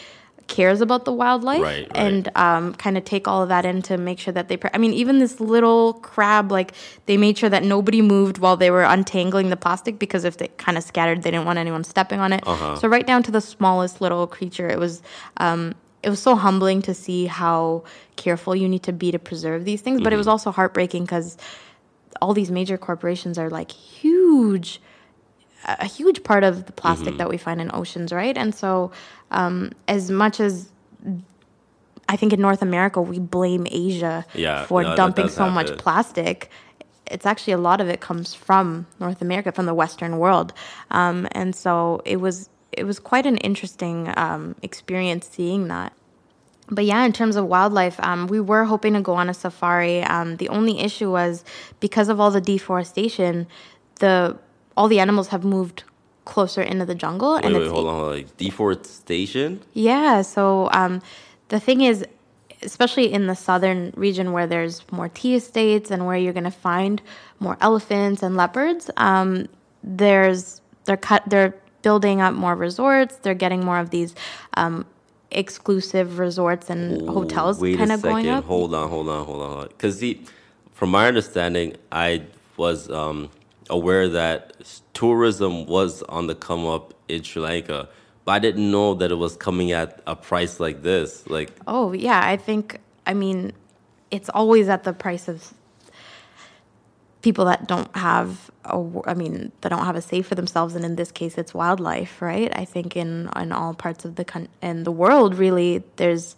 cares 0.48 0.80
about 0.80 1.06
the 1.06 1.12
wildlife 1.12 1.62
Right, 1.62 1.80
right. 1.84 1.92
and 1.94 2.30
um, 2.36 2.74
kind 2.76 2.98
of 2.98 3.06
take 3.06 3.28
all 3.28 3.42
of 3.42 3.50
that 3.50 3.66
in 3.66 3.82
to 3.84 3.98
make 3.98 4.20
sure 4.20 4.34
that 4.34 4.48
they. 4.48 4.58
Pre- 4.58 4.70
I 4.74 4.78
mean, 4.78 4.94
even 4.94 5.20
this 5.20 5.40
little 5.40 5.94
crab, 5.94 6.52
like 6.52 6.74
they 7.08 7.18
made 7.18 7.38
sure 7.38 7.50
that 7.50 7.64
nobody 7.64 8.02
moved 8.02 8.38
while 8.38 8.56
they 8.56 8.70
were 8.72 8.84
untangling 8.84 9.50
the 9.50 9.58
plastic 9.58 9.98
because 9.98 10.24
if 10.24 10.38
they 10.38 10.50
kind 10.58 10.78
of 10.78 10.84
scattered, 10.84 11.24
they 11.24 11.32
didn't 11.32 11.46
want 11.46 11.58
anyone 11.60 11.84
stepping 11.84 12.20
on 12.20 12.32
it. 12.34 12.44
Uh-huh. 12.46 12.76
So 12.76 12.88
right 12.88 13.06
down 13.06 13.24
to 13.24 13.32
the 13.32 13.42
smallest 13.42 14.02
little 14.02 14.28
creature, 14.28 14.70
it 14.70 14.80
was. 14.80 15.02
Um, 15.38 15.74
it 16.04 16.10
was 16.12 16.20
so 16.20 16.36
humbling 16.36 16.84
to 16.84 16.94
see 16.94 17.26
how 17.26 17.84
careful 18.16 18.56
you 18.56 18.70
need 18.70 18.84
to 18.84 18.94
be 18.94 19.10
to 19.12 19.18
preserve 19.18 19.66
these 19.66 19.82
things, 19.82 20.02
but 20.02 20.14
it 20.14 20.18
was 20.18 20.28
also 20.28 20.52
heartbreaking 20.52 21.04
because 21.04 21.36
all 22.22 22.36
these 22.36 22.52
major 22.52 22.78
corporations 22.78 23.40
are 23.40 23.50
like 23.50 23.72
huge 23.72 24.80
a 25.66 25.86
huge 25.86 26.24
part 26.24 26.44
of 26.44 26.66
the 26.66 26.72
plastic 26.72 27.18
that 27.18 27.30
we 27.30 27.38
find 27.38 27.60
in 27.60 27.72
oceans, 27.74 28.14
right? 28.14 28.38
And 28.38 28.54
so, 28.54 28.92
um, 29.32 29.72
as 29.88 30.12
much 30.12 30.40
as 30.40 30.72
I 32.08 32.16
think 32.16 32.34
in 32.34 32.42
North 32.42 32.62
America 32.62 33.02
we 33.02 33.20
blame 33.20 33.66
Asia 33.72 34.26
Yeah, 34.34 34.66
for 34.66 34.84
no, 34.84 34.96
dumping 34.96 35.30
so 35.30 35.50
much 35.50 35.76
plastic, 35.78 36.50
it's 37.08 37.26
actually 37.26 37.54
a 37.54 37.58
lot 37.58 37.82
of 37.82 37.90
it 37.90 38.00
comes 38.00 38.34
from 38.34 38.86
North 39.00 39.22
America, 39.22 39.52
from 39.52 39.66
the 39.66 39.74
Western 39.74 40.18
world, 40.18 40.54
um, 40.92 41.28
and 41.32 41.56
so 41.56 42.02
it 42.06 42.18
was 42.18 42.50
it 42.72 42.84
was 42.84 43.00
quite 43.00 43.26
an 43.26 43.38
interesting 43.38 44.12
um, 44.18 44.56
experience 44.62 45.28
seeing 45.28 45.68
that. 45.70 45.94
But 46.68 46.86
yeah, 46.86 47.06
in 47.06 47.14
terms 47.14 47.36
of 47.36 47.46
wildlife, 47.46 48.00
um, 48.00 48.28
we 48.28 48.40
were 48.40 48.66
hoping 48.66 48.94
to 48.94 49.02
go 49.02 49.14
on 49.14 49.30
a 49.30 49.34
safari. 49.34 50.02
Um, 50.02 50.38
the 50.38 50.50
only 50.50 50.80
issue 50.80 51.12
was 51.12 51.44
because 51.80 52.10
of 52.10 52.20
all 52.20 52.32
the 52.32 52.42
deforestation, 52.42 53.48
the 54.00 54.38
all 54.78 54.88
the 54.88 55.00
animals 55.00 55.30
have 55.30 55.44
moved 55.44 55.84
closer 56.26 56.62
into 56.62 56.86
the 56.86 56.96
jungle, 56.96 57.36
Wait, 57.36 57.46
and 57.46 57.56
wait, 57.56 57.64
it's 57.64 57.72
hold 57.72 57.88
on, 57.88 57.96
hold 57.96 58.10
on. 58.10 58.16
Like 58.18 58.38
deforestation? 58.38 59.62
yeah. 59.74 60.22
So 60.22 60.70
um, 60.72 61.02
the 61.50 61.60
thing 61.60 61.82
is, 61.82 62.06
especially 62.62 63.12
in 63.12 63.28
the 63.28 63.36
southern 63.36 63.94
region 63.96 64.32
where 64.32 64.48
there's 64.48 64.84
more 64.92 65.10
tea 65.10 65.36
estates 65.36 65.92
and 65.92 66.06
where 66.06 66.18
you're 66.18 66.34
going 66.34 66.46
to 66.46 66.52
find 66.52 67.02
more 67.40 67.58
elephants 67.62 68.24
and 68.24 68.36
leopards, 68.36 68.90
um, 68.98 69.48
there's 69.84 70.62
they're 70.86 70.98
cut 70.98 71.24
they're 71.28 71.56
building 71.84 72.20
up 72.20 72.34
more 72.34 72.56
resorts. 72.56 73.18
They're 73.18 73.36
getting 73.36 73.64
more 73.64 73.78
of 73.78 73.92
these 73.92 74.16
um, 74.58 74.86
exclusive 75.30 76.18
resorts 76.18 76.70
and 76.72 77.08
hotels 77.08 77.60
kind 77.60 77.92
of 77.92 78.02
going 78.02 78.28
up. 78.28 78.44
Hold 78.46 78.74
on, 78.74 78.90
hold 78.90 79.08
on, 79.08 79.26
hold 79.26 79.42
on. 79.42 79.48
Hold 79.50 79.60
on. 79.66 79.68
Because 79.68 80.04
from 80.72 80.90
my 80.90 81.08
understanding, 81.08 81.76
I 81.92 82.24
was 82.58 82.90
um, 82.90 83.30
aware 83.70 84.08
that 84.10 84.54
tourism 84.94 85.66
was 85.66 86.04
on 86.04 86.28
the 86.28 86.36
come 86.36 86.66
up 86.66 86.94
in 87.08 87.24
Sri 87.24 87.42
Lanka, 87.42 87.90
but 88.24 88.32
I 88.34 88.40
didn't 88.40 88.70
know 88.70 88.94
that 88.96 89.12
it 89.12 89.16
was 89.16 89.36
coming 89.36 89.72
at 89.72 90.02
a 90.08 90.16
price 90.16 90.60
like 90.60 90.82
this. 90.84 91.28
Like, 91.30 91.52
Oh, 91.68 91.94
yeah. 91.94 92.22
I 92.24 92.38
think, 92.38 92.80
I 93.06 93.14
mean, 93.14 93.54
it's 94.12 94.30
always 94.30 94.68
at 94.70 94.84
the 94.84 94.94
price 94.94 95.28
of 95.28 95.54
people 97.22 97.46
that 97.46 97.68
don't 97.68 97.96
have 97.96 98.52
a, 98.66 98.84
I 99.08 99.16
mean, 99.16 99.52
that 99.62 99.70
don't 99.70 99.86
have 99.86 99.96
a 99.96 100.02
say 100.02 100.22
for 100.22 100.36
themselves. 100.36 100.76
And 100.76 100.86
in 100.86 100.96
this 100.96 101.12
case, 101.12 101.38
it's 101.38 101.54
wildlife, 101.54 102.22
right? 102.22 102.52
I 102.56 102.66
think 102.66 102.96
in, 102.96 103.30
in 103.36 103.52
all 103.52 103.74
parts 103.74 104.06
of 104.06 104.16
the 104.16 104.24
coun- 104.26 104.50
in 104.62 104.84
the 104.84 104.92
world, 104.92 105.36
really, 105.36 105.84
there's 105.96 106.36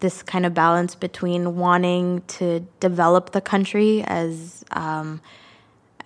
this 0.00 0.22
kind 0.22 0.46
of 0.46 0.54
balance 0.54 0.94
between 0.94 1.56
wanting 1.56 2.22
to 2.26 2.60
develop 2.80 3.32
the 3.32 3.40
country 3.42 4.02
as, 4.04 4.64
um, 4.70 5.20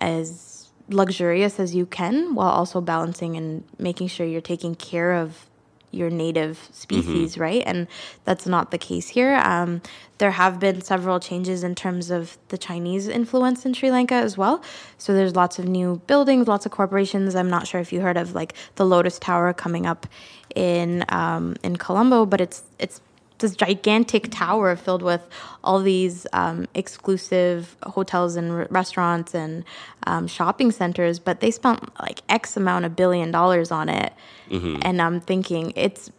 as 0.01 0.64
luxurious 0.89 1.59
as 1.59 1.73
you 1.73 1.85
can 1.85 2.35
while 2.35 2.49
also 2.49 2.81
balancing 2.81 3.35
and 3.35 3.63
making 3.79 4.07
sure 4.07 4.25
you're 4.25 4.41
taking 4.41 4.75
care 4.75 5.13
of 5.13 5.47
your 5.95 6.09
native 6.09 6.69
species, 6.71 7.37
right? 7.37 7.63
And 7.65 7.87
that's 8.25 8.45
not 8.45 8.71
the 8.71 8.77
case 8.77 9.09
here. 9.09 9.35
Um, 9.35 9.81
there 10.17 10.31
have 10.31 10.59
been 10.59 10.81
several 10.81 11.19
changes 11.19 11.63
in 11.63 11.73
terms 11.73 12.11
of 12.11 12.37
the 12.49 12.57
Chinese 12.57 13.07
influence 13.07 13.65
in 13.65 13.73
Sri 13.73 13.89
Lanka 13.89 14.15
as 14.15 14.37
well. 14.37 14.61
So 14.97 15.13
there's 15.13 15.35
lots 15.35 15.57
of 15.57 15.65
new 15.65 16.01
buildings, 16.07 16.47
lots 16.47 16.65
of 16.65 16.71
corporations. 16.71 17.35
I'm 17.35 17.49
not 17.49 17.65
sure 17.65 17.79
if 17.81 17.91
you 17.93 18.01
heard 18.01 18.17
of 18.17 18.35
like 18.35 18.53
the 18.75 18.85
Lotus 18.85 19.17
Tower 19.17 19.53
coming 19.53 19.85
up 19.85 20.05
in 20.53 21.05
um, 21.09 21.55
in 21.63 21.77
Colombo, 21.77 22.25
but 22.25 22.41
it's 22.41 22.63
it's 22.77 23.01
this 23.39 23.55
gigantic 23.55 24.29
tower 24.31 24.75
filled 24.75 25.01
with 25.01 25.27
all 25.63 25.81
these 25.81 26.25
um, 26.31 26.67
exclusive 26.73 27.75
hotels 27.83 28.35
and 28.37 28.51
r- 28.51 28.67
restaurants 28.69 29.35
and 29.35 29.63
um, 30.07 30.25
shopping 30.27 30.71
centers, 30.71 31.19
but 31.19 31.41
they 31.41 31.51
spent 31.51 31.79
like 31.99 32.21
X 32.29 32.55
amount 32.55 32.85
of 32.85 32.95
billion 32.95 33.31
dollars 33.31 33.71
on 33.71 33.89
it. 33.89 34.13
And 34.49 35.01
I'm 35.01 35.19
thinking 35.19 35.73
it's 35.75 36.11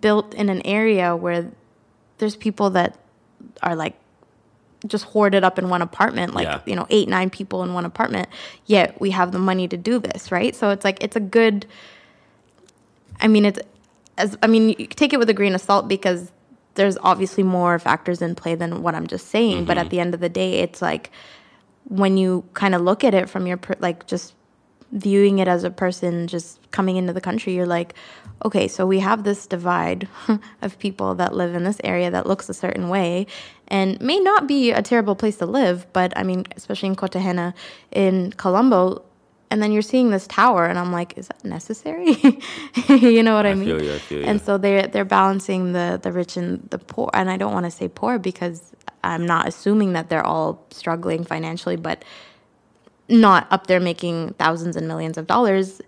built 0.00 0.34
in 0.34 0.48
an 0.48 0.60
area 0.66 1.16
where 1.16 1.50
there's 2.18 2.36
people 2.36 2.70
that 2.70 2.98
are 3.62 3.74
like 3.74 3.94
just 4.86 5.04
hoarded 5.06 5.42
up 5.42 5.58
in 5.58 5.68
one 5.68 5.82
apartment, 5.82 6.34
like, 6.34 6.44
Yeah. 6.46 6.60
you 6.66 6.76
know, 6.76 6.86
eight, 6.90 7.08
nine 7.08 7.30
people 7.30 7.64
in 7.64 7.72
one 7.74 7.84
apartment, 7.84 8.28
yet 8.66 9.00
we 9.00 9.10
have 9.10 9.32
the 9.32 9.38
money 9.40 9.66
to 9.66 9.76
do 9.76 9.98
this, 9.98 10.30
right? 10.30 10.54
So 10.54 10.70
it's 10.70 10.84
like, 10.84 11.02
it's 11.02 11.16
a 11.16 11.20
good, 11.20 11.66
I 13.20 13.26
mean, 13.28 13.44
it's 13.44 13.58
as 14.18 14.36
I 14.42 14.46
mean, 14.46 14.70
you 14.78 14.86
take 14.86 15.12
it 15.12 15.18
with 15.18 15.30
a 15.30 15.34
grain 15.34 15.54
of 15.54 15.60
salt 15.60 15.88
because 15.88 16.32
there's 16.74 16.98
obviously 17.02 17.42
more 17.42 17.78
factors 17.78 18.22
in 18.22 18.34
play 18.34 18.54
than 18.54 18.82
what 18.82 18.94
I'm 18.94 19.06
just 19.06 19.28
saying. 19.28 19.64
But 19.64 19.78
at 19.78 19.86
mm-hmm. 19.86 19.90
the 19.90 20.00
end 20.00 20.14
of 20.14 20.20
the 20.20 20.28
day, 20.28 20.60
it's 20.60 20.82
like 20.82 21.10
when 21.84 22.16
you 22.16 22.44
kind 22.54 22.74
of 22.74 22.82
look 22.82 23.02
at 23.02 23.14
it 23.14 23.28
from 23.28 23.46
your 23.46 23.56
per, 23.56 23.74
like 23.78 24.06
just 24.06 24.34
viewing 24.92 25.38
it 25.38 25.48
as 25.48 25.64
a 25.64 25.70
person 25.70 26.26
just 26.26 26.70
coming 26.70 26.96
into 26.96 27.12
the 27.12 27.20
country, 27.20 27.54
you're 27.54 27.66
like, 27.66 27.94
okay, 28.44 28.68
so 28.68 28.86
we 28.86 29.00
have 29.00 29.24
this 29.24 29.46
divide 29.46 30.08
of 30.62 30.78
people 30.78 31.14
that 31.16 31.34
live 31.34 31.54
in 31.54 31.64
this 31.64 31.80
area 31.84 32.10
that 32.10 32.26
looks 32.26 32.48
a 32.48 32.54
certain 32.54 32.88
way 32.88 33.26
and 33.66 34.00
may 34.00 34.18
not 34.18 34.46
be 34.46 34.70
a 34.70 34.80
terrible 34.80 35.14
place 35.14 35.36
to 35.36 35.46
live, 35.46 35.86
but 35.92 36.16
I 36.16 36.22
mean, 36.22 36.46
especially 36.56 36.88
in 36.88 36.96
Kotahena 36.96 37.54
in 37.90 38.32
Colombo, 38.32 39.02
and 39.50 39.62
then 39.62 39.72
you're 39.72 39.82
seeing 39.82 40.10
this 40.10 40.26
tower 40.26 40.66
and 40.66 40.78
I'm 40.78 40.92
like, 40.92 41.16
is 41.16 41.28
that 41.28 41.44
necessary? 41.44 42.12
you 42.88 43.22
know 43.22 43.34
what 43.34 43.46
I, 43.46 43.50
I 43.50 43.54
mean? 43.54 43.68
you, 43.68 43.98
I. 44.10 44.14
And 44.24 44.40
so 44.40 44.58
they're 44.58 44.86
they're 44.86 45.04
balancing 45.04 45.72
the 45.72 45.98
the 46.02 46.12
rich 46.12 46.36
and 46.36 46.68
the 46.70 46.78
poor, 46.78 47.10
and 47.14 47.30
I 47.30 47.36
don't 47.36 47.52
want 47.52 47.64
to 47.64 47.70
say 47.70 47.88
poor 47.88 48.18
because 48.18 48.74
I'm 49.02 49.26
not 49.26 49.48
assuming 49.48 49.92
that 49.94 50.08
they're 50.08 50.26
all 50.26 50.66
struggling 50.70 51.24
financially, 51.24 51.76
but 51.76 52.04
not 53.08 53.46
up 53.50 53.66
there 53.66 53.80
making 53.80 54.34
thousands 54.34 54.76
and 54.76 54.86
millions 54.86 55.16
of 55.16 55.26
dollars. 55.26 55.80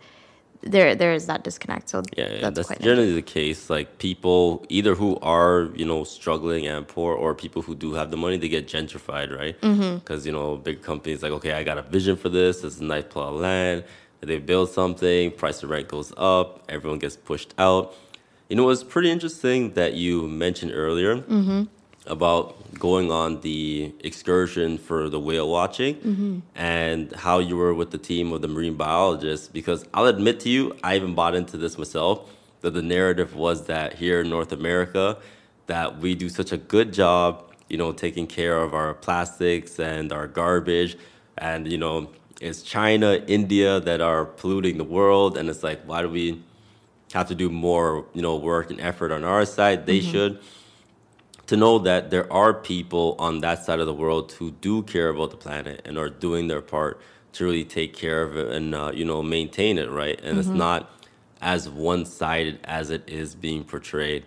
There 0.63 0.95
there 0.95 1.13
is 1.13 1.27
that 1.27 1.43
disconnect. 1.43 1.89
So 1.89 2.03
Yeah, 2.17 2.25
yeah, 2.25 2.41
that's, 2.41 2.57
that's, 2.57 2.67
quite 2.69 2.81
generally 2.81 3.15
the 3.15 3.23
case. 3.23 3.71
Like 3.71 3.99
people 3.99 4.65
either 4.69 4.95
who 4.95 5.19
are 5.23 5.71
you 5.75 5.87
know 5.87 6.05
struggling 6.05 6.67
and 6.67 6.87
poor, 6.87 7.15
or 7.15 7.35
people 7.35 7.63
who 7.63 7.75
do 7.75 7.95
have 7.95 8.11
the 8.11 8.17
money, 8.17 8.37
they 8.37 8.49
get 8.49 8.67
gentrified, 8.67 9.37
right? 9.37 9.61
Mm-hmm. 9.61 9.99
Because 9.99 10.27
you 10.27 10.33
know 10.33 10.57
big 10.57 10.83
companies 10.83 11.23
like, 11.23 11.33
okay, 11.33 11.53
I 11.53 11.63
got 11.65 11.79
a 11.79 11.83
vision 11.83 12.17
for 12.17 12.29
this. 12.29 12.61
This 12.61 12.75
is 12.75 12.81
a 12.81 12.85
nice 12.85 13.05
plot 13.05 13.35
of 13.35 13.41
land. 13.41 13.85
They 14.21 14.39
build 14.39 14.69
something, 14.71 15.31
price 15.33 15.63
of 15.63 15.71
rent 15.71 15.89
goes 15.89 16.13
up, 16.17 16.63
everyone 16.69 16.99
gets 16.99 17.17
pushed 17.17 17.55
out. 17.57 17.95
You 18.51 18.57
know, 18.57 18.69
it's 18.69 18.85
pretty 18.85 19.11
interesting 19.11 19.73
that 19.75 19.95
you 19.95 20.29
mentioned 20.29 20.73
earlier 20.75 21.17
mm-hmm. 21.17 21.63
About 22.11 22.79
going 22.79 23.11
on 23.11 23.41
the 23.41 23.95
excursion 24.01 24.77
for 24.77 25.09
the 25.09 25.21
whale 25.21 25.49
watching 25.49 25.95
mm-hmm. 25.95 26.39
and 26.55 27.13
how 27.13 27.39
you 27.39 27.57
were 27.57 27.73
with 27.73 27.91
the 27.93 27.99
team 27.99 28.33
of 28.33 28.43
the 28.43 28.49
marine 28.49 28.75
biologists. 28.75 29.49
Because 29.49 29.85
I'll 29.95 30.07
admit 30.07 30.41
to 30.41 30.49
you, 30.49 30.77
I 30.83 30.97
even 30.97 31.15
bought 31.15 31.35
into 31.35 31.57
this 31.57 31.79
myself. 31.79 32.29
That 32.63 32.75
the 32.75 32.83
narrative 32.83 33.35
was 33.35 33.67
that 33.67 33.95
here 33.95 34.21
in 34.21 34.29
North 34.29 34.53
America, 34.53 35.17
that 35.67 35.99
we 35.99 36.15
do 36.15 36.29
such 36.29 36.53
a 36.53 36.59
good 36.59 36.93
job, 36.93 37.51
you 37.71 37.79
know, 37.79 37.93
taking 37.93 38.27
care 38.27 38.59
of 38.59 38.75
our 38.75 38.93
plastics 38.93 39.79
and 39.79 40.13
our 40.13 40.27
garbage, 40.27 40.99
and 41.39 41.71
you 41.73 41.79
know, 41.79 42.11
it's 42.39 42.61
China, 42.63 43.23
India 43.27 43.81
that 43.81 44.03
are 44.03 44.27
polluting 44.27 44.77
the 44.77 44.85
world, 44.85 45.39
and 45.39 45.49
it's 45.49 45.63
like, 45.63 45.81
why 45.85 46.03
do 46.03 46.11
we 46.11 46.43
have 47.15 47.29
to 47.29 47.35
do 47.35 47.49
more, 47.49 48.05
you 48.13 48.21
know, 48.21 48.37
work 48.37 48.71
and 48.71 48.79
effort 48.79 49.11
on 49.11 49.25
our 49.25 49.47
side? 49.47 49.87
They 49.87 50.01
mm-hmm. 50.01 50.11
should 50.11 50.41
to 51.51 51.57
know 51.57 51.81
that 51.81 52.11
there 52.11 52.33
are 52.33 52.55
people 52.55 53.17
on 53.19 53.41
that 53.41 53.65
side 53.65 53.81
of 53.81 53.87
the 53.87 53.93
world 53.93 54.31
who 54.39 54.53
do 54.53 54.85
care 54.85 55.09
about 55.09 55.33
the 55.33 55.37
planet 55.37 55.83
and 55.85 55.99
are 55.99 56.09
doing 56.09 56.47
their 56.47 56.63
part 56.63 57.01
to 57.33 57.45
really 57.45 57.65
take 57.65 57.93
care 57.93 58.23
of 58.23 58.37
it 58.37 58.53
and 58.53 58.73
uh, 58.73 58.93
you 58.95 59.05
know 59.05 59.21
maintain 59.21 59.77
it 59.77 59.91
right 59.91 60.21
and 60.23 60.39
it's 60.39 60.47
not 60.47 60.89
as 61.41 61.69
one-sided 61.69 62.61
as 62.63 62.91
it 62.91 63.03
is 63.09 63.35
being 63.35 63.65
portrayed 63.65 64.25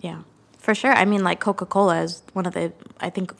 Yeah, 0.00 0.22
for 0.58 0.74
sure. 0.74 0.92
I 0.92 1.06
mean, 1.06 1.24
like 1.24 1.40
Coca 1.40 1.64
Cola 1.64 2.02
is 2.02 2.22
one 2.34 2.44
of 2.44 2.52
the, 2.52 2.72
I 3.00 3.08
think, 3.08 3.32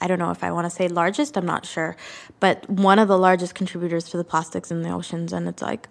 I 0.00 0.06
don't 0.06 0.20
know 0.20 0.30
if 0.30 0.44
I 0.44 0.52
want 0.52 0.66
to 0.66 0.70
say 0.70 0.86
largest, 0.86 1.36
I'm 1.36 1.46
not 1.46 1.66
sure, 1.66 1.96
but 2.38 2.70
one 2.70 3.00
of 3.00 3.08
the 3.08 3.18
largest 3.18 3.56
contributors 3.56 4.04
to 4.10 4.16
the 4.16 4.24
plastics 4.24 4.70
in 4.70 4.82
the 4.82 4.90
oceans. 4.90 5.32
And 5.32 5.48
it's 5.48 5.62
like, 5.62 5.88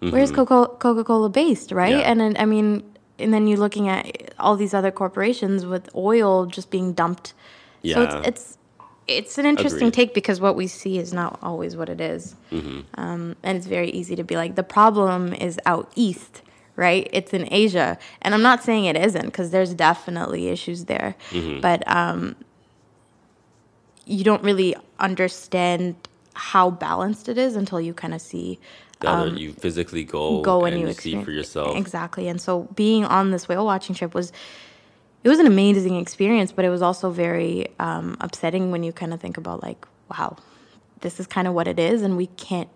where's 0.00 0.30
Coca 0.30 0.76
Cola 0.78 1.30
based, 1.30 1.72
right? 1.72 1.92
Mm-hmm. 1.92 2.00
Yeah. 2.00 2.10
And 2.10 2.20
then, 2.20 2.36
I 2.38 2.44
mean, 2.44 2.93
and 3.18 3.32
then 3.32 3.46
you're 3.46 3.58
looking 3.58 3.88
at 3.88 4.34
all 4.38 4.56
these 4.56 4.74
other 4.74 4.90
corporations 4.90 5.64
with 5.66 5.88
oil 5.94 6.46
just 6.46 6.70
being 6.70 6.92
dumped. 6.92 7.28
So 7.28 7.34
Yeah. 7.82 8.02
it's, 8.02 8.26
it's, 8.28 8.58
it's 9.06 9.38
an 9.38 9.46
interesting 9.46 9.88
Agreed. 9.88 9.94
take 9.94 10.14
because 10.14 10.40
what 10.40 10.56
we 10.56 10.66
see 10.66 10.98
is 10.98 11.12
not 11.12 11.38
always 11.42 11.76
what 11.76 11.88
it 11.88 12.00
is. 12.00 12.34
Mm-hmm. 12.50 12.80
Um, 12.94 13.36
and 13.42 13.56
it's 13.58 13.66
very 13.66 13.90
easy 13.90 14.16
to 14.16 14.24
be 14.24 14.36
like, 14.36 14.54
the 14.54 14.62
problem 14.62 15.32
is 15.34 15.60
out 15.66 15.92
east, 15.94 16.42
right? 16.76 17.08
It's 17.12 17.32
in 17.34 17.46
Asia. 17.52 17.98
And 18.22 18.34
I'm 18.34 18.42
not 18.42 18.62
saying 18.64 18.86
it 18.86 18.96
isn't 18.96 19.26
because 19.26 19.50
there's 19.50 19.74
definitely 19.74 20.48
issues 20.48 20.86
there. 20.86 21.14
Mm-hmm. 21.30 21.60
But 21.60 21.86
um, 21.86 22.34
you 24.06 24.24
don't 24.24 24.42
really 24.42 24.74
understand 24.98 25.94
how 26.34 26.70
balanced 26.70 27.28
it 27.28 27.38
is 27.38 27.54
until 27.56 27.80
you 27.80 27.94
kind 27.94 28.14
of 28.14 28.20
see 28.20 28.58
that 29.04 29.38
you 29.38 29.52
physically 29.52 30.04
go, 30.04 30.38
Um, 30.38 30.42
go 30.42 30.64
and 30.64 30.74
and 30.74 30.80
you, 30.80 30.86
you 30.86 30.90
experience 30.92 31.22
see 31.22 31.24
for 31.24 31.30
yourself 31.32 31.76
exactly 31.76 32.28
and 32.28 32.40
so 32.40 32.62
being 32.74 33.04
on 33.04 33.30
this 33.30 33.48
whale 33.48 33.64
watching 33.64 33.94
trip 33.94 34.14
was 34.14 34.32
it 35.22 35.28
was 35.28 35.38
an 35.38 35.46
amazing 35.46 35.96
experience 35.96 36.52
but 36.52 36.64
it 36.64 36.70
was 36.70 36.82
also 36.82 37.10
very 37.10 37.68
um, 37.78 38.16
upsetting 38.20 38.70
when 38.72 38.82
you 38.82 38.92
kind 38.92 39.12
of 39.12 39.20
think 39.20 39.36
about 39.36 39.62
like 39.62 39.86
wow 40.10 40.36
this 41.00 41.20
is 41.20 41.26
kind 41.26 41.46
of 41.46 41.52
what 41.54 41.68
it 41.68 41.78
is 41.78 42.02
and 42.02 42.16
we 42.16 42.26
can't 42.28 42.68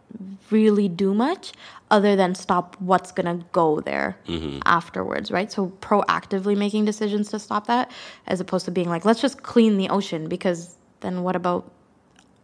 really 0.51 0.89
do 0.89 1.15
much 1.15 1.53
other 1.91 2.15
than 2.17 2.35
stop 2.35 2.77
what's 2.81 3.11
going 3.13 3.27
to 3.39 3.45
go 3.53 3.81
there 3.81 4.17
Mm-hmm. 4.27 4.59
afterwards 4.67 5.31
right 5.31 5.51
so 5.53 5.69
proactively 5.81 6.57
making 6.57 6.85
decisions 6.85 7.31
to 7.31 7.39
stop 7.39 7.67
that 7.67 7.91
as 8.27 8.41
opposed 8.41 8.65
to 8.67 8.71
being 8.71 8.89
like 8.89 9.05
let's 9.05 9.21
just 9.21 9.43
clean 9.43 9.77
the 9.79 9.89
ocean 9.89 10.29
because 10.29 10.77
then 11.01 11.23
what 11.23 11.37
about 11.37 11.71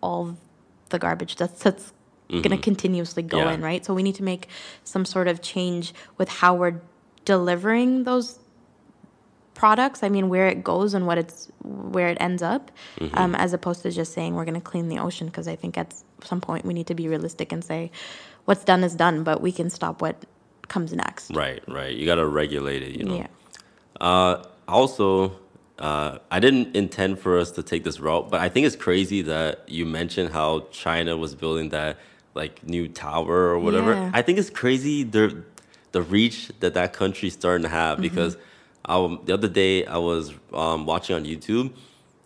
all 0.01 0.37
the 0.90 0.99
garbage 0.99 1.37
that's 1.37 1.62
that's 1.62 1.92
going 2.29 2.51
to 2.51 2.57
continuously 2.57 3.23
go 3.23 3.39
Yeah. 3.39 3.53
in, 3.53 3.63
right? 3.63 3.85
So 3.85 3.95
we 3.95 4.03
need 4.03 4.15
to 4.17 4.23
make 4.25 4.49
some 4.85 5.05
sort 5.05 5.29
of 5.29 5.43
change 5.43 5.93
with 6.19 6.29
how 6.29 6.55
we're 6.55 6.81
delivering 7.25 8.05
those 8.05 8.39
products. 9.55 10.03
I 10.03 10.09
mean, 10.09 10.29
where 10.29 10.49
it 10.49 10.65
goes 10.65 10.95
and 10.95 11.07
what 11.07 11.19
it's 11.19 11.49
where 11.63 12.09
it 12.09 12.19
ends 12.21 12.43
up, 12.43 12.71
um, 13.15 13.35
as 13.35 13.53
opposed 13.53 13.83
to 13.83 13.91
just 13.91 14.13
saying 14.13 14.35
we're 14.35 14.45
going 14.45 14.55
to 14.55 14.61
clean 14.61 14.89
the 14.89 14.99
ocean. 14.99 15.27
Because 15.29 15.47
I 15.49 15.57
think 15.57 15.79
at 15.79 15.95
some 16.23 16.41
point 16.41 16.65
we 16.65 16.75
need 16.75 16.87
to 16.89 16.95
be 16.95 17.09
realistic 17.09 17.53
and 17.53 17.63
say 17.65 17.91
what's 18.47 18.65
done 18.65 18.83
is 18.85 18.95
done, 18.95 19.23
but 19.23 19.41
we 19.41 19.53
can 19.53 19.71
stop 19.71 20.03
what 20.03 20.25
comes 20.69 20.95
next. 20.95 21.31
right 21.35 21.63
right 21.69 21.95
you 21.95 22.07
got 22.07 22.15
to 22.15 22.27
regulate 22.27 22.83
it 22.83 22.93
you 22.97 23.05
know 23.05 23.17
Yeah. 23.17 23.27
Uh, 24.01 24.43
also, 24.67 25.39
uh, 25.79 26.19
I 26.31 26.41
didn't 26.41 26.75
intend 26.75 27.19
for 27.19 27.39
us 27.39 27.51
to 27.53 27.63
take 27.63 27.85
this 27.85 28.01
route, 28.01 28.31
but 28.31 28.41
I 28.41 28.49
think 28.49 28.67
it's 28.67 28.75
crazy 28.75 29.21
that 29.23 29.69
you 29.69 29.85
mentioned 29.85 30.33
how 30.33 30.67
China 30.73 31.17
was 31.19 31.35
building 31.35 31.69
that 31.69 31.99
like 32.35 32.62
new 32.64 32.88
tower 32.88 33.49
or 33.53 33.59
whatever. 33.59 33.94
Yeah. 33.94 34.11
I 34.12 34.23
think 34.23 34.38
it's 34.38 34.51
crazy 34.51 35.03
the 35.05 35.42
the 35.92 36.03
reach 36.03 36.51
that 36.61 36.75
that 36.75 36.92
country's 36.92 37.35
starting 37.35 37.62
to 37.62 37.68
have 37.68 38.01
because 38.01 38.37
um, 38.87 39.20
the 39.25 39.33
other 39.35 39.49
day 39.49 39.87
I 39.87 39.99
was 39.99 40.33
um, 40.53 40.87
watching 40.87 41.14
on 41.16 41.25
YouTube, 41.25 41.73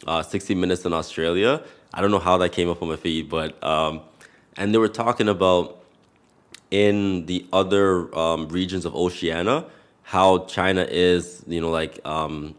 uh, 0.07 0.23
60 0.23 0.55
Minutes 0.55 0.85
in 0.87 0.92
Australia. 0.94 1.62
I 1.92 2.01
don't 2.01 2.11
know 2.11 2.18
how 2.18 2.38
that 2.38 2.53
came 2.53 2.68
up 2.71 2.81
on 2.83 2.88
my 2.88 2.97
feed, 2.97 3.29
but 3.29 3.62
um, 3.62 4.01
and 4.57 4.73
they 4.75 4.79
were 4.79 4.88
talking 4.88 5.29
about 5.29 5.85
in 6.71 7.27
the 7.27 7.47
other 7.53 8.14
um, 8.18 8.49
regions 8.49 8.85
of 8.85 8.94
Oceania 8.94 9.64
how 10.03 10.47
China 10.47 10.87
is, 10.88 11.42
you 11.47 11.61
know, 11.61 11.68
like 11.71 12.01
um, 12.07 12.55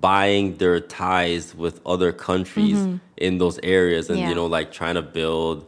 buying 0.00 0.56
their 0.56 0.80
ties 0.80 1.54
with 1.54 1.80
other 1.86 2.12
countries 2.12 2.78
Mm-hmm. 2.78 2.96
in 3.16 3.38
those 3.38 3.58
areas, 3.62 4.10
and 4.10 4.18
Yeah. 4.20 4.28
you 4.28 4.34
know, 4.34 4.46
like 4.46 4.72
trying 4.72 4.96
to 4.96 5.02
build, 5.02 5.64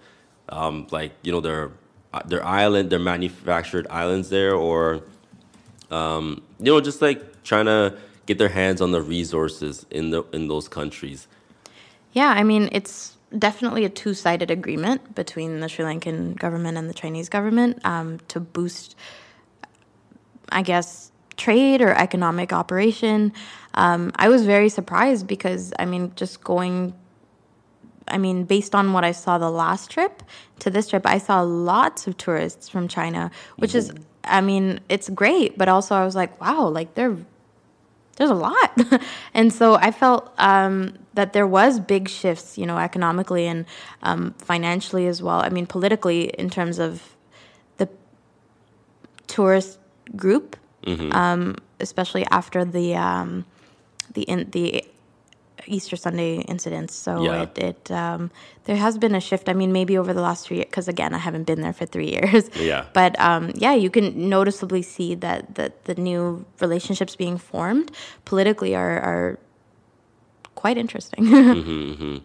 um, 0.48 0.86
like 0.90 1.12
you 1.22 1.32
know, 1.32 1.40
their 1.40 1.70
their 2.26 2.44
island, 2.44 2.90
their 2.90 2.98
manufactured 2.98 3.86
islands 3.90 4.30
there, 4.30 4.54
or 4.54 5.02
um, 5.90 6.42
you 6.58 6.72
know, 6.72 6.80
just 6.80 7.02
like 7.02 7.42
trying 7.42 7.66
to 7.66 7.96
get 8.26 8.38
their 8.38 8.48
hands 8.48 8.80
on 8.80 8.92
the 8.92 9.00
resources 9.02 9.86
in 9.90 10.10
the 10.10 10.22
in 10.32 10.48
those 10.48 10.68
countries. 10.68 11.26
Yeah, 12.12 12.28
I 12.28 12.42
mean, 12.42 12.68
it's 12.72 13.16
definitely 13.36 13.84
a 13.84 13.88
two 13.88 14.14
sided 14.14 14.50
agreement 14.50 15.14
between 15.14 15.60
the 15.60 15.68
Sri 15.68 15.84
Lankan 15.84 16.36
government 16.36 16.78
and 16.78 16.88
the 16.88 16.94
Chinese 16.94 17.28
government 17.28 17.78
um, 17.84 18.18
to 18.28 18.40
boost, 18.40 18.96
I 20.50 20.62
guess, 20.62 21.12
trade 21.36 21.82
or 21.82 21.92
economic 21.92 22.52
operation. 22.52 23.32
Um, 23.74 24.12
I 24.16 24.28
was 24.28 24.44
very 24.46 24.68
surprised 24.68 25.26
because, 25.26 25.72
I 25.78 25.84
mean, 25.84 26.12
just 26.16 26.42
going. 26.42 26.94
I 28.10 28.18
mean, 28.18 28.44
based 28.44 28.74
on 28.74 28.92
what 28.92 29.04
I 29.04 29.12
saw 29.12 29.38
the 29.38 29.50
last 29.50 29.90
trip 29.90 30.22
to 30.60 30.70
this 30.70 30.88
trip, 30.88 31.06
I 31.06 31.18
saw 31.18 31.40
lots 31.40 32.06
of 32.06 32.16
tourists 32.16 32.68
from 32.68 32.88
China, 32.88 33.30
which 33.56 33.74
is, 33.74 33.92
I 34.24 34.40
mean, 34.40 34.80
it's 34.88 35.08
great, 35.08 35.56
but 35.58 35.68
also 35.68 35.94
I 35.94 36.04
was 36.04 36.14
like, 36.14 36.40
wow, 36.40 36.68
like 36.68 36.94
they're 36.94 37.16
there's 38.18 38.30
a 38.30 38.34
lot. 38.34 38.76
and 39.34 39.52
so 39.52 39.76
I 39.76 39.92
felt 39.92 40.32
um, 40.38 40.98
that 41.14 41.32
there 41.32 41.46
was 41.46 41.78
big 41.78 42.08
shifts, 42.08 42.58
you 42.58 42.66
know, 42.66 42.76
economically 42.76 43.46
and 43.46 43.64
um, 44.02 44.34
financially 44.38 45.06
as 45.06 45.22
well. 45.22 45.40
I 45.40 45.50
mean, 45.50 45.66
politically 45.66 46.24
in 46.30 46.50
terms 46.50 46.80
of 46.80 47.16
the 47.76 47.88
tourist 49.28 49.78
group, 50.16 50.56
um, 51.12 51.56
especially 51.78 52.26
after 52.26 52.64
the 52.64 52.96
um, 52.96 53.44
the 54.14 54.22
in, 54.22 54.50
the 54.50 54.84
Easter 55.68 55.96
Sunday 55.96 56.40
incidents. 56.48 56.94
So 56.94 57.22
Yeah. 57.22 57.42
it, 57.42 57.58
it 57.58 57.90
um, 57.90 58.30
there 58.64 58.76
has 58.76 58.98
been 58.98 59.14
a 59.14 59.20
shift. 59.20 59.48
I 59.48 59.54
mean, 59.54 59.72
maybe 59.72 59.96
over 59.98 60.12
the 60.12 60.20
last 60.20 60.46
three 60.46 60.56
years, 60.58 60.66
because 60.70 60.88
again, 60.88 61.14
I 61.14 61.18
haven't 61.18 61.44
been 61.44 61.60
there 61.60 61.72
for 61.72 61.86
three 61.86 62.10
years. 62.16 62.50
Yeah. 62.56 62.84
But 62.92 63.18
um, 63.20 63.52
yeah, 63.54 63.74
you 63.74 63.90
can 63.90 64.28
noticeably 64.28 64.82
see 64.82 65.14
that 65.16 65.54
that 65.54 65.84
the 65.84 65.94
new 65.94 66.44
relationships 66.60 67.16
being 67.16 67.38
formed 67.38 67.90
politically 68.24 68.74
are 68.74 68.98
are 69.00 69.38
quite 70.54 70.76
interesting. 70.78 71.22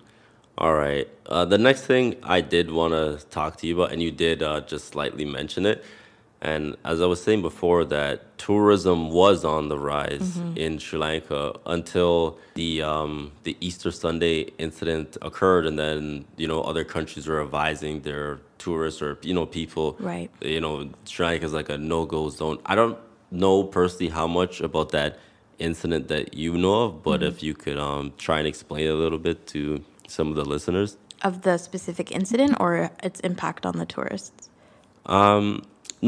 All 0.58 0.76
right. 0.76 1.08
Uh, 1.26 1.46
the 1.46 1.58
next 1.58 1.82
thing 1.86 2.16
I 2.22 2.42
did 2.42 2.72
want 2.72 2.94
to 2.94 3.26
talk 3.30 3.58
to 3.58 3.68
you 3.68 3.76
about, 3.76 3.92
and 3.92 4.02
you 4.02 4.12
did 4.12 4.44
uh, 4.44 4.62
just 4.62 4.88
slightly 4.90 5.26
mention 5.26 5.66
it, 5.66 5.84
and 6.44 6.76
as 6.84 7.00
I 7.00 7.06
was 7.06 7.24
saying 7.24 7.42
before, 7.42 7.86
that 7.86 8.38
tourism 8.38 9.10
was 9.10 9.46
on 9.46 9.70
the 9.70 9.80
rise 9.80 10.38
in 10.58 10.78
Sri 10.78 11.00
Lanka 11.00 11.58
until 11.66 12.38
the 12.56 12.82
um, 12.82 13.32
the 13.44 13.56
Easter 13.62 13.92
Sunday 13.92 14.52
incident 14.58 15.16
occurred, 15.22 15.66
and 15.66 15.80
then 15.80 16.26
you 16.36 16.46
know 16.46 16.62
other 16.62 16.84
countries 16.84 17.28
were 17.28 17.42
advising 17.42 18.02
their 18.02 18.42
tourists 18.58 19.02
or 19.02 19.18
you 19.22 19.34
know 19.34 19.46
people, 19.46 19.96
Right. 20.00 20.30
You 20.42 20.60
know, 20.60 20.90
Sri 21.06 21.26
Lanka 21.26 21.46
is 21.46 21.54
like 21.54 21.70
a 21.70 21.78
no 21.78 22.06
go 22.06 22.30
zone. 22.30 22.60
I 22.66 22.76
don't 22.76 22.98
know 23.32 23.64
personally 23.64 24.10
how 24.10 24.28
much 24.28 24.60
about 24.60 24.92
that 24.92 25.20
incident 25.60 26.10
that 26.10 26.34
you 26.34 26.58
know 26.58 26.84
of, 26.84 27.04
but 27.04 27.24
if 27.24 27.42
you 27.42 27.54
could 27.54 27.78
um, 27.78 28.12
try 28.18 28.40
and 28.40 28.48
explain 28.48 28.90
a 28.90 28.96
little 28.96 29.18
bit 29.18 29.48
to 29.48 29.82
some 30.10 30.28
of 30.28 30.36
the 30.36 30.46
listeners. 30.46 30.98
of 31.24 31.44
the 31.44 31.58
specific 31.58 32.12
incident 32.12 32.54
or 32.60 32.92
its 33.02 33.22
impact 33.22 33.66
on 33.66 33.78
the 33.78 33.86
tourists. 33.86 34.50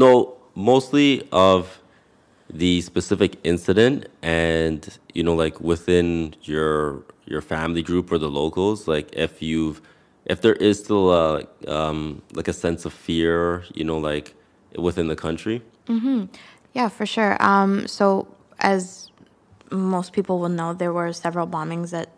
No, 0.02 0.36
mostly 0.54 1.26
of 1.32 1.80
the 2.48 2.80
specific 2.80 3.38
incident 3.42 4.06
and 4.22 4.98
you 5.14 5.22
know 5.22 5.34
like 5.34 5.60
within 5.60 6.32
your 6.42 7.02
your 7.24 7.42
family 7.42 7.82
group 7.82 8.12
or 8.12 8.18
the 8.18 8.30
locals 8.30 8.86
like 8.86 9.12
if 9.16 9.42
you've 9.42 9.82
if 10.26 10.42
there 10.42 10.54
is 10.54 10.78
still 10.78 11.10
a 11.12 11.44
um 11.66 12.22
like 12.34 12.46
a 12.46 12.52
sense 12.52 12.84
of 12.84 12.92
fear 12.92 13.64
you 13.74 13.82
know 13.82 13.98
like 13.98 14.32
within 14.78 15.08
the 15.08 15.16
country 15.16 15.60
Yeah, 16.76 16.88
for 16.88 17.06
sure. 17.06 17.42
Um, 17.42 17.86
so, 17.86 18.28
as 18.58 19.10
most 19.70 20.12
people 20.12 20.38
will 20.38 20.50
know, 20.50 20.74
there 20.74 20.92
were 20.92 21.12
several 21.12 21.46
bombings 21.46 21.90
that 21.90 22.10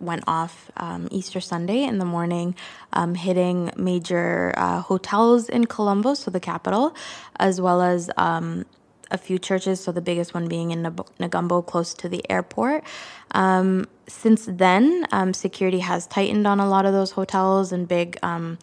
went 0.00 0.24
off 0.26 0.70
um, 0.76 1.08
Easter 1.10 1.40
Sunday 1.40 1.82
in 1.82 1.98
the 1.98 2.04
morning, 2.04 2.54
um, 2.92 3.14
hitting 3.14 3.70
major 3.76 4.52
uh, 4.56 4.80
hotels 4.80 5.48
in 5.48 5.66
Colombo, 5.66 6.14
so 6.14 6.30
the 6.30 6.40
capital, 6.40 6.94
as 7.38 7.60
well 7.60 7.82
as 7.82 8.10
um, 8.16 8.64
a 9.10 9.18
few 9.18 9.38
churches. 9.38 9.80
So, 9.80 9.92
the 9.92 10.00
biggest 10.00 10.34
one 10.34 10.48
being 10.48 10.70
in 10.70 10.82
Negombo, 10.82 11.64
close 11.64 11.94
to 11.94 12.08
the 12.08 12.28
airport. 12.30 12.84
Um, 13.32 13.88
since 14.08 14.46
then, 14.50 15.06
um, 15.12 15.34
security 15.34 15.80
has 15.80 16.06
tightened 16.06 16.46
on 16.46 16.60
a 16.60 16.68
lot 16.68 16.86
of 16.86 16.92
those 16.92 17.12
hotels 17.12 17.72
and 17.72 17.88
big 17.88 18.18
um, 18.22 18.58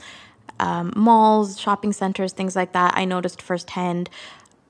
malls, 0.96 1.60
shopping 1.60 1.94
centers, 1.94 2.34
things 2.34 2.56
like 2.56 2.74
that. 2.74 2.94
I 2.96 3.06
noticed 3.06 3.42
firsthand 3.42 4.10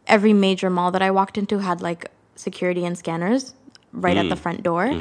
every 0.08 0.34
major 0.34 0.70
mall 0.70 0.92
that 0.92 1.02
I 1.02 1.12
walked 1.12 1.38
into 1.38 1.60
had 1.60 1.82
like 1.82 2.10
security 2.36 2.86
and 2.86 2.98
scanners 2.98 3.54
right 3.94 4.18
at 4.18 4.28
the 4.30 4.36
front 4.36 4.64
door. 4.64 4.92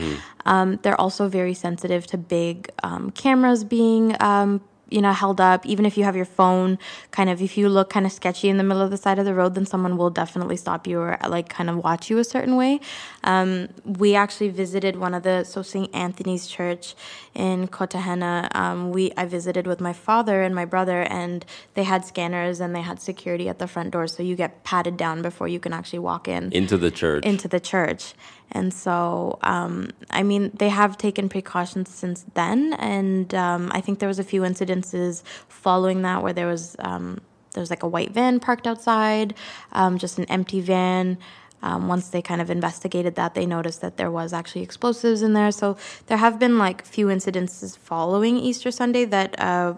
Um, 0.45 0.79
they're 0.83 1.01
also 1.01 1.29
very 1.29 1.55
sensitive 1.55 2.07
to 2.09 2.19
big 2.19 2.71
um, 2.83 3.11
cameras 3.11 3.65
being. 3.65 4.17
Um, 4.21 4.61
you 4.93 5.01
know, 5.01 5.13
held 5.13 5.41
up. 5.41 5.65
Even 5.65 5.87
if 5.87 5.97
you 5.97 6.05
have 6.05 6.15
your 6.15 6.27
phone, 6.27 6.79
kind 7.11 7.31
of, 7.31 7.41
if 7.41 7.57
you 7.57 7.69
look 7.69 7.89
kind 7.89 8.05
of 8.05 8.13
sketchy 8.13 8.49
in 8.49 8.59
the 8.59 8.63
middle 8.63 8.83
of 8.83 8.91
the 8.91 8.97
side 8.99 9.19
of 9.19 9.25
the 9.25 9.35
road, 9.35 9.55
then 9.55 9.65
someone 9.65 9.97
will 9.97 10.11
definitely 10.11 10.57
stop 10.57 10.87
you 10.87 11.01
or 11.01 11.17
like 11.27 11.49
kind 11.49 11.71
of 11.71 11.79
watch 11.79 12.11
you 12.11 12.19
a 12.19 12.25
certain 12.25 12.57
way. 12.57 12.79
Um, 13.25 13.71
we 13.85 14.15
actually 14.15 14.51
visited 14.51 14.97
one 14.97 15.15
of 15.15 15.23
the 15.23 15.45
so 15.45 15.63
St. 15.63 15.93
Anthony's 15.95 16.47
Church 16.47 16.95
in 17.35 17.69
Kotahena. 17.69 18.55
Um, 18.55 18.91
we 18.93 19.13
I 19.17 19.25
visited 19.25 19.67
with 19.67 19.81
my 19.81 19.95
father 19.95 20.43
and 20.43 20.55
my 20.55 20.67
brother, 20.67 21.03
and 21.03 21.47
they 21.73 21.85
had 21.85 22.05
scanners 22.05 22.61
and 22.61 22.77
they 22.77 22.83
had 22.83 23.01
security 23.01 23.49
at 23.49 23.59
the 23.59 23.67
front 23.67 23.93
door, 23.93 24.07
so 24.07 24.23
you 24.23 24.37
get 24.37 24.63
patted 24.63 24.99
down 24.99 25.23
before 25.23 25.49
you 25.49 25.59
can 25.59 25.73
actually 25.73 26.01
walk 26.01 26.29
in 26.29 26.53
into 26.53 26.77
the 26.77 26.91
church 26.91 27.25
into 27.25 27.49
the 27.49 27.61
church. 27.61 28.13
And 28.53 28.73
so, 28.73 29.39
um, 29.43 29.89
I 30.11 30.23
mean, 30.23 30.51
they 30.55 30.69
have 30.69 30.99
taken 30.99 31.29
precautions 31.29 31.89
since 31.89 32.25
then, 32.35 32.75
and 32.75 33.35
um, 33.35 33.71
I 33.73 33.81
think 33.81 33.99
there 33.99 34.09
was 34.09 34.19
a 34.19 34.25
few 34.25 34.43
incidences 34.43 35.23
following 35.49 36.03
that 36.03 36.23
where 36.23 36.35
there 36.35 36.47
was 36.47 36.77
um, 36.79 37.21
there 37.53 37.63
was 37.63 37.71
like 37.71 37.83
a 37.83 37.89
white 37.89 38.13
van 38.13 38.41
parked 38.41 38.67
outside, 38.67 39.35
um, 39.73 39.99
just 39.99 40.19
an 40.19 40.27
empty 40.27 40.61
van. 40.61 41.19
Um, 41.63 41.87
once 41.87 42.09
they 42.09 42.21
kind 42.21 42.41
of 42.41 42.51
investigated 42.51 43.15
that, 43.15 43.35
they 43.35 43.47
noticed 43.47 43.83
that 43.83 43.97
there 43.97 44.11
was 44.11 44.33
actually 44.33 44.63
explosives 44.63 45.23
in 45.23 45.33
there. 45.33 45.53
So 45.53 45.77
there 46.07 46.19
have 46.19 46.39
been 46.39 46.59
like 46.59 46.85
few 46.85 47.07
incidences 47.07 47.79
following 47.79 48.37
Easter 48.37 48.73
Sunday 48.73 49.05
that 49.05 49.39
uh, 49.41 49.75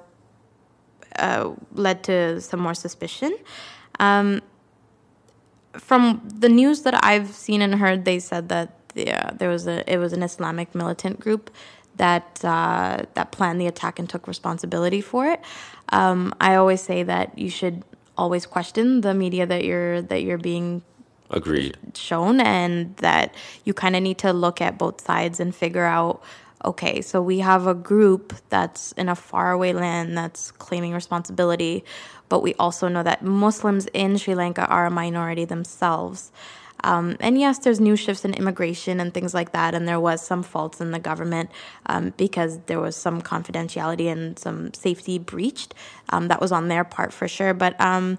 uh, 1.18 1.52
led 1.72 2.02
to 2.04 2.40
some 2.40 2.60
more 2.60 2.74
suspicion. 2.74 3.36
Um, 4.00 4.40
from 5.78 6.26
the 6.26 6.48
news 6.48 6.82
that 6.82 7.04
I've 7.04 7.28
seen 7.28 7.62
and 7.62 7.74
heard, 7.76 8.04
they 8.04 8.18
said 8.18 8.48
that 8.48 8.78
yeah, 8.94 9.30
there 9.34 9.48
was 9.48 9.66
a 9.66 9.90
it 9.92 9.98
was 9.98 10.12
an 10.12 10.22
Islamic 10.22 10.74
militant 10.74 11.20
group 11.20 11.50
that 11.96 12.44
uh, 12.44 13.04
that 13.14 13.32
planned 13.32 13.60
the 13.60 13.66
attack 13.66 13.98
and 13.98 14.08
took 14.08 14.26
responsibility 14.26 15.00
for 15.00 15.26
it. 15.26 15.40
Um, 15.90 16.34
I 16.40 16.54
always 16.54 16.80
say 16.80 17.02
that 17.02 17.38
you 17.38 17.50
should 17.50 17.82
always 18.16 18.46
question 18.46 19.00
the 19.00 19.14
media 19.14 19.46
that 19.46 19.64
you're 19.64 20.02
that 20.02 20.22
you're 20.22 20.38
being 20.38 20.82
agreed 21.30 21.76
shown 21.94 22.40
and 22.40 22.96
that 22.98 23.34
you 23.64 23.74
kind 23.74 23.96
of 23.96 24.02
need 24.02 24.18
to 24.18 24.32
look 24.32 24.60
at 24.60 24.78
both 24.78 25.00
sides 25.00 25.40
and 25.40 25.54
figure 25.54 25.84
out 25.84 26.22
okay 26.64 27.00
so 27.00 27.20
we 27.20 27.40
have 27.40 27.66
a 27.66 27.74
group 27.74 28.34
that's 28.50 28.92
in 28.92 29.08
a 29.08 29.16
faraway 29.16 29.72
land 29.72 30.16
that's 30.16 30.52
claiming 30.52 30.92
responsibility 30.92 31.82
but 32.34 32.42
we 32.42 32.52
also 32.54 32.88
know 32.88 33.04
that 33.04 33.22
muslims 33.22 33.86
in 33.94 34.18
sri 34.18 34.34
lanka 34.34 34.66
are 34.66 34.86
a 34.86 34.90
minority 34.90 35.44
themselves. 35.44 36.32
Um, 36.82 37.16
and 37.20 37.38
yes 37.38 37.60
there's 37.60 37.78
new 37.78 37.94
shifts 37.94 38.24
in 38.24 38.34
immigration 38.34 38.98
and 38.98 39.14
things 39.14 39.32
like 39.32 39.52
that 39.52 39.72
and 39.72 39.86
there 39.86 40.00
was 40.00 40.20
some 40.20 40.42
faults 40.42 40.80
in 40.80 40.90
the 40.90 40.98
government 40.98 41.48
um, 41.86 42.12
because 42.16 42.58
there 42.66 42.80
was 42.80 42.96
some 42.96 43.22
confidentiality 43.22 44.10
and 44.10 44.36
some 44.36 44.74
safety 44.74 45.16
breached 45.18 45.74
um, 46.08 46.26
that 46.26 46.40
was 46.40 46.50
on 46.50 46.66
their 46.66 46.82
part 46.82 47.12
for 47.12 47.28
sure. 47.28 47.54
But 47.54 47.80
um, 47.80 48.18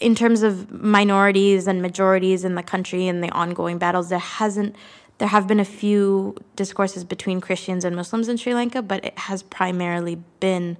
in 0.00 0.16
terms 0.16 0.42
of 0.42 0.72
minorities 0.72 1.68
and 1.68 1.80
majorities 1.80 2.44
in 2.44 2.56
the 2.56 2.64
country 2.64 3.06
and 3.06 3.22
the 3.22 3.30
ongoing 3.30 3.78
battles, 3.78 4.08
there 4.08 4.18
hasn't 4.18 4.74
there 5.18 5.28
have 5.28 5.46
been 5.46 5.60
a 5.60 5.64
few 5.82 6.36
discourses 6.56 7.04
between 7.04 7.40
Christians 7.40 7.84
and 7.84 7.96
Muslims 7.96 8.28
in 8.28 8.36
Sri 8.36 8.54
Lanka, 8.54 8.82
but 8.82 9.04
it 9.04 9.18
has 9.18 9.42
primarily 9.42 10.16
been 10.40 10.76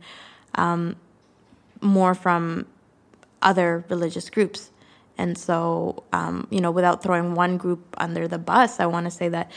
um, 0.56 0.96
more 1.80 2.14
from 2.14 2.66
other 3.42 3.84
religious 3.88 4.30
groups. 4.30 4.70
And 5.18 5.38
so, 5.38 6.04
um, 6.12 6.46
you 6.50 6.60
know, 6.60 6.70
without 6.70 7.02
throwing 7.02 7.34
one 7.34 7.56
group 7.56 7.94
under 7.98 8.28
the 8.28 8.38
bus, 8.38 8.80
I 8.80 8.86
want 8.86 9.04
to 9.06 9.10
say 9.10 9.28
that 9.30 9.50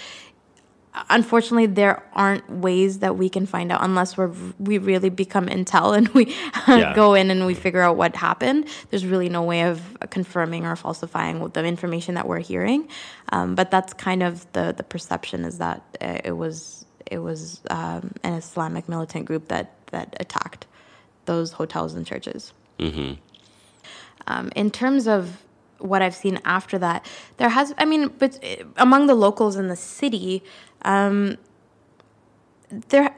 unfortunately 1.09 1.67
there 1.67 2.03
aren't 2.13 2.49
ways 2.49 2.99
that 2.99 3.15
we 3.15 3.29
can 3.29 3.45
find 3.45 3.71
out 3.71 3.79
unless 3.83 4.17
we're 4.17 4.31
we 4.59 4.77
really 4.77 5.09
become 5.09 5.45
intel 5.47 5.95
and 5.95 6.07
we 6.09 6.25
Yeah. 6.67 6.93
go 6.95 7.13
in 7.13 7.29
and 7.31 7.45
we 7.45 7.53
figure 7.53 7.81
out 7.81 7.95
what 7.95 8.15
happened 8.15 8.67
there's 8.89 9.05
really 9.05 9.29
no 9.29 9.43
way 9.43 9.61
of 9.63 9.81
confirming 10.09 10.65
or 10.65 10.75
falsifying 10.75 11.47
the 11.49 11.63
information 11.63 12.15
that 12.15 12.27
we're 12.27 12.39
hearing 12.39 12.87
um, 13.31 13.53
but 13.55 13.69
that's 13.71 13.93
kind 13.93 14.23
of 14.23 14.51
the 14.53 14.73
the 14.75 14.83
perception 14.83 15.45
is 15.45 15.59
that 15.59 15.81
uh, 16.01 16.17
it 16.23 16.33
was 16.33 16.85
it 17.05 17.19
was 17.19 17.61
um, 17.69 18.11
an 18.23 18.33
islamic 18.33 18.89
militant 18.89 19.25
group 19.25 19.47
that 19.47 19.73
that 19.91 20.17
attacked 20.19 20.65
those 21.31 21.47
hotels 21.59 21.91
and 21.97 22.05
churches 22.11 22.41
um, 24.27 24.51
in 24.55 24.71
terms 24.71 25.07
of 25.07 25.43
what 25.79 26.01
I've 26.01 26.15
seen 26.15 26.39
after 26.45 26.77
that, 26.79 27.05
there 27.37 27.49
has, 27.49 27.73
I 27.77 27.85
mean, 27.85 28.09
but 28.19 28.39
uh, 28.43 28.65
among 28.77 29.07
the 29.07 29.15
locals 29.15 29.55
in 29.55 29.67
the 29.67 29.75
city, 29.75 30.43
um, 30.83 31.37
there, 32.89 33.13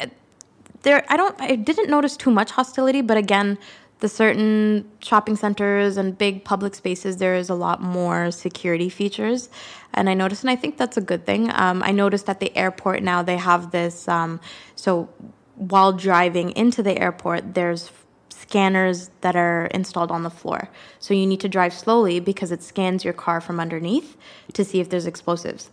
there, 0.84 1.06
I 1.10 1.18
don't, 1.18 1.40
I 1.42 1.56
didn't 1.56 1.90
notice 1.90 2.16
too 2.18 2.32
much 2.32 2.52
hostility, 2.52 3.02
but 3.02 3.18
again, 3.18 3.58
the 4.00 4.10
certain 4.10 4.90
shopping 5.00 5.36
centers 5.36 5.98
and 5.98 6.18
big 6.18 6.44
public 6.44 6.74
spaces, 6.74 7.18
there 7.18 7.36
is 7.36 7.50
a 7.50 7.56
lot 7.56 7.82
more 7.82 8.32
security 8.32 8.90
features. 8.90 9.50
And 9.94 10.10
I 10.10 10.16
noticed, 10.16 10.44
and 10.44 10.50
I 10.50 10.56
think 10.56 10.78
that's 10.78 10.98
a 10.98 11.02
good 11.02 11.26
thing. 11.26 11.52
Um, 11.54 11.84
I 11.84 11.92
noticed 11.92 12.28
at 12.30 12.40
the 12.40 12.56
airport 12.58 13.04
now 13.04 13.22
they 13.22 13.38
have 13.38 13.72
this, 13.72 14.08
um, 14.08 14.40
so 14.76 15.10
while 15.56 15.94
driving 15.94 16.52
into 16.52 16.82
the 16.82 16.98
airport, 16.98 17.54
there's 17.54 17.92
scanners 18.52 19.10
that 19.22 19.36
are 19.36 19.66
installed 19.80 20.12
on 20.12 20.24
the 20.24 20.30
floor. 20.30 20.62
So 21.00 21.14
you 21.14 21.26
need 21.26 21.40
to 21.40 21.50
drive 21.58 21.74
slowly 21.74 22.20
because 22.20 22.52
it 22.52 22.62
scans 22.62 23.04
your 23.06 23.14
car 23.26 23.40
from 23.42 23.60
underneath 23.60 24.10
to 24.54 24.62
see 24.66 24.80
if 24.84 24.90
there's 24.90 25.06
explosives. 25.06 25.70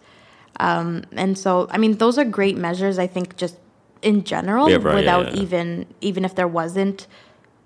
Um, 0.60 1.02
and 1.12 1.36
so, 1.36 1.66
I 1.74 1.78
mean, 1.78 1.98
those 1.98 2.18
are 2.18 2.24
great 2.24 2.56
measures. 2.56 2.98
I 2.98 3.06
think 3.06 3.36
just 3.36 3.56
in 4.02 4.22
general, 4.24 4.70
Yeah, 4.70 4.76
right, 4.80 4.94
without 4.94 5.34
yeah. 5.34 5.42
even 5.42 5.86
even 6.00 6.24
if 6.24 6.32
there 6.34 6.48
wasn't 6.60 7.06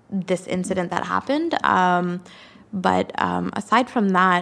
this 0.09 0.47
incident 0.47 0.89
that 0.91 1.03
happened. 1.05 1.51
Um, 1.63 2.07
but 2.71 3.05
um, 3.21 3.51
aside 3.61 3.87
from 3.89 4.09
that, 4.19 4.41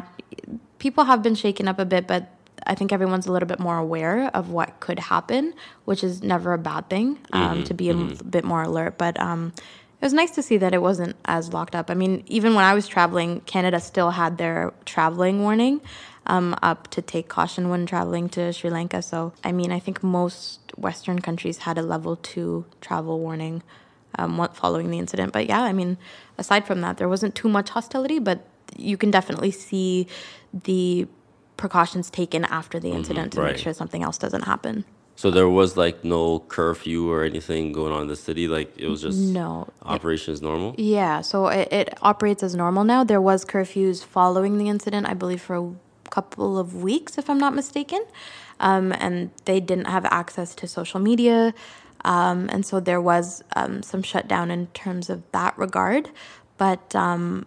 people 0.79 1.03
have 1.03 1.21
been 1.21 1.35
shaken 1.35 1.67
up 1.67 1.79
a 1.79 1.85
bit, 1.85 2.07
but 2.07 2.23
I 2.71 2.75
think 2.75 2.91
everyone's 2.93 3.27
a 3.27 3.31
little 3.31 3.47
bit 3.53 3.59
more 3.59 3.77
aware 3.77 4.29
of 4.33 4.49
what 4.49 4.79
could 4.79 4.99
happen, 4.99 5.53
which 5.85 6.03
is 6.03 6.21
never 6.23 6.53
a 6.53 6.57
bad 6.57 6.83
thing 6.89 7.17
um, 7.33 7.63
to 7.65 7.73
be 7.73 7.89
a 7.89 7.93
l- 7.93 8.11
bit 8.29 8.45
more 8.45 8.63
alert. 8.63 8.97
But 8.97 9.19
um, 9.19 9.51
it 10.01 10.05
was 10.05 10.13
nice 10.13 10.31
to 10.31 10.41
see 10.41 10.57
that 10.57 10.73
it 10.73 10.81
wasn't 10.81 11.15
as 11.25 11.53
locked 11.53 11.75
up. 11.75 11.91
I 11.91 11.93
mean, 11.93 12.23
even 12.25 12.55
when 12.55 12.65
I 12.65 12.73
was 12.73 12.87
traveling, 12.87 13.41
Canada 13.41 13.79
still 13.79 14.09
had 14.09 14.39
their 14.39 14.73
traveling 14.83 15.43
warning 15.43 15.79
um, 16.25 16.55
up 16.63 16.87
to 16.89 17.03
take 17.03 17.29
caution 17.29 17.69
when 17.69 17.85
traveling 17.85 18.27
to 18.29 18.51
Sri 18.51 18.71
Lanka. 18.71 19.03
So, 19.03 19.33
I 19.43 19.51
mean, 19.51 19.71
I 19.71 19.77
think 19.77 20.01
most 20.01 20.59
Western 20.75 21.19
countries 21.19 21.59
had 21.59 21.77
a 21.77 21.83
level 21.83 22.15
two 22.15 22.65
travel 22.81 23.19
warning 23.19 23.61
um, 24.17 24.49
following 24.53 24.89
the 24.89 24.97
incident. 24.97 25.33
But 25.33 25.47
yeah, 25.47 25.61
I 25.61 25.71
mean, 25.71 25.99
aside 26.39 26.65
from 26.65 26.81
that, 26.81 26.97
there 26.97 27.07
wasn't 27.07 27.35
too 27.35 27.47
much 27.47 27.69
hostility, 27.69 28.17
but 28.17 28.47
you 28.75 28.97
can 28.97 29.11
definitely 29.11 29.51
see 29.51 30.07
the 30.51 31.07
precautions 31.57 32.09
taken 32.09 32.43
after 32.45 32.79
the 32.79 32.89
incident 32.89 33.33
to 33.33 33.41
right. 33.41 33.51
make 33.51 33.57
sure 33.61 33.71
something 33.71 34.01
else 34.01 34.17
doesn't 34.17 34.45
happen. 34.45 34.83
So 35.21 35.29
there 35.29 35.47
was 35.47 35.77
like 35.77 36.03
no 36.03 36.39
curfew 36.39 37.07
or 37.11 37.23
anything 37.23 37.73
going 37.73 37.93
on 37.93 38.01
in 38.01 38.07
the 38.07 38.15
city. 38.15 38.47
Like 38.47 38.75
it 38.75 38.87
was 38.87 39.03
just 39.03 39.19
No. 39.19 39.67
operations 39.83 40.41
normal. 40.41 40.73
Yeah, 40.79 41.21
so 41.21 41.45
it, 41.45 41.71
it 41.71 41.93
operates 42.01 42.41
as 42.41 42.55
normal 42.55 42.83
now. 42.83 43.03
There 43.03 43.21
was 43.21 43.45
curfews 43.45 44.03
following 44.03 44.57
the 44.57 44.67
incident, 44.67 45.05
I 45.07 45.13
believe, 45.13 45.39
for 45.39 45.57
a 45.57 45.75
couple 46.09 46.57
of 46.57 46.81
weeks, 46.81 47.19
if 47.19 47.29
I'm 47.29 47.37
not 47.37 47.53
mistaken, 47.53 48.03
um, 48.59 48.93
and 48.93 49.29
they 49.45 49.59
didn't 49.59 49.85
have 49.85 50.05
access 50.05 50.55
to 50.55 50.67
social 50.67 50.99
media, 50.99 51.53
um, 52.03 52.49
and 52.51 52.65
so 52.65 52.79
there 52.79 52.99
was 52.99 53.43
um, 53.55 53.83
some 53.83 54.01
shutdown 54.01 54.49
in 54.49 54.67
terms 54.73 55.07
of 55.07 55.21
that 55.33 55.55
regard. 55.55 56.09
But 56.57 56.95
um, 56.95 57.45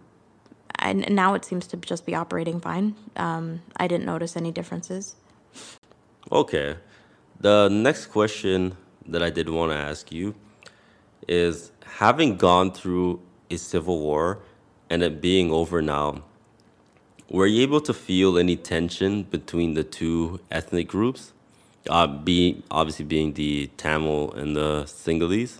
and 0.79 1.13
now 1.13 1.33
it 1.33 1.43
seems 1.43 1.67
to 1.67 1.75
just 1.75 2.05
be 2.05 2.15
operating 2.15 2.61
fine. 2.61 2.95
Um, 3.17 3.63
I 3.75 3.89
didn't 3.89 4.05
notice 4.05 4.37
any 4.37 4.53
differences. 4.53 5.15
Okay. 6.31 6.77
The 7.45 7.69
next 7.69 8.07
question 8.07 8.75
that 9.05 9.21
I 9.21 9.29
did 9.29 9.49
want 9.49 9.71
to 9.71 9.77
ask 9.77 10.11
you 10.11 10.33
is 11.27 11.71
having 11.99 12.37
gone 12.37 12.71
through 12.71 13.21
a 13.51 13.57
civil 13.57 13.99
war 13.99 14.39
and 14.89 15.03
it 15.03 15.21
being 15.21 15.51
over 15.51 15.79
now, 15.79 16.23
were 17.29 17.45
you 17.45 17.61
able 17.61 17.81
to 17.81 17.93
feel 17.93 18.39
any 18.39 18.55
tension 18.55 19.21
between 19.29 19.75
the 19.75 19.83
two 19.83 20.39
ethnic 20.49 20.87
groups? 20.87 21.33
Uh, 21.87 22.07
obviously 22.71 23.05
being 23.05 23.33
the 23.33 23.69
Tamil 23.77 24.33
and 24.33 24.55
the 24.55 24.85
Sinhalese. 24.87 25.59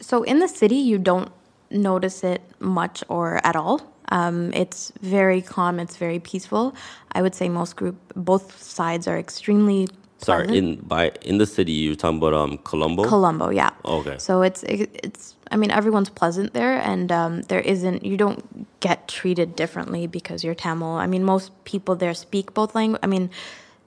So 0.00 0.22
in 0.24 0.40
the 0.40 0.48
city, 0.48 0.74
you 0.90 0.98
don't 0.98 1.30
notice 1.70 2.24
it 2.24 2.42
much 2.58 3.04
or 3.06 3.40
at 3.46 3.54
all. 3.54 3.82
Um, 4.08 4.52
it's 4.52 4.92
very 5.00 5.42
calm. 5.42 5.78
It's 5.78 5.96
very 5.96 6.18
peaceful. 6.18 6.74
I 7.12 7.22
would 7.22 7.36
say 7.36 7.48
most 7.48 7.76
group, 7.76 7.94
both 8.16 8.60
sides 8.60 9.06
are 9.06 9.16
extremely. 9.16 9.86
Sorry, 10.22 10.56
in 10.56 10.76
by 10.76 11.12
in 11.22 11.38
the 11.38 11.46
city 11.46 11.72
you're 11.72 11.94
talking 11.94 12.18
about 12.18 12.34
um 12.34 12.58
Colombo. 12.58 13.04
Colombo, 13.04 13.50
yeah. 13.50 13.70
Okay. 13.84 14.16
So 14.18 14.42
it's 14.42 14.62
it, 14.64 14.90
it's. 15.02 15.34
I 15.50 15.56
mean, 15.56 15.70
everyone's 15.70 16.10
pleasant 16.10 16.52
there, 16.54 16.78
and 16.78 17.10
um, 17.10 17.42
there 17.42 17.60
isn't. 17.60 18.04
You 18.04 18.16
don't 18.16 18.80
get 18.80 19.08
treated 19.08 19.56
differently 19.56 20.06
because 20.06 20.44
you're 20.44 20.54
Tamil. 20.54 20.88
I 20.88 21.06
mean, 21.06 21.24
most 21.24 21.52
people 21.64 21.96
there 21.96 22.14
speak 22.14 22.54
both 22.54 22.74
language. 22.74 23.00
I 23.02 23.06
mean, 23.06 23.30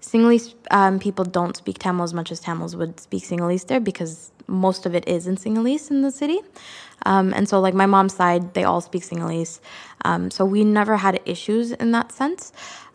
Sinhalese 0.01 0.53
um, 0.71 0.99
people 0.99 1.23
don't 1.23 1.55
speak 1.55 1.79
Tamil 1.79 2.03
as 2.03 2.13
much 2.13 2.31
as 2.31 2.39
Tamils 2.39 2.75
would 2.75 2.99
speak 2.99 3.23
Sinhalese 3.23 3.67
there 3.67 3.79
because 3.79 4.31
most 4.47 4.85
of 4.85 4.93
it 4.93 5.07
is 5.07 5.27
in 5.27 5.37
Sinhalese 5.37 5.89
in 5.89 6.01
the 6.01 6.11
city. 6.11 6.39
Um, 7.05 7.33
and 7.33 7.47
so, 7.47 7.59
like 7.59 7.73
my 7.73 7.85
mom's 7.85 8.15
side, 8.15 8.53
they 8.53 8.63
all 8.63 8.81
speak 8.81 9.03
Sinhalese. 9.03 9.59
Um, 10.05 10.31
so 10.31 10.45
we 10.45 10.63
never 10.63 10.97
had 10.97 11.19
issues 11.25 11.71
in 11.71 11.91
that 11.91 12.11
sense. 12.11 12.51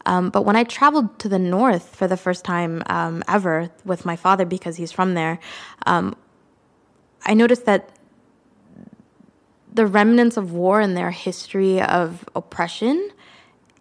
Um, 0.08 0.30
but 0.30 0.46
when 0.46 0.56
I 0.56 0.64
traveled 0.64 1.18
to 1.18 1.28
the 1.28 1.38
north 1.38 1.94
for 1.94 2.08
the 2.08 2.16
first 2.16 2.42
time 2.42 2.82
um, 2.86 3.22
ever 3.28 3.70
with 3.84 4.06
my 4.06 4.16
father 4.16 4.46
because 4.46 4.76
he's 4.76 4.90
from 4.90 5.12
there, 5.12 5.38
um, 5.84 6.16
I 7.26 7.34
noticed 7.34 7.66
that 7.66 7.90
the 9.70 9.86
remnants 9.86 10.38
of 10.38 10.52
war 10.52 10.80
and 10.80 10.96
their 10.96 11.10
history 11.10 11.82
of 11.82 12.24
oppression, 12.34 13.10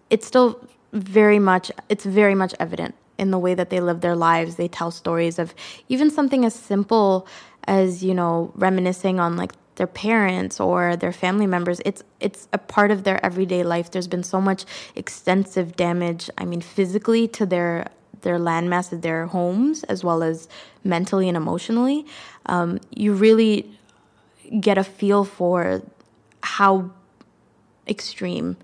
it's 0.10 0.28
still 0.28 0.60
very 0.92 1.40
much 1.40 1.72
it's 1.88 2.04
very 2.04 2.36
much 2.36 2.54
evident 2.60 2.94
in 3.18 3.32
the 3.32 3.40
way 3.40 3.54
that 3.54 3.70
they 3.70 3.80
live 3.80 4.02
their 4.02 4.16
lives. 4.16 4.58
They 4.58 4.68
tell 4.68 4.92
stories 4.92 5.40
of 5.40 5.56
even 5.88 6.12
something 6.12 6.44
as 6.44 6.54
simple 6.54 7.26
as, 7.68 8.04
you 8.04 8.14
know, 8.14 8.52
reminiscing 8.56 9.20
on 9.22 9.38
like 9.38 9.54
their 9.78 9.88
parents 9.88 10.60
or 10.60 10.96
their 10.96 11.14
family 11.14 11.48
members. 11.48 11.82
It's 11.86 12.04
it's 12.20 12.48
a 12.52 12.58
part 12.58 12.92
of 12.92 13.04
their 13.04 13.24
everyday 13.26 13.64
life. 13.64 13.92
There's 13.92 14.08
been 14.08 14.24
so 14.24 14.42
much 14.42 14.66
extensive 14.96 15.76
damage, 15.76 16.30
I 16.38 16.46
mean 16.46 16.62
physically 16.62 17.28
to 17.30 17.46
their 17.46 17.88
their 18.22 18.38
landmass, 18.40 19.02
their 19.02 19.28
homes, 19.28 19.84
as 19.86 20.04
well 20.04 20.22
as 20.24 20.50
mentally 20.84 21.28
and 21.28 21.38
emotionally. 21.38 22.06
Um, 22.48 22.80
you 22.94 23.14
really 23.14 23.72
get 24.60 24.78
a 24.78 24.84
feel 24.84 25.24
for 25.24 25.82
how 26.42 26.92
extreme 27.88 28.58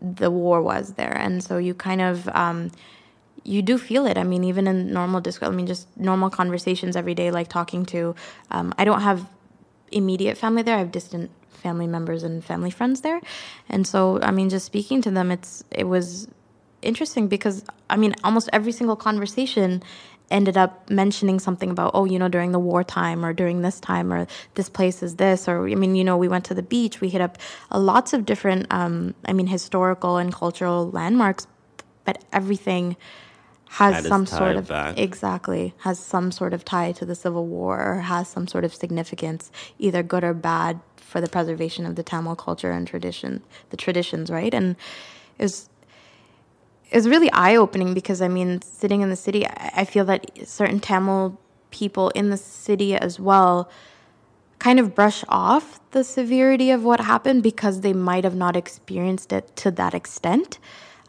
the 0.00 0.30
war 0.30 0.62
was 0.62 0.94
there 0.94 1.12
and 1.12 1.44
so 1.44 1.58
you 1.58 1.74
kind 1.74 2.00
of 2.00 2.26
um, 2.28 2.70
you 3.44 3.60
do 3.62 3.76
feel 3.76 4.06
it 4.06 4.16
i 4.16 4.22
mean 4.22 4.44
even 4.44 4.66
in 4.66 4.92
normal 4.92 5.20
disc 5.20 5.42
i 5.42 5.48
mean 5.50 5.66
just 5.66 5.86
normal 5.96 6.30
conversations 6.30 6.96
every 6.96 7.14
day 7.14 7.30
like 7.30 7.48
talking 7.48 7.84
to 7.84 8.14
um, 8.50 8.72
i 8.78 8.84
don't 8.84 9.02
have 9.02 9.26
immediate 9.90 10.36
family 10.36 10.62
there. 10.62 10.76
I 10.76 10.78
have 10.78 10.92
distant 10.92 11.30
family 11.50 11.86
members 11.86 12.22
and 12.22 12.44
family 12.44 12.70
friends 12.70 13.02
there. 13.02 13.20
And 13.68 13.86
so 13.86 14.18
i 14.22 14.30
mean 14.30 14.48
just 14.48 14.66
speaking 14.66 15.02
to 15.02 15.10
them 15.10 15.30
it's 15.30 15.62
it 15.70 15.84
was 15.84 16.28
interesting 16.82 17.28
because 17.28 17.64
I 17.88 17.96
mean 17.96 18.14
almost 18.24 18.48
every 18.52 18.72
single 18.72 18.96
conversation 18.96 19.82
ended 20.30 20.56
up 20.56 20.88
mentioning 20.88 21.40
something 21.40 21.70
about 21.70 21.90
oh 21.94 22.04
you 22.04 22.18
know 22.18 22.28
during 22.28 22.52
the 22.52 22.58
wartime 22.58 23.24
or 23.24 23.32
during 23.32 23.62
this 23.62 23.80
time 23.80 24.12
or 24.12 24.26
this 24.54 24.68
place 24.68 25.02
is 25.02 25.16
this 25.16 25.48
or 25.48 25.68
I 25.68 25.74
mean 25.74 25.94
you 25.94 26.04
know 26.04 26.16
we 26.16 26.28
went 26.28 26.44
to 26.46 26.54
the 26.54 26.62
beach. 26.62 27.00
We 27.00 27.08
hit 27.08 27.20
up 27.20 27.38
uh, 27.70 27.78
lots 27.78 28.12
of 28.12 28.24
different 28.24 28.66
um, 28.70 29.14
I 29.26 29.32
mean 29.32 29.46
historical 29.46 30.16
and 30.16 30.32
cultural 30.32 30.90
landmarks 30.90 31.46
but 32.04 32.24
everything 32.32 32.96
has 33.70 34.06
some 34.06 34.26
sort 34.26 34.56
of 34.56 34.68
back. 34.68 34.98
exactly 34.98 35.74
has 35.78 35.98
some 35.98 36.30
sort 36.30 36.52
of 36.52 36.64
tie 36.64 36.92
to 36.92 37.04
the 37.04 37.14
civil 37.14 37.46
war 37.46 37.80
or 37.80 38.00
has 38.00 38.28
some 38.28 38.46
sort 38.46 38.64
of 38.64 38.74
significance 38.74 39.50
either 39.78 40.02
good 40.02 40.24
or 40.24 40.34
bad 40.34 40.80
for 40.96 41.20
the 41.20 41.28
preservation 41.28 41.86
of 41.86 41.96
the 41.96 42.02
Tamil 42.02 42.36
culture 42.36 42.70
and 42.70 42.86
tradition 42.86 43.42
the 43.70 43.76
traditions 43.76 44.30
right 44.30 44.54
and 44.54 44.76
it 45.38 45.42
was 45.42 45.70
is 46.90 47.08
really 47.08 47.30
eye 47.32 47.56
opening 47.56 47.94
because 47.94 48.20
I 48.20 48.28
mean, 48.28 48.62
sitting 48.62 49.00
in 49.00 49.10
the 49.10 49.16
city, 49.16 49.46
I 49.46 49.84
feel 49.84 50.04
that 50.06 50.46
certain 50.46 50.80
Tamil 50.80 51.38
people 51.70 52.10
in 52.10 52.30
the 52.30 52.36
city 52.36 52.96
as 52.96 53.20
well 53.20 53.70
kind 54.58 54.78
of 54.78 54.94
brush 54.94 55.24
off 55.28 55.80
the 55.92 56.04
severity 56.04 56.70
of 56.70 56.82
what 56.84 57.00
happened 57.00 57.42
because 57.42 57.80
they 57.80 57.92
might 57.92 58.24
have 58.24 58.34
not 58.34 58.56
experienced 58.56 59.32
it 59.32 59.54
to 59.56 59.70
that 59.70 59.94
extent. 59.94 60.58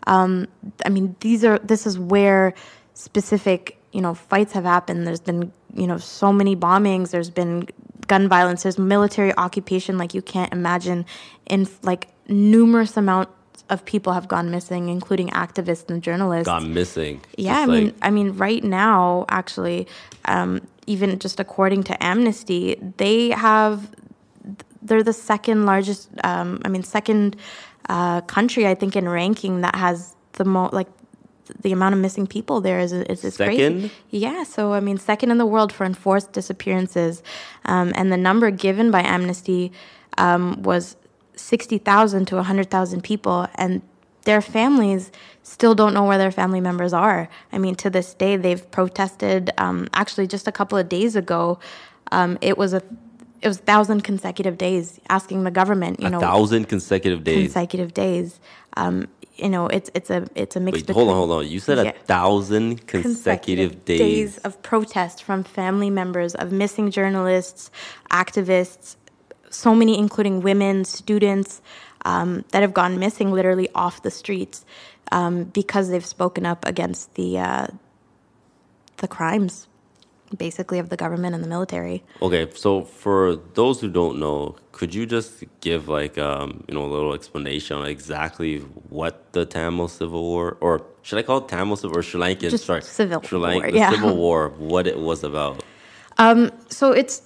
Um, 0.07 0.47
I 0.85 0.89
mean, 0.89 1.15
these 1.19 1.43
are 1.45 1.59
this 1.59 1.85
is 1.85 1.97
where 1.97 2.53
specific 2.93 3.77
you 3.91 4.01
know, 4.01 4.13
fights 4.13 4.53
have 4.53 4.63
happened. 4.63 5.05
There's 5.05 5.19
been, 5.19 5.51
you 5.73 5.87
know, 5.87 5.97
so 5.97 6.31
many 6.31 6.55
bombings. 6.55 7.11
There's 7.11 7.29
been 7.29 7.67
gun 8.07 8.27
violence. 8.27 8.63
There's 8.63 8.79
military 8.79 9.35
occupation 9.37 9.97
like 9.97 10.13
you 10.13 10.21
can't 10.21 10.51
imagine. 10.53 11.05
In 11.47 11.67
like 11.83 12.07
numerous 12.27 12.95
amounts 12.95 13.31
of 13.69 13.83
people 13.85 14.13
have 14.13 14.27
gone 14.27 14.51
missing, 14.51 14.89
including 14.89 15.29
activists 15.29 15.89
and 15.89 16.01
journalists. 16.01 16.45
Gone 16.45 16.73
missing. 16.73 17.21
Yeah, 17.37 17.59
I 17.59 17.65
mean, 17.65 17.85
like- 17.85 17.95
I 18.01 18.11
mean, 18.11 18.37
right 18.37 18.63
now, 18.63 19.25
actually, 19.29 19.87
um, 20.25 20.61
even 20.87 21.19
just 21.19 21.39
according 21.39 21.83
to 21.83 22.03
Amnesty, 22.03 22.75
they 22.97 23.29
have 23.29 23.89
they're 24.81 25.03
the 25.03 25.13
second 25.13 25.65
largest. 25.65 26.09
Um, 26.23 26.59
I 26.65 26.69
mean, 26.69 26.83
second 26.83 27.35
uh, 27.89 28.21
country 28.21 28.67
I 28.67 28.75
think 28.75 28.95
in 28.95 29.07
ranking 29.07 29.61
that 29.61 29.75
has 29.75 30.15
the 30.33 30.45
most 30.45 30.73
like 30.73 30.87
the 31.61 31.71
amount 31.71 31.93
of 31.93 31.99
missing 31.99 32.27
people 32.27 32.61
there 32.61 32.79
is 32.79 32.93
is, 32.93 33.23
is 33.23 33.37
crazy. 33.37 33.57
Second? 33.57 33.91
Yeah, 34.09 34.43
so 34.43 34.73
I 34.73 34.79
mean, 34.79 34.97
second 34.97 35.31
in 35.31 35.37
the 35.37 35.45
world 35.45 35.73
for 35.73 35.85
enforced 35.85 36.31
disappearances, 36.31 37.23
um, 37.65 37.91
and 37.95 38.11
the 38.11 38.17
number 38.17 38.51
given 38.51 38.91
by 38.91 39.01
Amnesty 39.01 39.71
um, 40.17 40.61
was 40.63 40.95
sixty 41.35 41.77
thousand 41.77 42.27
to 42.27 42.41
hundred 42.43 42.69
thousand 42.69 43.03
people, 43.03 43.47
and 43.55 43.81
their 44.23 44.41
families 44.41 45.11
still 45.43 45.75
don't 45.75 45.93
know 45.93 46.03
where 46.03 46.17
their 46.17 46.31
family 46.31 46.61
members 46.61 46.93
are. 46.93 47.27
I 47.51 47.57
mean, 47.57 47.75
to 47.75 47.89
this 47.89 48.13
day, 48.13 48.37
they've 48.37 48.69
protested. 48.71 49.51
Um, 49.57 49.89
actually, 49.93 50.27
just 50.27 50.47
a 50.47 50.51
couple 50.51 50.77
of 50.77 50.87
days 50.87 51.15
ago, 51.15 51.59
um, 52.11 52.37
it 52.41 52.57
was 52.57 52.73
a 52.73 52.83
it 53.41 53.47
was 53.47 53.57
thousand 53.57 54.01
consecutive 54.01 54.57
days 54.57 54.99
asking 55.09 55.43
the 55.43 55.51
government, 55.51 55.99
you 55.99 56.07
a 56.07 56.09
know, 56.11 56.19
thousand 56.19 56.65
consecutive 56.69 57.23
days. 57.23 57.47
consecutive 57.47 57.93
days. 57.93 58.39
Um, 58.77 59.07
you 59.35 59.49
know, 59.49 59.67
it's 59.67 59.89
it's 59.93 60.09
a 60.09 60.27
it's 60.35 60.55
a 60.55 60.59
mix. 60.59 60.79
Wait, 60.79 60.89
hold 60.89 61.09
on, 61.09 61.15
hold 61.15 61.31
on. 61.31 61.47
You 61.47 61.59
said 61.59 61.77
Yeah. 61.79 61.91
a 61.91 61.93
thousand 62.05 62.85
consecutive, 62.85 63.83
days. 63.85 64.37
of 64.39 64.61
protest 64.61 65.23
from 65.23 65.43
family 65.43 65.89
members 65.89 66.35
of 66.35 66.51
missing 66.51 66.91
journalists, 66.91 67.71
activists, 68.11 68.97
so 69.49 69.73
many, 69.73 69.97
including 69.97 70.41
women, 70.41 70.85
students, 70.85 71.61
um, 72.05 72.45
that 72.51 72.61
have 72.61 72.73
gone 72.73 72.99
missing 72.99 73.31
literally 73.31 73.69
off 73.73 74.03
the 74.03 74.11
streets 74.11 74.65
um, 75.11 75.45
because 75.45 75.89
they've 75.89 76.05
spoken 76.05 76.45
up 76.45 76.65
against 76.67 77.15
the 77.15 77.39
uh, 77.39 77.67
the 78.97 79.07
crimes, 79.07 79.67
basically 80.37 80.79
of 80.79 80.89
the 80.89 80.97
government 80.97 81.35
and 81.35 81.43
the 81.43 81.47
military. 81.47 82.03
Okay, 82.21 82.49
so 82.53 82.81
for 82.83 83.35
those 83.53 83.81
who 83.81 83.89
don't 83.89 84.19
know, 84.19 84.55
could 84.71 84.93
you 84.95 85.05
just 85.05 85.43
give 85.61 85.87
like 85.87 86.17
um, 86.17 86.63
you 86.67 86.73
know 86.73 86.85
a 86.85 86.91
little 86.91 87.13
explanation 87.13 87.77
on 87.77 87.85
exactly 87.87 88.59
what 88.89 89.31
the 89.33 89.45
Tamil 89.45 89.87
Civil 89.87 90.21
War, 90.23 90.57
or 90.61 90.85
should 91.01 91.19
I 91.19 91.23
call 91.23 91.39
it 91.39 91.47
Tamil 91.47 91.75
Civil 91.75 91.97
or 91.97 92.03
Sri 92.03 92.19
Lankan? 92.21 92.49
Just 92.49 92.65
sorry, 92.65 92.81
Civil 92.81 93.21
Sri 93.23 93.39
War, 93.39 93.49
Lankan, 93.49 93.73
yeah. 93.73 93.89
the 93.89 93.97
Civil 93.97 94.15
War, 94.25 94.49
what 94.57 94.87
it 94.87 94.99
was 94.99 95.23
about. 95.23 95.63
Um, 96.17 96.51
So 96.69 96.91
it's 96.91 97.21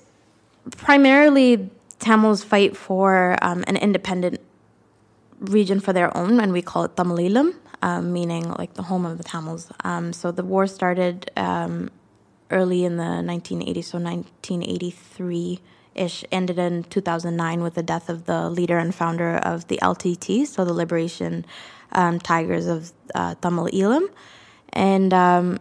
primarily 0.77 1.69
Tamils 1.99 2.43
fight 2.43 2.75
for 2.75 3.37
um, 3.41 3.63
an 3.67 3.77
independent 3.77 4.39
region 5.39 5.79
for 5.79 5.93
their 5.93 6.15
own, 6.17 6.39
and 6.39 6.51
we 6.51 6.61
call 6.61 6.83
it 6.85 6.95
Tamil 6.95 7.17
Eelam, 7.17 7.55
um, 7.81 8.13
meaning 8.13 8.49
like 8.57 8.73
the 8.75 8.83
home 8.83 9.05
of 9.05 9.17
the 9.17 9.23
Tamils. 9.23 9.71
Um, 9.83 10.13
so 10.13 10.31
the 10.31 10.43
war 10.43 10.67
started 10.67 11.31
um, 11.37 11.89
early 12.51 12.85
in 12.85 12.97
the 12.97 13.03
1980s, 13.03 13.85
so 13.85 13.99
1983 13.99 15.59
ish, 15.95 16.25
ended 16.31 16.59
in 16.59 16.83
2009 16.83 17.63
with 17.63 17.75
the 17.75 17.83
death 17.83 18.09
of 18.09 18.25
the 18.25 18.49
leader 18.49 18.77
and 18.77 18.93
founder 18.93 19.37
of 19.37 19.67
the 19.67 19.77
LTT, 19.81 20.45
so 20.45 20.65
the 20.65 20.73
Liberation 20.73 21.45
um, 21.91 22.19
Tigers 22.19 22.67
of 22.67 22.91
uh, 23.13 23.35
Tamil 23.35 23.67
Eelam. 23.67 24.07
And 24.73 25.13
um, 25.13 25.59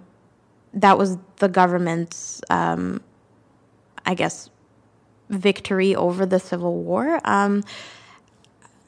that 0.74 0.98
was 0.98 1.16
the 1.36 1.48
government's, 1.48 2.42
um, 2.50 3.00
I 4.04 4.14
guess, 4.14 4.50
victory 5.30 5.94
over 5.94 6.26
the 6.26 6.40
Civil 6.40 6.82
War. 6.82 7.20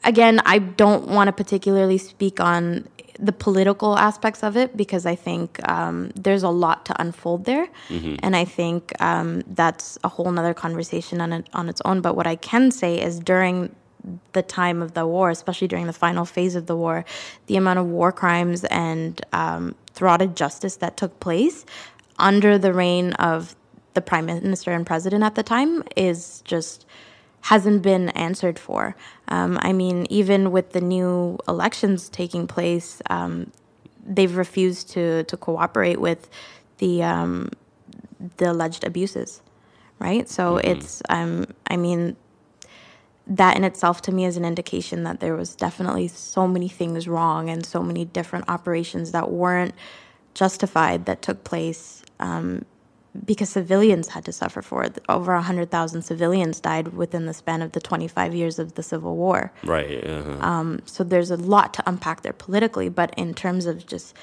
Again, 0.03 0.41
I 0.45 0.59
don't 0.59 1.07
want 1.07 1.27
to 1.27 1.31
particularly 1.33 1.97
speak 1.97 2.39
on 2.39 2.87
the 3.19 3.31
political 3.31 3.97
aspects 3.97 4.43
of 4.43 4.55
it 4.55 4.77
because 4.77 5.05
I 5.05 5.15
think 5.15 5.67
um, 5.67 6.11
there's 6.15 6.43
a 6.43 6.49
lot 6.49 6.85
to 6.85 7.01
unfold 7.01 7.45
there, 7.45 7.67
and 8.21 8.35
I 8.35 8.45
think 8.45 8.93
um, 9.01 9.41
that's 9.47 9.97
a 10.03 10.07
whole 10.07 10.31
nother 10.31 10.53
conversation 10.53 11.19
on 11.19 11.33
it, 11.33 11.49
on 11.53 11.67
its 11.67 11.81
own. 11.83 12.01
But 12.01 12.15
what 12.15 12.27
I 12.27 12.35
can 12.35 12.71
say 12.71 13.01
is 13.01 13.19
during 13.19 13.75
the 14.33 14.41
time 14.41 14.81
of 14.81 14.93
the 14.93 15.05
war, 15.05 15.29
especially 15.29 15.67
during 15.67 15.87
the 15.87 15.93
final 15.93 16.25
phase 16.25 16.55
of 16.55 16.67
the 16.67 16.75
war, 16.75 17.03
the 17.47 17.57
amount 17.57 17.79
of 17.79 17.87
war 17.87 18.11
crimes 18.11 18.63
and 18.65 19.19
um, 19.33 19.75
thwarted 19.93 20.35
justice 20.35 20.77
that 20.77 20.95
took 20.95 21.19
place 21.19 21.65
under 22.19 22.57
the 22.57 22.73
reign 22.73 23.13
of 23.13 23.55
the 23.93 24.01
prime 24.01 24.27
minister 24.27 24.71
and 24.71 24.85
president 24.85 25.23
at 25.23 25.35
the 25.35 25.43
time 25.43 25.83
is 25.95 26.41
just 26.45 26.85
hasn't 27.47 27.81
been 27.81 28.09
answered 28.09 28.59
for. 28.59 28.93
Um, 29.29 29.57
I 29.61 29.71
mean, 29.71 30.05
even 30.09 30.51
with 30.51 30.71
the 30.73 30.81
new 30.81 31.37
elections 31.47 32.09
taking 32.09 32.45
place, 32.45 33.01
um, 33.09 33.51
they've 34.05 34.35
refused 34.35 34.89
to 34.91 35.23
to 35.23 35.37
cooperate 35.37 36.01
with 36.01 36.29
the 36.79 37.03
um, 37.03 37.49
the 38.35 38.51
alleged 38.51 38.83
abuses, 38.83 39.41
right? 39.99 40.27
So 40.27 40.57
it's 40.57 41.01
um, 41.07 41.45
I 41.67 41.77
mean, 41.77 42.17
that 43.25 43.55
in 43.55 43.63
itself 43.63 44.01
to 44.03 44.11
me 44.11 44.25
is 44.25 44.35
an 44.35 44.43
indication 44.43 45.03
that 45.03 45.21
there 45.21 45.35
was 45.35 45.55
definitely 45.55 46.09
so 46.09 46.49
many 46.49 46.67
things 46.67 47.07
wrong 47.07 47.49
and 47.49 47.65
so 47.65 47.81
many 47.81 48.03
different 48.03 48.43
operations 48.49 49.13
that 49.13 49.31
weren't 49.31 49.73
justified 50.33 51.05
that 51.05 51.21
took 51.21 51.45
place 51.45 52.03
um, 52.19 52.65
because 53.25 53.49
civilians 53.49 54.09
had 54.09 54.25
to 54.25 54.31
suffer 54.31 54.61
for 54.61 54.83
it. 54.83 55.03
Over 55.09 55.33
100,000 55.33 56.01
civilians 56.01 56.59
died 56.59 56.89
within 56.89 57.25
the 57.25 57.33
span 57.33 57.61
of 57.61 57.71
the 57.71 57.79
25 57.79 58.35
years 58.35 58.59
of 58.59 58.75
the 58.75 58.83
Civil 58.83 59.15
War. 59.15 59.51
Right. 59.63 60.03
Uh-huh. 60.05 60.37
Um, 60.39 60.81
so 60.85 61.03
there's 61.03 61.31
a 61.31 61.37
lot 61.37 61.73
to 61.75 61.83
unpack 61.87 62.21
there 62.21 62.33
politically, 62.33 62.89
but 62.89 63.13
in 63.17 63.33
terms 63.33 63.65
of 63.65 63.85
just 63.85 64.15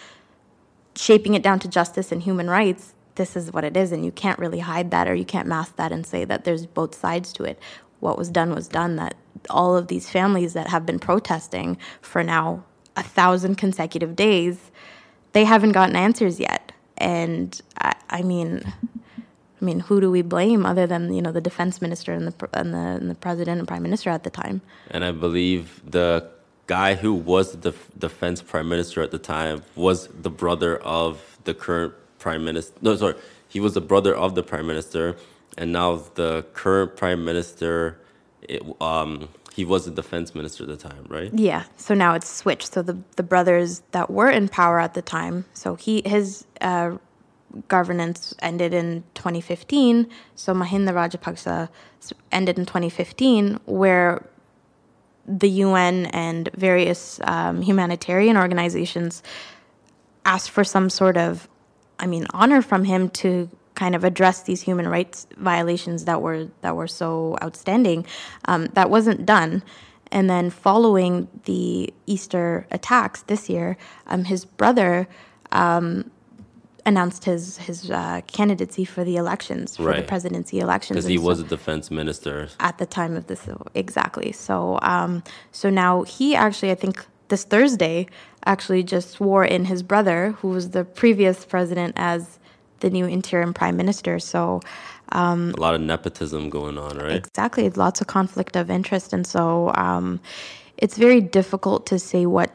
shaping 0.97 1.35
it 1.35 1.43
down 1.43 1.59
to 1.61 1.69
justice 1.69 2.13
and 2.13 2.23
human 2.23 2.49
rights, 2.49 2.95
this 3.17 3.37
is 3.37 3.53
what 3.53 3.65
it 3.65 3.77
is, 3.77 3.93
and 3.93 4.05
you 4.05 4.13
can't 4.13 4.39
really 4.39 4.61
hide 4.61 4.91
that 4.91 5.09
or 5.09 5.15
you 5.15 5.25
can't 5.25 5.47
mask 5.47 5.77
that 5.77 5.93
and 5.93 6.07
say 6.07 6.25
that 6.25 6.45
there's 6.45 6.67
both 6.67 6.95
sides 6.95 7.33
to 7.35 7.45
it. 7.45 7.59
What 8.01 8.19
was 8.19 8.29
done 8.29 8.55
was 8.55 8.69
done. 8.69 8.97
That 8.97 9.15
all 9.51 9.77
of 9.77 9.89
these 9.89 10.11
families 10.11 10.53
that 10.55 10.69
have 10.69 10.85
been 10.85 10.99
protesting 10.99 11.79
for 12.01 12.23
now 12.23 12.65
a 12.97 13.03
thousand 13.03 13.57
consecutive 13.57 14.17
days, 14.17 14.71
they 15.33 15.45
haven't 15.45 15.73
gotten 15.73 15.97
answers 15.97 16.39
yet. 16.39 16.64
And 17.05 17.61
I, 17.79 17.95
I 18.11 18.23
mean, 18.23 18.73
I 19.61 19.65
mean, 19.65 19.81
who 19.81 20.01
do 20.01 20.11
we 20.11 20.23
blame 20.23 20.67
other 20.67 20.87
than 20.87 21.13
you 21.13 21.23
know 21.23 21.33
the 21.33 21.41
defense 21.41 21.81
minister 21.81 22.13
and 22.13 22.27
the 22.27 22.49
and 22.53 22.75
the, 22.75 22.79
and 22.79 23.11
the 23.11 23.15
president 23.15 23.59
and 23.59 23.69
prime 23.69 23.83
minister 23.83 24.11
at 24.11 24.25
the 24.25 24.31
time? 24.31 24.63
And 24.91 25.05
I 25.05 25.13
believe 25.13 25.83
the 25.91 26.29
guy 26.67 26.95
who 26.95 27.13
was 27.15 27.53
the 27.53 27.59
def- 27.71 27.91
defense 27.99 28.43
prime 28.43 28.69
minister 28.69 29.03
at 29.03 29.11
the 29.11 29.19
time 29.19 29.63
was 29.77 30.09
the 30.09 30.31
brother 30.31 30.79
of 30.79 31.39
the 31.45 31.55
current 31.55 31.93
prime 32.19 32.45
minister. 32.45 32.75
No, 32.81 32.97
sorry, 32.97 33.15
he 33.49 33.61
was 33.61 33.75
the 33.75 33.81
brother 33.81 34.15
of 34.15 34.35
the 34.35 34.43
prime 34.43 34.67
minister, 34.67 35.17
and 35.57 35.73
now 35.73 35.97
the 36.15 36.45
current 36.55 36.97
prime 36.97 37.25
minister, 37.25 37.99
it, 38.43 38.63
um, 38.81 39.29
he 39.55 39.65
was 39.65 39.85
the 39.85 39.93
defense 39.93 40.35
minister 40.35 40.65
at 40.65 40.69
the 40.69 40.77
time, 40.77 41.07
right? 41.09 41.31
Yeah. 41.33 41.65
So 41.77 41.95
now 41.95 42.15
it's 42.15 42.29
switched. 42.29 42.73
So 42.73 42.83
the 42.83 42.99
the 43.17 43.23
brothers 43.23 43.83
that 43.93 44.11
were 44.11 44.29
in 44.29 44.49
power 44.49 44.81
at 44.81 44.95
the 44.95 45.03
time. 45.03 45.45
So 45.55 45.77
he 45.77 46.03
his 46.05 46.45
uh, 46.65 46.97
governance 47.69 48.35
ended 48.41 48.75
in 48.75 49.05
2015. 49.15 50.09
So 50.35 50.55
Mahinda 50.55 50.91
Rajapaksa 50.91 51.69
ended 52.33 52.59
in 52.59 52.67
2015, 52.67 53.61
where 53.67 54.27
the 55.27 55.49
UN 55.49 56.07
and 56.07 56.51
various 56.55 57.21
um, 57.25 57.63
humanitarian 57.63 58.37
organizations 58.37 59.23
asked 60.25 60.51
for 60.51 60.65
some 60.65 60.91
sort 60.91 61.17
of, 61.17 61.49
I 61.99 62.07
mean, 62.07 62.27
honor 62.35 62.61
from 62.63 62.85
him 62.85 63.09
to 63.11 63.49
kind 63.75 63.95
of 63.95 64.05
address 64.05 64.43
these 64.43 64.63
human 64.63 64.89
rights 64.89 65.27
violations 65.37 66.05
that 66.05 66.23
were 66.23 66.49
that 66.61 66.77
were 66.77 66.87
so 66.87 67.37
outstanding. 67.43 68.07
Um, 68.47 68.67
that 68.75 68.91
wasn't 68.91 69.27
done, 69.27 69.63
and 70.13 70.31
then 70.31 70.51
following 70.51 71.29
the 71.45 71.93
Easter 72.07 72.67
attacks 72.71 73.23
this 73.23 73.49
year, 73.49 73.77
um, 74.07 74.25
his 74.25 74.45
brother 74.45 75.09
um, 75.53 76.11
announced 76.87 77.25
his 77.25 77.59
his 77.59 77.91
uh, 77.91 78.21
candidacy 78.27 78.85
for 78.85 79.05
the 79.05 79.17
elections 79.17 79.77
for 79.77 79.95
the 79.95 80.03
presidency 80.03 80.59
elections. 80.61 80.97
Because 80.97 81.09
he 81.09 81.17
so- 81.17 81.23
was 81.23 81.41
a 81.41 81.45
defense 81.45 81.91
minister. 81.91 82.49
at 82.61 82.79
the 82.79 82.87
time 82.87 83.17
of 83.17 83.27
this 83.27 83.49
exactly 83.75 84.33
so 84.33 84.79
um 84.83 85.23
so 85.53 85.71
now 85.71 86.03
he 86.03 86.35
actually 86.35 86.71
i 86.71 86.75
think 86.75 87.07
this 87.29 87.45
thursday 87.45 88.07
actually 88.47 88.83
just 88.83 89.11
swore 89.11 89.45
in 89.45 89.65
his 89.67 89.83
brother 89.83 90.33
who 90.41 90.49
was 90.49 90.71
the 90.71 90.85
previous 90.85 91.45
president 91.45 91.93
as 91.97 92.39
the 92.81 92.91
new 92.91 93.07
interim 93.07 93.53
prime 93.55 93.77
minister 93.77 94.19
so 94.19 94.61
a 95.13 95.61
lot 95.61 95.75
of 95.75 95.81
nepotism 95.81 96.51
going 96.51 96.77
on, 96.77 96.99
right? 96.99 97.13
exactly 97.13 97.69
lots 97.71 98.01
of 98.01 98.07
conflict 98.07 98.57
of 98.57 98.71
interest 98.71 99.13
and 99.13 99.27
so 99.27 99.73
um 99.75 100.21
it's 100.77 100.97
very 100.99 101.21
difficult 101.21 101.87
to 101.87 101.99
say 101.99 102.27
what 102.27 102.51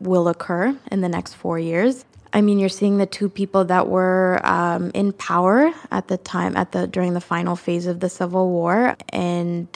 will 0.00 0.28
occur 0.28 0.76
in 0.92 1.00
the 1.00 1.08
next 1.08 1.34
four 1.34 1.58
years 1.58 2.04
I 2.32 2.40
mean, 2.40 2.58
you're 2.58 2.68
seeing 2.68 2.98
the 2.98 3.06
two 3.06 3.28
people 3.28 3.64
that 3.66 3.88
were 3.88 4.40
um, 4.44 4.90
in 4.94 5.12
power 5.12 5.72
at 5.90 6.08
the 6.08 6.18
time, 6.18 6.56
at 6.56 6.72
the 6.72 6.86
during 6.86 7.14
the 7.14 7.20
final 7.20 7.56
phase 7.56 7.86
of 7.86 8.00
the 8.00 8.08
Civil 8.08 8.50
War, 8.50 8.96
and 9.10 9.66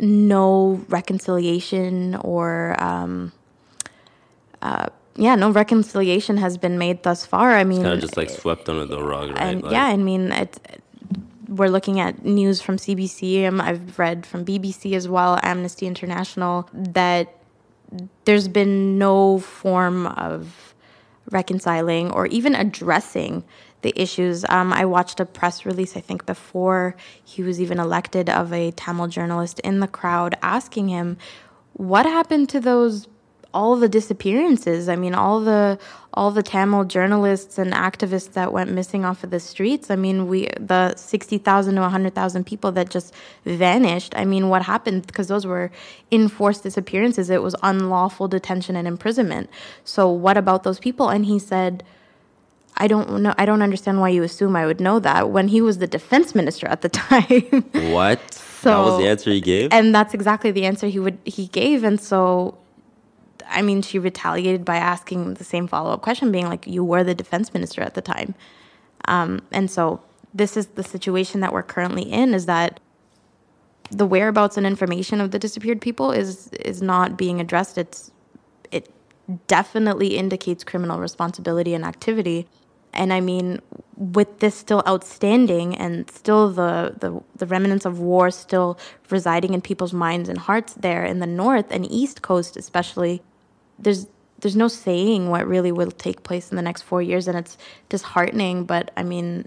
no 0.00 0.84
reconciliation 0.88 2.14
or 2.16 2.76
um, 2.82 3.32
uh, 4.62 4.86
yeah, 5.16 5.34
no 5.34 5.50
reconciliation 5.50 6.36
has 6.36 6.56
been 6.56 6.78
made 6.78 7.02
thus 7.02 7.26
far. 7.26 7.56
I 7.56 7.64
mean, 7.64 7.82
Kind 7.82 7.94
of 7.94 8.00
just 8.00 8.16
like 8.16 8.30
swept 8.30 8.68
under 8.68 8.86
the 8.86 9.02
rug, 9.02 9.30
right? 9.30 9.38
and 9.38 9.62
Like, 9.62 9.72
yeah, 9.72 9.86
I 9.86 9.96
mean, 9.96 10.32
it's 10.32 10.58
we're 11.48 11.68
looking 11.68 11.98
at 11.98 12.24
news 12.24 12.60
from 12.60 12.76
CBC. 12.76 13.46
Um, 13.46 13.60
I've 13.60 13.98
read 13.98 14.24
from 14.26 14.44
BBC 14.44 14.94
as 14.94 15.08
well, 15.08 15.40
Amnesty 15.42 15.86
International, 15.86 16.68
that 16.72 17.34
there's 18.24 18.48
been 18.48 18.98
no 18.98 19.38
form 19.38 20.06
of 20.06 20.67
reconciling 21.30 22.10
or 22.10 22.26
even 22.26 22.54
addressing 22.54 23.44
the 23.82 23.92
issues. 24.00 24.44
Um, 24.48 24.72
I 24.72 24.84
watched 24.84 25.20
a 25.20 25.26
press 25.26 25.64
release, 25.64 25.96
I 25.96 26.00
think, 26.00 26.26
before 26.26 26.96
he 27.24 27.42
was 27.42 27.60
even 27.60 27.78
elected, 27.78 28.28
of 28.28 28.52
a 28.52 28.72
Tamil 28.72 29.08
journalist 29.08 29.60
in 29.60 29.80
the 29.80 29.86
crowd 29.88 30.36
asking 30.42 30.88
him, 30.88 31.16
"What 31.74 32.06
happened 32.06 32.48
to 32.50 32.60
those?" 32.60 33.06
All 33.54 33.76
the 33.76 33.88
disappearances. 33.88 34.88
I 34.88 34.96
mean, 34.96 35.14
all 35.14 35.40
the 35.40 35.78
all 36.14 36.30
the 36.30 36.42
Tamil 36.42 36.84
journalists 36.84 37.58
and 37.58 37.72
activists 37.72 38.32
that 38.32 38.52
went 38.52 38.70
missing 38.70 39.04
off 39.04 39.22
of 39.24 39.30
the 39.30 39.40
streets. 39.40 39.90
I 39.90 39.96
mean, 39.96 40.28
we 40.28 40.48
the 40.58 40.94
sixty 40.96 41.38
thousand 41.38 41.76
to 41.76 41.88
hundred 41.88 42.14
thousand 42.14 42.44
people 42.44 42.72
that 42.72 42.90
just 42.90 43.14
vanished. 43.44 44.12
I 44.16 44.24
mean, 44.24 44.48
what 44.48 44.62
happened? 44.62 45.06
Because 45.06 45.28
those 45.28 45.46
were 45.46 45.70
enforced 46.10 46.62
disappearances. 46.62 47.30
It 47.30 47.42
was 47.42 47.56
unlawful 47.62 48.28
detention 48.28 48.76
and 48.76 48.86
imprisonment. 48.86 49.48
So 49.84 50.08
what 50.10 50.36
about 50.36 50.62
those 50.62 50.78
people? 50.78 51.08
And 51.08 51.26
he 51.26 51.38
said. 51.38 51.84
I 52.80 52.86
don't 52.86 53.22
know. 53.22 53.34
I 53.36 53.44
don't 53.44 53.60
understand 53.60 54.00
why 54.00 54.10
you 54.10 54.22
assume 54.22 54.54
I 54.54 54.64
would 54.64 54.78
know 54.80 55.00
that 55.00 55.30
when 55.30 55.48
he 55.48 55.60
was 55.60 55.78
the 55.78 55.88
defense 55.88 56.32
minister 56.32 56.68
at 56.68 56.82
the 56.82 56.88
time. 57.06 57.64
What? 57.92 58.20
that 58.62 58.78
was 58.78 58.98
the 59.00 59.08
answer 59.08 59.30
he 59.30 59.40
gave? 59.40 59.72
and 59.72 59.92
that's 59.92 60.14
exactly 60.14 60.52
the 60.52 60.64
answer 60.64 60.86
he 60.86 61.00
would 61.00 61.18
he 61.24 61.48
gave 61.48 61.82
and 61.82 62.00
so 62.00 62.56
i 63.48 63.62
mean 63.62 63.82
she 63.82 63.98
retaliated 63.98 64.64
by 64.64 64.76
asking 64.76 65.34
the 65.34 65.44
same 65.44 65.66
follow-up 65.66 66.02
question 66.02 66.30
being 66.32 66.48
like 66.48 66.66
you 66.66 66.84
were 66.84 67.04
the 67.04 67.14
defense 67.14 67.52
minister 67.52 67.82
at 67.82 67.94
the 67.94 68.02
time. 68.02 68.34
Um, 69.06 69.42
and 69.50 69.70
so 69.70 70.02
this 70.34 70.56
is 70.56 70.66
the 70.68 70.82
situation 70.82 71.40
that 71.40 71.52
we're 71.52 71.62
currently 71.62 72.02
in 72.02 72.34
is 72.34 72.46
that 72.46 72.80
the 73.90 74.06
whereabouts 74.06 74.56
and 74.56 74.66
information 74.66 75.20
of 75.20 75.30
the 75.30 75.38
disappeared 75.38 75.80
people 75.80 76.12
is 76.12 76.48
is 76.48 76.82
not 76.82 77.16
being 77.16 77.40
addressed. 77.40 77.78
It's 77.78 78.10
it 78.70 78.90
definitely 79.46 80.16
indicates 80.16 80.64
criminal 80.64 81.00
responsibility 81.00 81.74
and 81.74 81.84
activity. 81.84 82.46
And 82.92 83.12
i 83.12 83.20
mean 83.20 83.60
with 83.96 84.38
this 84.38 84.54
still 84.54 84.82
outstanding 84.88 85.76
and 85.76 86.10
still 86.10 86.50
the, 86.50 86.94
the 87.00 87.20
the 87.36 87.46
remnants 87.46 87.84
of 87.84 87.98
war 87.98 88.30
still 88.30 88.78
residing 89.10 89.52
in 89.54 89.60
people's 89.60 89.92
minds 89.92 90.28
and 90.28 90.38
hearts 90.38 90.74
there 90.74 91.04
in 91.04 91.18
the 91.18 91.26
north 91.26 91.66
and 91.70 91.90
east 91.90 92.22
coast 92.22 92.56
especially 92.56 93.22
there's 93.78 94.06
there's 94.40 94.56
no 94.56 94.68
saying 94.68 95.30
what 95.30 95.46
really 95.46 95.72
will 95.72 95.90
take 95.90 96.22
place 96.22 96.50
in 96.50 96.56
the 96.56 96.62
next 96.62 96.82
four 96.82 97.02
years 97.02 97.28
and 97.28 97.36
it's 97.36 97.58
disheartening 97.88 98.64
but 98.64 98.90
i 98.96 99.02
mean 99.02 99.46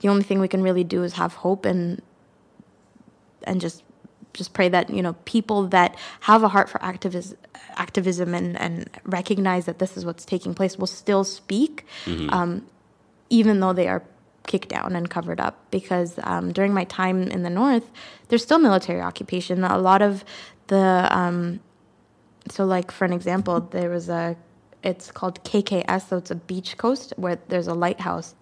the 0.00 0.08
only 0.08 0.22
thing 0.22 0.38
we 0.38 0.48
can 0.48 0.62
really 0.62 0.84
do 0.84 1.02
is 1.02 1.14
have 1.14 1.34
hope 1.34 1.64
and 1.64 2.02
and 3.44 3.60
just 3.60 3.82
just 4.34 4.52
pray 4.52 4.68
that 4.68 4.90
you 4.90 5.02
know 5.02 5.14
people 5.24 5.66
that 5.68 5.96
have 6.20 6.42
a 6.42 6.48
heart 6.48 6.68
for 6.68 6.82
activism 6.82 7.36
activism 7.76 8.34
and 8.34 8.56
and 8.60 8.88
recognize 9.04 9.66
that 9.66 9.78
this 9.78 9.96
is 9.96 10.04
what's 10.04 10.24
taking 10.24 10.54
place 10.54 10.76
will 10.78 10.86
still 10.86 11.24
speak 11.24 11.84
um, 12.30 12.66
even 13.30 13.60
though 13.60 13.72
they 13.72 13.88
are 13.88 14.02
kicked 14.48 14.68
down 14.68 14.96
and 14.96 15.08
covered 15.08 15.38
up. 15.38 15.70
Because 15.70 16.18
um, 16.24 16.52
during 16.52 16.74
my 16.74 16.84
time 16.84 17.22
in 17.24 17.44
the 17.44 17.50
north 17.50 17.88
there's 18.28 18.42
still 18.42 18.58
military 18.58 19.00
occupation. 19.00 19.62
A 19.62 19.78
lot 19.78 20.02
of 20.02 20.24
the 20.66 21.08
um, 21.10 21.60
so 22.50 22.64
like 22.64 22.90
for 22.90 23.04
an 23.04 23.12
example 23.12 23.60
there 23.60 23.90
was 23.90 24.08
a 24.08 24.36
it's 24.82 25.10
called 25.10 25.42
kks 25.44 26.08
so 26.08 26.16
it's 26.16 26.30
a 26.30 26.34
beach 26.34 26.76
coast 26.76 27.12
where 27.16 27.38
there's 27.48 27.66
a 27.66 27.74
lighthouse 27.74 28.34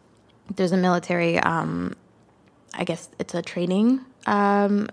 there's 0.55 0.73
a 0.73 0.77
military 0.77 1.39
um, 1.41 1.95
I 2.75 2.85
guess 2.85 3.09
it's 3.19 3.35
a 3.35 3.43
training 3.43 4.01
um, 4.27 4.89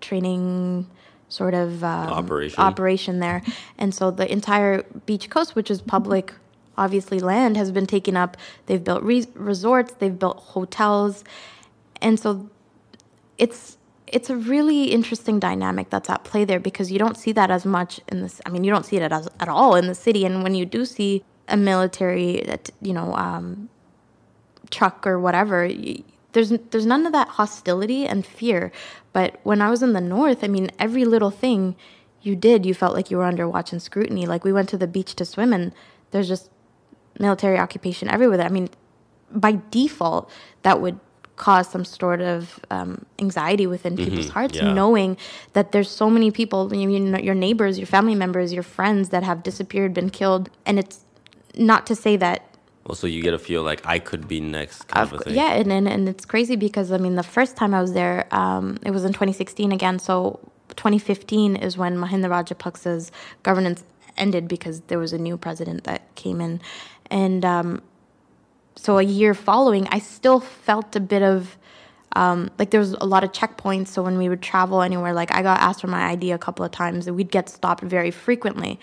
training 0.00 0.86
sort 1.28 1.54
of 1.54 1.84
um, 1.84 2.08
Operation. 2.08 2.58
operation 2.62 3.20
there, 3.20 3.42
and 3.78 3.94
so 3.94 4.10
the 4.10 4.30
entire 4.30 4.82
beach 5.06 5.28
coast, 5.30 5.54
which 5.54 5.70
is 5.70 5.82
public, 5.82 6.32
obviously 6.76 7.20
land, 7.20 7.56
has 7.56 7.70
been 7.70 7.86
taken 7.86 8.16
up. 8.16 8.36
They've 8.66 8.82
built 8.82 9.02
re- 9.02 9.26
resorts, 9.34 9.92
they've 9.94 10.18
built 10.18 10.38
hotels, 10.38 11.24
and 12.00 12.18
so 12.18 12.48
it's 13.36 13.77
it's 14.12 14.30
a 14.30 14.36
really 14.36 14.84
interesting 14.84 15.38
dynamic 15.38 15.90
that's 15.90 16.10
at 16.10 16.24
play 16.24 16.44
there 16.44 16.60
because 16.60 16.90
you 16.90 16.98
don't 16.98 17.16
see 17.16 17.32
that 17.32 17.50
as 17.50 17.64
much 17.64 18.00
in 18.08 18.22
this. 18.22 18.40
I 18.46 18.50
mean, 18.50 18.64
you 18.64 18.70
don't 18.70 18.86
see 18.86 18.96
it 18.96 19.12
as, 19.12 19.28
at 19.40 19.48
all 19.48 19.74
in 19.76 19.86
the 19.86 19.94
city, 19.94 20.24
and 20.24 20.42
when 20.42 20.54
you 20.54 20.64
do 20.66 20.84
see 20.84 21.24
a 21.48 21.56
military, 21.56 22.42
that 22.46 22.70
you 22.80 22.92
know. 22.92 23.14
Um, 23.14 23.68
truck 24.70 25.06
or 25.06 25.18
whatever 25.18 25.66
y- 25.66 26.02
there's 26.32 26.50
there's 26.70 26.86
none 26.86 27.06
of 27.06 27.12
that 27.12 27.28
hostility 27.28 28.06
and 28.06 28.24
fear 28.26 28.70
but 29.12 29.38
when 29.42 29.60
i 29.60 29.70
was 29.70 29.82
in 29.82 29.92
the 29.92 30.00
north 30.00 30.44
i 30.44 30.48
mean 30.48 30.70
every 30.78 31.04
little 31.04 31.30
thing 31.30 31.74
you 32.22 32.36
did 32.36 32.66
you 32.66 32.74
felt 32.74 32.94
like 32.94 33.10
you 33.10 33.16
were 33.16 33.24
under 33.24 33.48
watch 33.48 33.72
and 33.72 33.82
scrutiny 33.82 34.26
like 34.26 34.44
we 34.44 34.52
went 34.52 34.68
to 34.68 34.76
the 34.78 34.86
beach 34.86 35.14
to 35.14 35.24
swim 35.24 35.52
and 35.52 35.72
there's 36.10 36.28
just 36.28 36.50
military 37.18 37.58
occupation 37.58 38.08
everywhere 38.08 38.40
i 38.40 38.48
mean 38.48 38.68
by 39.30 39.58
default 39.70 40.30
that 40.62 40.80
would 40.80 40.98
cause 41.38 41.68
some 41.68 41.84
sort 41.84 42.20
of 42.20 42.60
um, 42.70 43.04
anxiety 43.18 43.66
within 43.66 43.96
people's 43.96 44.28
hearts 44.28 44.56
yeah. 44.56 44.72
knowing 44.72 45.16
that 45.52 45.72
there's 45.72 45.90
so 45.90 46.10
many 46.10 46.30
people 46.30 46.74
you 46.74 46.98
know, 47.00 47.18
your 47.18 47.34
neighbors 47.34 47.78
your 47.78 47.86
family 47.86 48.14
members 48.14 48.52
your 48.52 48.62
friends 48.62 49.08
that 49.10 49.22
have 49.22 49.42
disappeared 49.42 49.94
been 49.94 50.10
killed 50.10 50.50
and 50.66 50.78
it's 50.78 51.04
not 51.56 51.86
to 51.86 51.94
say 51.94 52.16
that 52.16 52.48
also, 52.88 53.06
you 53.06 53.22
get 53.22 53.32
to 53.32 53.38
feel 53.38 53.62
like 53.62 53.86
I 53.86 53.98
could 53.98 54.26
be 54.26 54.40
next 54.40 54.84
kind 54.84 55.06
of, 55.06 55.12
of 55.12 55.20
a 55.20 55.24
thing. 55.24 55.34
yeah, 55.34 55.52
and, 55.52 55.70
and 55.70 55.86
and 55.86 56.08
it's 56.08 56.24
crazy 56.24 56.56
because 56.56 56.90
I 56.90 56.96
mean 56.96 57.16
the 57.16 57.22
first 57.22 57.54
time 57.54 57.74
I 57.74 57.82
was 57.82 57.92
there, 57.92 58.26
um, 58.30 58.78
it 58.84 58.92
was 58.92 59.04
in 59.04 59.12
2016 59.12 59.72
again. 59.72 59.98
So 59.98 60.40
2015 60.70 61.56
is 61.56 61.76
when 61.76 61.96
Mahinda 61.96 62.28
Rajapaksa's 62.30 63.12
governance 63.42 63.84
ended 64.16 64.48
because 64.48 64.80
there 64.82 64.98
was 64.98 65.12
a 65.12 65.18
new 65.18 65.36
president 65.36 65.84
that 65.84 66.14
came 66.14 66.40
in, 66.40 66.62
and 67.10 67.44
um, 67.44 67.82
so 68.80 68.98
a 68.98 69.02
year 69.02 69.34
following, 69.34 69.88
I 69.88 69.98
still 69.98 70.38
felt 70.38 70.94
a 70.94 71.00
bit 71.00 71.22
of 71.22 71.56
um, 72.12 72.50
like 72.58 72.70
there 72.70 72.80
was 72.80 72.92
a 72.94 73.04
lot 73.04 73.24
of 73.24 73.32
checkpoints. 73.32 73.88
So 73.88 74.02
when 74.02 74.16
we 74.18 74.28
would 74.28 74.40
travel 74.40 74.82
anywhere, 74.82 75.12
like 75.12 75.34
I 75.34 75.42
got 75.42 75.60
asked 75.60 75.80
for 75.80 75.88
my 75.88 76.10
ID 76.10 76.30
a 76.30 76.38
couple 76.38 76.64
of 76.64 76.70
times, 76.70 77.06
and 77.06 77.16
we'd 77.16 77.30
get 77.30 77.48
stopped 77.48 77.82
very 77.82 78.10
frequently. 78.10 78.78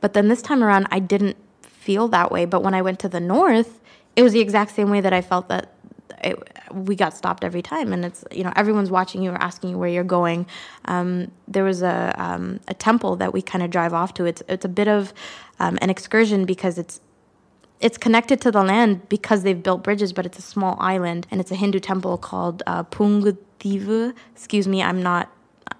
But 0.00 0.12
then 0.12 0.28
this 0.28 0.42
time 0.42 0.62
around, 0.62 0.86
I 0.90 0.98
didn't 0.98 1.36
feel 1.62 2.08
that 2.08 2.30
way. 2.30 2.44
But 2.44 2.62
when 2.62 2.74
I 2.74 2.82
went 2.82 2.98
to 3.00 3.08
the 3.08 3.20
north, 3.20 3.80
it 4.16 4.22
was 4.22 4.32
the 4.32 4.40
exact 4.40 4.74
same 4.74 4.90
way 4.90 5.00
that 5.00 5.12
I 5.12 5.22
felt 5.22 5.48
that 5.48 5.72
it, 6.22 6.36
we 6.72 6.94
got 6.94 7.16
stopped 7.16 7.42
every 7.42 7.62
time. 7.62 7.92
And 7.92 8.04
it's 8.04 8.22
you 8.30 8.44
know 8.44 8.52
everyone's 8.54 8.90
watching 8.90 9.22
you 9.22 9.30
or 9.30 9.42
asking 9.42 9.70
you 9.70 9.78
where 9.78 9.88
you're 9.88 10.04
going. 10.04 10.46
Um, 10.84 11.30
there 11.48 11.64
was 11.64 11.80
a 11.82 12.14
um, 12.16 12.60
a 12.68 12.74
temple 12.74 13.16
that 13.16 13.32
we 13.32 13.40
kind 13.40 13.64
of 13.64 13.70
drive 13.70 13.94
off 13.94 14.12
to. 14.14 14.26
It's 14.26 14.42
it's 14.46 14.66
a 14.66 14.68
bit 14.68 14.88
of 14.88 15.14
um, 15.58 15.78
an 15.80 15.88
excursion 15.88 16.44
because 16.44 16.78
it's 16.78 17.00
it's 17.80 17.98
connected 17.98 18.40
to 18.40 18.50
the 18.50 18.62
land 18.62 19.08
because 19.08 19.42
they've 19.42 19.62
built 19.62 19.82
bridges, 19.84 20.12
but 20.12 20.26
it's 20.26 20.38
a 20.38 20.42
small 20.42 20.76
island 20.80 21.26
and 21.30 21.40
it's 21.40 21.50
a 21.50 21.54
Hindu 21.54 21.80
temple 21.80 22.18
called 22.18 22.62
uh. 22.66 22.84
Excuse 24.34 24.68
me, 24.68 24.82
I'm 24.82 25.02
not 25.02 25.30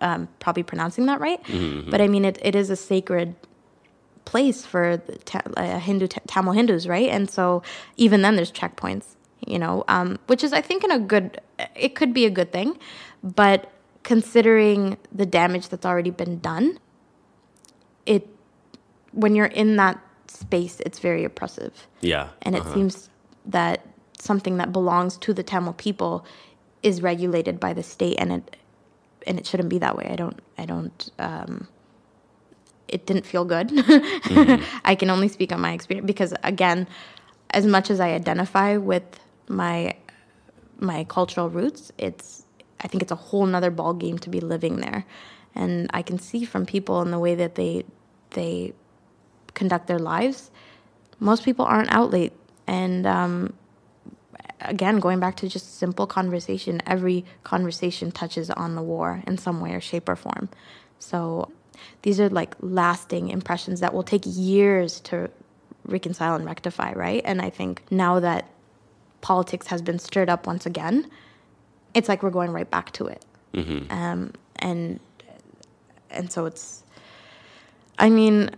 um, 0.01 0.29
probably 0.41 0.63
pronouncing 0.63 1.07
that 1.07 1.21
right, 1.21 1.41
but 1.91 2.01
I 2.01 2.09
mean 2.09 2.25
it, 2.25 2.39
it 2.43 2.55
is 2.55 2.71
a 2.71 2.77
sacred 2.77 3.35
place 4.25 4.67
for 4.67 4.99
the 4.99 5.17
ta- 5.19 5.43
uh, 5.57 5.79
Hindu 5.79 6.07
Tamil 6.07 6.53
Hindus, 6.53 6.87
right? 6.87 7.09
And 7.09 7.31
so 7.31 7.63
even 7.97 8.23
then, 8.23 8.37
there's 8.37 8.53
checkpoints, 8.53 9.17
you 9.47 9.59
know, 9.59 9.85
um, 9.89 10.19
which 10.27 10.45
is 10.45 10.53
I 10.53 10.61
think 10.61 10.85
in 10.85 10.91
a 10.91 10.99
good. 10.99 11.41
It 11.75 11.95
could 11.95 12.13
be 12.13 12.27
a 12.27 12.31
good 12.31 12.53
thing, 12.53 12.79
but 13.23 13.73
considering 14.03 14.97
the 15.11 15.27
damage 15.27 15.69
that's 15.69 15.87
already 15.87 16.11
been 16.11 16.39
done, 16.41 16.79
it 18.07 18.29
when 19.13 19.35
you're 19.35 19.47
in 19.47 19.77
that 19.77 19.99
space, 20.31 20.81
it's 20.81 20.99
very 20.99 21.24
oppressive 21.24 21.87
Yeah. 22.01 22.29
and 22.43 22.55
it 22.55 22.62
uh-huh. 22.62 22.74
seems 22.74 23.11
that 23.47 23.87
something 24.18 24.57
that 24.59 24.72
belongs 24.72 25.16
to 25.18 25.33
the 25.33 25.43
Tamil 25.43 25.72
people 25.72 26.24
is 26.83 27.03
regulated 27.03 27.59
by 27.59 27.72
the 27.72 27.83
state, 27.83 28.16
and 28.18 28.33
it 28.33 28.57
and 29.26 29.39
it 29.39 29.47
shouldn't 29.47 29.68
be 29.68 29.79
that 29.79 29.97
way. 29.97 30.09
I 30.11 30.16
don't. 30.16 30.41
I 30.57 30.64
don't. 30.64 31.11
Um, 31.18 31.68
it 32.87 33.07
didn't 33.07 33.26
feel 33.26 33.45
good. 33.45 33.70
I 34.85 34.97
can 34.99 35.11
only 35.11 35.29
speak 35.29 35.53
on 35.53 35.61
my 35.61 35.72
experience 35.72 36.07
because, 36.07 36.33
again, 36.43 36.87
as 37.51 37.66
much 37.66 37.91
as 37.91 38.01
I 38.01 38.11
identify 38.11 38.76
with 38.76 39.05
my 39.49 39.97
my 40.79 41.05
cultural 41.05 41.51
roots, 41.51 41.93
it's 41.99 42.45
I 42.81 42.89
think 42.89 43.03
it's 43.03 43.12
a 43.12 43.16
whole 43.16 43.47
nother 43.47 43.70
ball 43.70 43.95
game 43.95 44.18
to 44.18 44.31
be 44.31 44.41
living 44.41 44.76
there, 44.76 45.05
and 45.55 45.91
I 45.93 46.03
can 46.03 46.18
see 46.18 46.45
from 46.45 46.66
people 46.66 47.03
in 47.03 47.11
the 47.11 47.18
way 47.18 47.35
that 47.35 47.57
they 47.57 47.85
they 48.31 48.72
conduct 49.59 49.87
their 49.87 49.99
lives 49.99 50.51
most 51.21 51.45
people 51.45 51.65
aren't 51.65 51.93
out 51.93 52.11
late 52.11 52.33
And 52.67 53.07
um, 53.07 53.55
again, 54.61 55.01
going 55.01 55.21
back 55.21 55.37
to 55.37 55.49
just 55.49 55.79
simple 55.79 56.07
conversation, 56.07 56.81
every 56.87 57.25
conversation 57.43 58.13
touches 58.13 58.51
on 58.51 58.75
the 58.75 58.83
war 58.83 59.23
in 59.27 59.39
some 59.39 59.61
way 59.61 59.73
or 59.73 59.81
shape 59.81 60.09
or 60.09 60.17
form. 60.17 60.49
So 60.99 61.51
these 62.03 62.21
are 62.21 62.29
like 62.29 62.55
lasting 62.61 63.29
impressions 63.29 63.81
that 63.81 63.95
will 63.95 64.03
take 64.03 64.23
years 64.25 65.01
to 65.01 65.31
reconcile 65.87 66.35
and 66.35 66.45
rectify, 66.45 66.93
right? 66.93 67.23
And 67.25 67.41
I 67.41 67.51
think 67.51 67.83
now 67.91 68.21
that 68.21 68.49
politics 69.21 69.69
has 69.69 69.81
been 69.83 69.99
stirred 69.99 70.29
up 70.29 70.47
once 70.47 70.67
again, 70.67 71.11
it's 71.95 72.09
like 72.09 72.23
we're 72.23 72.31
going 72.31 72.53
right 72.53 72.71
back 72.71 72.93
to 72.93 73.07
it. 73.07 73.25
Mm-hmm. 73.55 73.91
Um, 73.91 74.33
and 74.57 75.01
and 76.11 76.33
so 76.33 76.47
it's, 76.47 76.83
I 77.99 78.09
mean, 78.11 78.51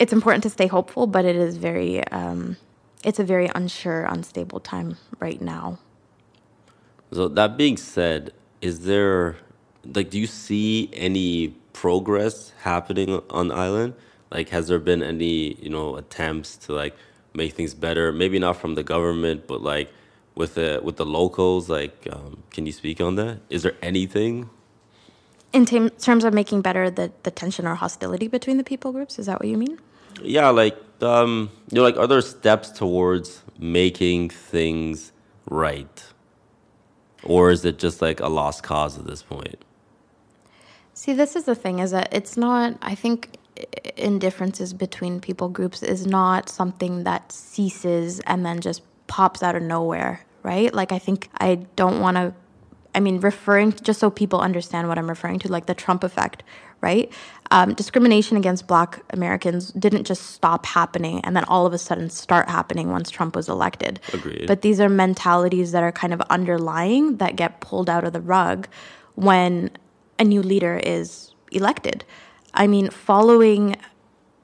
it's 0.00 0.14
important 0.14 0.42
to 0.42 0.50
stay 0.50 0.66
hopeful, 0.66 1.06
but 1.06 1.24
it 1.24 1.36
is 1.36 1.58
very, 1.58 2.04
um, 2.08 2.56
it's 3.04 3.18
a 3.20 3.24
very 3.24 3.50
unsure, 3.54 4.04
unstable 4.06 4.58
time 4.58 4.96
right 5.20 5.40
now. 5.40 5.78
So 7.12 7.28
that 7.28 7.56
being 7.56 7.76
said, 7.76 8.32
is 8.62 8.80
there 8.80 9.36
like 9.84 10.10
do 10.10 10.18
you 10.18 10.26
see 10.26 10.90
any 10.92 11.48
progress 11.72 12.52
happening 12.62 13.20
on 13.30 13.48
the 13.48 13.54
island? 13.54 13.94
Like 14.30 14.48
has 14.50 14.68
there 14.68 14.78
been 14.78 15.02
any, 15.02 15.54
you 15.54 15.68
know, 15.68 15.96
attempts 15.96 16.56
to 16.58 16.72
like 16.72 16.96
make 17.34 17.52
things 17.54 17.74
better? 17.74 18.10
Maybe 18.10 18.38
not 18.38 18.56
from 18.56 18.76
the 18.76 18.82
government, 18.82 19.46
but 19.46 19.62
like 19.62 19.92
with 20.34 20.54
the 20.54 20.80
with 20.82 20.96
the 20.96 21.06
locals, 21.06 21.68
like 21.68 22.06
um, 22.10 22.42
can 22.50 22.64
you 22.64 22.72
speak 22.72 23.00
on 23.00 23.16
that? 23.16 23.40
Is 23.50 23.64
there 23.64 23.76
anything 23.82 24.48
in 25.52 25.66
terms 25.66 26.24
of 26.24 26.32
making 26.32 26.62
better 26.62 26.90
the, 26.90 27.12
the 27.24 27.30
tension 27.30 27.66
or 27.66 27.74
hostility 27.74 28.28
between 28.28 28.56
the 28.56 28.64
people 28.64 28.92
groups? 28.92 29.18
Is 29.18 29.26
that 29.26 29.40
what 29.40 29.48
you 29.48 29.58
mean? 29.58 29.78
Yeah, 30.22 30.48
like 30.50 30.76
um, 31.02 31.50
you 31.70 31.76
know, 31.76 31.82
like 31.82 31.96
are 31.96 32.06
there 32.06 32.20
steps 32.20 32.70
towards 32.70 33.42
making 33.58 34.30
things 34.30 35.12
right, 35.48 36.04
or 37.22 37.50
is 37.50 37.64
it 37.64 37.78
just 37.78 38.02
like 38.02 38.20
a 38.20 38.28
lost 38.28 38.62
cause 38.62 38.98
at 38.98 39.06
this 39.06 39.22
point? 39.22 39.64
See, 40.94 41.12
this 41.12 41.36
is 41.36 41.44
the 41.44 41.54
thing: 41.54 41.78
is 41.78 41.90
that 41.92 42.08
it's 42.12 42.36
not. 42.36 42.76
I 42.82 42.94
think 42.94 43.36
indifferences 43.96 44.72
between 44.72 45.20
people 45.20 45.48
groups 45.48 45.82
is 45.82 46.06
not 46.06 46.48
something 46.48 47.04
that 47.04 47.30
ceases 47.30 48.20
and 48.20 48.44
then 48.44 48.60
just 48.60 48.82
pops 49.06 49.42
out 49.42 49.54
of 49.54 49.62
nowhere, 49.62 50.24
right? 50.42 50.72
Like 50.72 50.92
I 50.92 50.98
think 50.98 51.28
I 51.38 51.66
don't 51.76 52.00
want 52.00 52.16
to 52.16 52.34
I 52.94 53.00
mean, 53.00 53.20
referring 53.20 53.72
to, 53.72 53.82
just 53.84 54.00
so 54.00 54.10
people 54.10 54.40
understand 54.40 54.88
what 54.88 54.98
I'm 54.98 55.08
referring 55.08 55.38
to, 55.40 55.48
like 55.48 55.66
the 55.66 55.74
Trump 55.74 56.02
effect, 56.02 56.42
right? 56.80 57.12
Um, 57.50 57.74
discrimination 57.74 58.36
against 58.36 58.66
Black 58.66 59.02
Americans 59.10 59.72
didn't 59.72 60.04
just 60.04 60.30
stop 60.30 60.66
happening 60.66 61.20
and 61.24 61.36
then 61.36 61.44
all 61.44 61.66
of 61.66 61.72
a 61.72 61.78
sudden 61.78 62.08
start 62.08 62.48
happening 62.48 62.90
once 62.90 63.10
Trump 63.10 63.34
was 63.34 63.48
elected. 63.48 64.00
Agreed. 64.12 64.46
But 64.46 64.62
these 64.62 64.80
are 64.80 64.88
mentalities 64.88 65.72
that 65.72 65.82
are 65.82 65.92
kind 65.92 66.12
of 66.12 66.20
underlying 66.22 67.16
that 67.16 67.36
get 67.36 67.60
pulled 67.60 67.90
out 67.90 68.04
of 68.04 68.12
the 68.12 68.20
rug 68.20 68.68
when 69.16 69.70
a 70.18 70.24
new 70.24 70.42
leader 70.42 70.80
is 70.82 71.34
elected. 71.50 72.04
I 72.54 72.66
mean, 72.66 72.90
following 72.90 73.76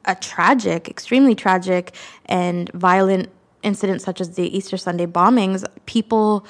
a 0.05 0.14
tragic, 0.14 0.89
extremely 0.89 1.34
tragic, 1.34 1.95
and 2.26 2.70
violent 2.72 3.28
incident 3.62 4.01
such 4.01 4.20
as 4.20 4.37
the 4.37 4.57
Easter 4.57 4.76
Sunday 4.76 5.07
bombings, 5.07 5.64
people 5.87 6.47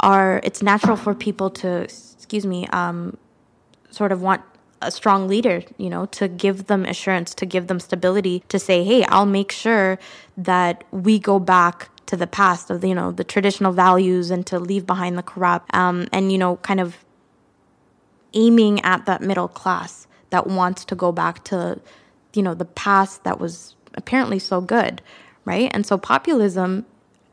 are 0.00 0.40
it's 0.44 0.62
natural 0.62 0.96
for 0.96 1.14
people 1.14 1.50
to 1.50 1.80
excuse 1.80 2.46
me 2.46 2.66
um, 2.68 3.16
sort 3.90 4.12
of 4.12 4.22
want 4.22 4.42
a 4.80 4.90
strong 4.90 5.26
leader 5.26 5.62
you 5.76 5.90
know 5.90 6.06
to 6.06 6.28
give 6.28 6.66
them 6.66 6.84
assurance 6.84 7.34
to 7.34 7.44
give 7.44 7.66
them 7.66 7.80
stability 7.80 8.42
to 8.48 8.58
say 8.58 8.84
hey 8.84 9.04
i'll 9.04 9.26
make 9.26 9.50
sure 9.50 9.98
that 10.36 10.84
we 10.90 11.18
go 11.18 11.38
back 11.38 11.90
to 12.06 12.16
the 12.16 12.26
past 12.26 12.70
of 12.70 12.84
you 12.84 12.94
know 12.94 13.10
the 13.12 13.24
traditional 13.24 13.72
values 13.72 14.30
and 14.30 14.46
to 14.46 14.58
leave 14.58 14.86
behind 14.86 15.18
the 15.18 15.22
corrupt 15.22 15.74
um, 15.74 16.06
and 16.12 16.30
you 16.30 16.38
know 16.38 16.56
kind 16.58 16.80
of 16.80 17.04
aiming 18.34 18.80
at 18.82 19.04
that 19.06 19.20
middle 19.20 19.48
class 19.48 20.06
that 20.30 20.46
wants 20.46 20.84
to 20.84 20.94
go 20.94 21.10
back 21.10 21.42
to 21.44 21.80
you 22.34 22.42
know 22.42 22.54
the 22.54 22.64
past 22.64 23.24
that 23.24 23.40
was 23.40 23.74
apparently 23.94 24.38
so 24.38 24.60
good 24.60 25.02
right? 25.48 25.70
And 25.72 25.86
so 25.86 25.96
populism 25.96 26.84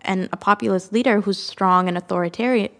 and 0.01 0.29
a 0.31 0.37
populist 0.37 0.93
leader 0.93 1.19
who's 1.19 1.37
strong 1.37 1.89
and 1.89 1.97
authoritarian 1.97 2.71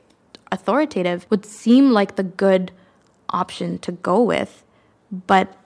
authoritative 0.51 1.27
would 1.29 1.45
seem 1.45 1.91
like 1.91 2.15
the 2.15 2.23
good 2.23 2.71
option 3.35 3.77
to 3.79 3.91
go 3.91 4.21
with 4.21 4.63
but 5.11 5.57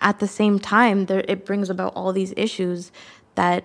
at 0.00 0.18
the 0.18 0.26
same 0.26 0.58
time 0.58 1.06
there 1.06 1.24
it 1.28 1.46
brings 1.46 1.70
about 1.70 1.92
all 1.94 2.12
these 2.12 2.34
issues 2.36 2.90
that 3.36 3.64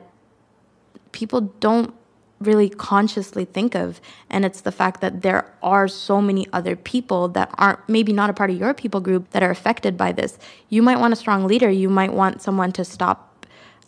people 1.12 1.42
don't 1.60 1.94
really 2.40 2.70
consciously 2.70 3.44
think 3.44 3.76
of 3.76 4.00
and 4.30 4.46
it's 4.46 4.62
the 4.62 4.72
fact 4.72 5.02
that 5.02 5.24
there 5.24 5.52
are 5.62 5.88
so 5.88 6.22
many 6.22 6.48
other 6.54 6.76
people 6.76 7.28
that 7.28 7.50
aren't 7.58 7.80
maybe 7.90 8.14
not 8.14 8.30
a 8.30 8.34
part 8.34 8.50
of 8.50 8.58
your 8.58 8.74
people 8.74 9.02
group 9.02 9.30
that 9.32 9.44
are 9.44 9.52
affected 9.52 9.98
by 9.98 10.12
this 10.12 10.38
you 10.70 10.82
might 10.82 11.00
want 11.00 11.12
a 11.12 11.18
strong 11.18 11.46
leader 11.46 11.70
you 11.70 11.90
might 11.90 12.14
want 12.14 12.42
someone 12.42 12.72
to 12.72 12.86
stop 12.86 13.30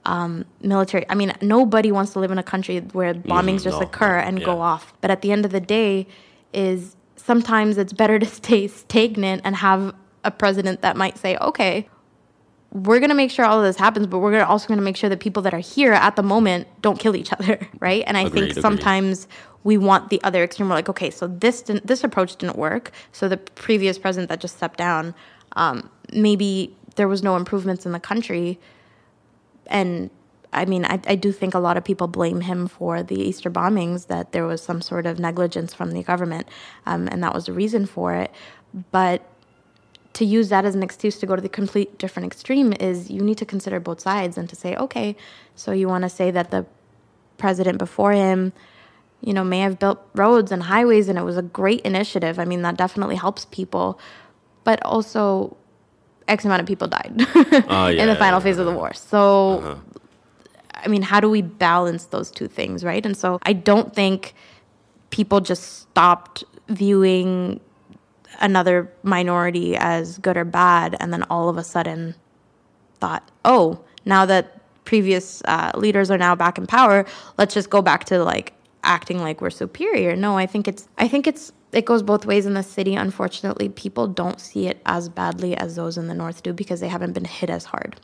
um, 0.05 0.45
military. 0.61 1.05
I 1.09 1.15
mean, 1.15 1.33
nobody 1.41 1.91
wants 1.91 2.13
to 2.13 2.19
live 2.19 2.31
in 2.31 2.37
a 2.37 2.43
country 2.43 2.79
where 2.79 3.13
mm, 3.13 3.21
bombings 3.23 3.61
mm, 3.61 3.65
just 3.65 3.79
no, 3.79 3.85
occur 3.85 4.17
and 4.17 4.39
yeah. 4.39 4.45
go 4.45 4.59
off. 4.59 4.93
But 5.01 5.11
at 5.11 5.21
the 5.21 5.31
end 5.31 5.45
of 5.45 5.51
the 5.51 5.59
day, 5.59 6.07
is 6.53 6.95
sometimes 7.15 7.77
it's 7.77 7.93
better 7.93 8.19
to 8.19 8.25
stay 8.41 8.67
stagnant 8.67 9.41
and 9.43 9.55
have 9.55 9.95
a 10.23 10.31
president 10.31 10.81
that 10.81 10.95
might 10.95 11.17
say, 11.17 11.37
okay, 11.37 11.87
we're 12.71 12.99
going 12.99 13.09
to 13.09 13.15
make 13.15 13.31
sure 13.31 13.43
all 13.43 13.59
of 13.59 13.65
this 13.65 13.75
happens, 13.75 14.07
but 14.07 14.19
we're 14.19 14.31
gonna 14.31 14.45
also 14.45 14.67
going 14.67 14.77
to 14.77 14.83
make 14.83 14.95
sure 14.95 15.09
that 15.09 15.19
people 15.19 15.43
that 15.43 15.53
are 15.53 15.59
here 15.59 15.91
at 15.91 16.15
the 16.15 16.23
moment 16.23 16.67
don't 16.81 16.99
kill 16.99 17.15
each 17.15 17.33
other, 17.39 17.67
right? 17.79 18.03
And 18.07 18.17
I 18.17 18.21
agreed, 18.21 18.53
think 18.53 18.61
sometimes 18.61 19.25
agreed. 19.25 19.35
we 19.63 19.77
want 19.77 20.09
the 20.09 20.21
other 20.23 20.43
extreme. 20.43 20.69
We're 20.69 20.75
like, 20.75 20.89
okay, 20.89 21.09
so 21.09 21.27
this 21.27 21.61
didn't, 21.61 21.87
this 21.87 22.03
approach 22.03 22.35
didn't 22.37 22.57
work. 22.57 22.91
So 23.11 23.27
the 23.27 23.37
previous 23.37 23.97
president 23.97 24.29
that 24.29 24.39
just 24.39 24.55
stepped 24.55 24.77
down, 24.77 25.13
um, 25.53 25.89
maybe 26.13 26.75
there 26.95 27.07
was 27.07 27.23
no 27.23 27.35
improvements 27.35 27.85
in 27.85 27.91
the 27.91 27.99
country 27.99 28.59
and 29.67 30.09
I 30.53 30.65
mean, 30.65 30.85
I, 30.85 30.99
I 31.07 31.15
do 31.15 31.31
think 31.31 31.53
a 31.53 31.59
lot 31.59 31.77
of 31.77 31.83
people 31.83 32.07
blame 32.07 32.41
him 32.41 32.67
for 32.67 33.03
the 33.03 33.19
Easter 33.19 33.49
bombings, 33.49 34.07
that 34.07 34.31
there 34.31 34.45
was 34.45 34.61
some 34.61 34.81
sort 34.81 35.05
of 35.05 35.19
negligence 35.19 35.73
from 35.73 35.91
the 35.91 36.03
government, 36.03 36.47
um, 36.85 37.07
and 37.09 37.23
that 37.23 37.33
was 37.33 37.45
the 37.45 37.53
reason 37.53 37.85
for 37.85 38.13
it. 38.13 38.31
But 38.91 39.25
to 40.13 40.25
use 40.25 40.49
that 40.49 40.65
as 40.65 40.75
an 40.75 40.83
excuse 40.83 41.19
to 41.19 41.25
go 41.25 41.35
to 41.35 41.41
the 41.41 41.49
complete 41.49 41.97
different 41.97 42.27
extreme 42.27 42.73
is 42.73 43.09
you 43.09 43.21
need 43.21 43.37
to 43.37 43.45
consider 43.45 43.79
both 43.79 44.01
sides 44.01 44.37
and 44.37 44.49
to 44.49 44.55
say, 44.55 44.75
okay, 44.75 45.15
so 45.55 45.71
you 45.71 45.87
want 45.87 46.03
to 46.03 46.09
say 46.09 46.31
that 46.31 46.51
the 46.51 46.65
president 47.37 47.77
before 47.77 48.11
him, 48.11 48.51
you 49.21 49.33
know, 49.33 49.43
may 49.43 49.59
have 49.59 49.79
built 49.79 49.99
roads 50.13 50.51
and 50.51 50.63
highways 50.63 51.07
and 51.07 51.17
it 51.17 51.23
was 51.23 51.37
a 51.37 51.41
great 51.41 51.81
initiative. 51.81 52.39
I 52.39 52.45
mean, 52.45 52.61
that 52.63 52.77
definitely 52.77 53.15
helps 53.15 53.45
people. 53.45 53.99
But 54.63 54.83
also, 54.83 55.55
X 56.27 56.45
amount 56.45 56.61
of 56.61 56.67
people 56.67 56.87
died 56.87 57.13
uh, 57.35 57.89
yeah, 57.89 57.89
in 58.03 58.07
the 58.07 58.15
final 58.15 58.39
yeah, 58.39 58.43
phase 58.43 58.57
yeah. 58.57 58.61
of 58.61 58.65
the 58.67 58.73
war. 58.73 58.93
So, 58.93 59.59
uh-huh. 59.59 59.75
I 60.83 60.87
mean, 60.87 61.01
how 61.01 61.19
do 61.19 61.29
we 61.29 61.41
balance 61.41 62.05
those 62.05 62.31
two 62.31 62.47
things, 62.47 62.83
right? 62.83 63.05
And 63.05 63.15
so, 63.15 63.39
I 63.43 63.53
don't 63.53 63.93
think 63.93 64.33
people 65.09 65.39
just 65.41 65.81
stopped 65.81 66.43
viewing 66.67 67.59
another 68.39 68.91
minority 69.03 69.75
as 69.75 70.17
good 70.17 70.37
or 70.37 70.45
bad, 70.45 70.95
and 70.99 71.13
then 71.13 71.23
all 71.23 71.49
of 71.49 71.57
a 71.57 71.63
sudden 71.63 72.15
thought, 72.99 73.29
oh, 73.45 73.83
now 74.05 74.25
that 74.25 74.61
previous 74.85 75.41
uh, 75.45 75.71
leaders 75.75 76.09
are 76.09 76.17
now 76.17 76.35
back 76.35 76.57
in 76.57 76.67
power, 76.67 77.05
let's 77.37 77.53
just 77.53 77.69
go 77.69 77.81
back 77.81 78.05
to 78.05 78.23
like 78.23 78.53
acting 78.83 79.19
like 79.19 79.41
we're 79.41 79.49
superior. 79.49 80.15
No, 80.15 80.37
I 80.37 80.45
think 80.45 80.67
it's 80.67 80.87
I 80.97 81.07
think 81.07 81.27
it's 81.27 81.51
it 81.71 81.85
goes 81.85 82.03
both 82.03 82.25
ways 82.25 82.45
in 82.45 82.53
the 82.53 82.63
city. 82.63 82.95
Unfortunately, 82.95 83.69
people 83.69 84.07
don't 84.07 84.39
see 84.39 84.67
it 84.67 84.81
as 84.85 85.09
badly 85.09 85.55
as 85.55 85.75
those 85.75 85.97
in 85.97 86.07
the 86.07 86.13
north 86.13 86.43
do 86.43 86.53
because 86.53 86.79
they 86.79 86.89
haven't 86.89 87.13
been 87.13 87.25
hit 87.25 87.49
as 87.49 87.65
hard. 87.65 87.99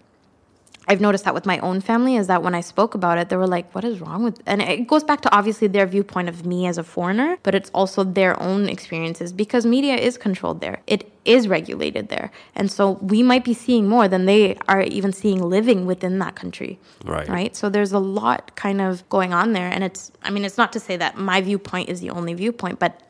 I've 0.88 1.01
noticed 1.01 1.25
that 1.25 1.33
with 1.33 1.45
my 1.45 1.59
own 1.59 1.81
family 1.81 2.15
is 2.15 2.27
that 2.27 2.43
when 2.43 2.55
I 2.55 2.61
spoke 2.61 2.95
about 2.95 3.17
it, 3.17 3.29
they 3.29 3.35
were 3.35 3.47
like, 3.47 3.73
what 3.75 3.83
is 3.83 3.99
wrong 3.99 4.23
with 4.23 4.41
and 4.45 4.61
it 4.61 4.88
goes 4.88 5.03
back 5.03 5.21
to 5.21 5.35
obviously 5.35 5.67
their 5.67 5.85
viewpoint 5.85 6.29
of 6.29 6.45
me 6.45 6.67
as 6.67 6.77
a 6.77 6.83
foreigner, 6.83 7.38
but 7.43 7.53
it's 7.53 7.69
also 7.73 8.03
their 8.03 8.41
own 8.41 8.69
experiences 8.69 9.33
because 9.33 9.65
media 9.65 9.95
is 9.95 10.17
controlled 10.17 10.61
there. 10.61 10.81
It 10.88 11.11
is 11.25 11.47
regulated 11.47 12.07
there. 12.07 12.31
And 12.55 12.71
so 12.71 12.91
we 13.01 13.21
might 13.21 13.43
be 13.43 13.53
seeing 13.53 13.88
more 13.89 14.07
than 14.07 14.25
they 14.25 14.55
are 14.67 14.81
even 14.81 15.11
seeing 15.11 15.41
living 15.41 15.85
within 15.85 16.19
that 16.19 16.35
country. 16.35 16.79
Right. 17.03 17.27
Right. 17.27 17.55
So 17.55 17.69
there's 17.69 17.91
a 17.91 17.99
lot 17.99 18.55
kind 18.55 18.81
of 18.81 19.07
going 19.09 19.33
on 19.33 19.53
there. 19.53 19.67
And 19.67 19.83
it's 19.83 20.11
I 20.23 20.29
mean, 20.29 20.45
it's 20.45 20.57
not 20.57 20.71
to 20.73 20.79
say 20.79 20.95
that 20.97 21.17
my 21.17 21.41
viewpoint 21.41 21.89
is 21.89 21.99
the 21.99 22.11
only 22.11 22.33
viewpoint, 22.33 22.79
but 22.79 23.01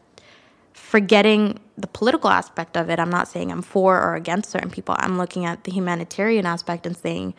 forgetting 0.78 1.60
the 1.78 1.88
political 1.88 2.30
aspect 2.30 2.78
of 2.78 2.90
it. 2.90 3.00
I'm 3.00 3.10
not 3.10 3.28
saying 3.28 3.52
I'm 3.52 3.62
for 3.62 4.00
or 4.00 4.16
against 4.16 4.52
certain 4.52 4.70
people. 4.70 4.96
I'm 5.00 5.18
looking 5.18 5.44
at 5.44 5.64
the 5.64 5.72
humanitarian 5.72 6.46
aspect 6.46 6.86
and 6.86 6.96
saying, 6.96 7.34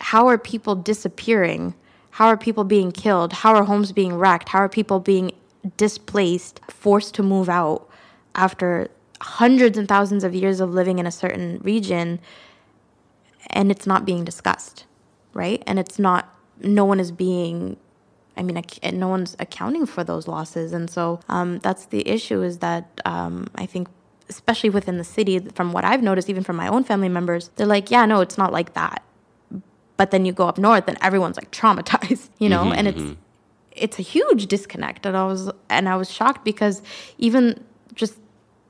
how 0.00 0.26
are 0.26 0.36
people 0.36 0.74
disappearing? 0.74 1.74
How 2.10 2.26
are 2.26 2.36
people 2.36 2.64
being 2.64 2.92
killed? 2.92 3.32
How 3.32 3.54
are 3.54 3.64
homes 3.64 3.92
being 3.92 4.14
wrecked? 4.14 4.50
How 4.50 4.58
are 4.58 4.68
people 4.68 5.00
being 5.00 5.32
displaced, 5.76 6.60
forced 6.68 7.14
to 7.14 7.22
move 7.22 7.48
out 7.48 7.88
after 8.34 8.88
hundreds 9.20 9.78
and 9.78 9.88
thousands 9.88 10.24
of 10.24 10.34
years 10.34 10.60
of 10.60 10.70
living 10.70 10.98
in 10.98 11.06
a 11.06 11.10
certain 11.10 11.58
region 11.62 12.20
and 13.50 13.70
it's 13.70 13.86
not 13.86 14.04
being 14.04 14.24
discussed, 14.24 14.84
right? 15.32 15.62
And 15.66 15.78
it's 15.78 15.98
not 15.98 16.34
no 16.60 16.84
one 16.84 17.00
is 17.00 17.12
being 17.12 17.76
I 18.38 18.42
mean, 18.42 18.56
ac- 18.56 18.90
no 18.92 19.08
one's 19.08 19.36
accounting 19.38 19.84
for 19.84 20.04
those 20.04 20.28
losses, 20.28 20.72
and 20.72 20.88
so 20.88 21.20
um, 21.28 21.58
that's 21.58 21.86
the 21.86 22.08
issue. 22.08 22.42
Is 22.42 22.58
that 22.58 23.00
um, 23.04 23.48
I 23.56 23.66
think, 23.66 23.88
especially 24.28 24.70
within 24.70 24.96
the 24.96 25.04
city, 25.04 25.40
from 25.40 25.72
what 25.72 25.84
I've 25.84 26.02
noticed, 26.02 26.30
even 26.30 26.44
from 26.44 26.56
my 26.56 26.68
own 26.68 26.84
family 26.84 27.08
members, 27.08 27.50
they're 27.56 27.66
like, 27.66 27.90
"Yeah, 27.90 28.06
no, 28.06 28.20
it's 28.20 28.38
not 28.38 28.52
like 28.52 28.74
that." 28.74 29.02
But 29.96 30.12
then 30.12 30.24
you 30.24 30.32
go 30.32 30.46
up 30.46 30.56
north, 30.58 30.84
and 30.88 30.96
everyone's 31.02 31.36
like 31.36 31.50
traumatized, 31.50 32.28
you 32.38 32.48
know, 32.48 32.72
and 32.72 32.86
it's 32.88 33.02
it's 33.72 33.98
a 33.98 34.02
huge 34.02 34.46
disconnect. 34.46 35.04
And 35.06 35.16
I 35.16 35.26
was 35.26 35.50
and 35.68 35.88
I 35.88 35.96
was 35.96 36.10
shocked 36.10 36.44
because 36.44 36.80
even 37.18 37.64
just 37.94 38.14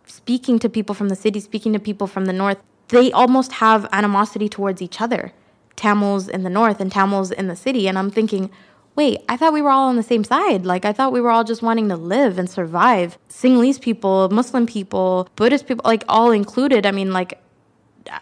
speaking 0.07 0.59
to 0.61 0.69
people 0.69 0.95
from 0.95 1.11
the 1.11 1.17
city, 1.17 1.41
speaking 1.41 1.73
to 1.75 1.79
people 1.79 2.07
from 2.07 2.25
the 2.25 2.33
north, 2.33 2.59
they 2.89 3.13
almost 3.13 3.53
have 3.55 3.87
animosity 3.93 4.49
towards 4.49 4.81
each 4.81 5.01
other. 5.01 5.33
Tamils 5.77 6.29
in 6.29 6.43
the 6.43 6.51
north 6.51 6.81
and 6.81 6.91
Tamils 6.91 7.31
in 7.31 7.47
the 7.47 7.55
city, 7.55 7.87
and 7.87 7.99
I'm 7.99 8.11
thinking 8.11 8.51
wait, 8.99 9.21
I 9.29 9.37
thought 9.37 9.53
we 9.53 9.63
were 9.63 9.71
all 9.71 9.89
on 9.89 9.95
the 9.95 10.03
same 10.03 10.25
side. 10.25 10.67
Like, 10.67 10.85
I 10.85 10.93
thought 10.93 11.13
we 11.13 11.21
were 11.21 11.31
all 11.31 11.45
just 11.45 11.63
wanting 11.63 11.89
to 11.89 11.97
live 11.97 12.37
and 12.37 12.51
survive. 12.51 13.17
Sinhalese 13.29 13.81
people, 13.81 14.29
Muslim 14.31 14.67
people, 14.67 15.29
Buddhist 15.37 15.69
people, 15.69 15.85
like, 15.93 16.03
all 16.09 16.33
included. 16.33 16.85
I 16.85 16.91
mean, 16.91 17.13
like, 17.13 17.41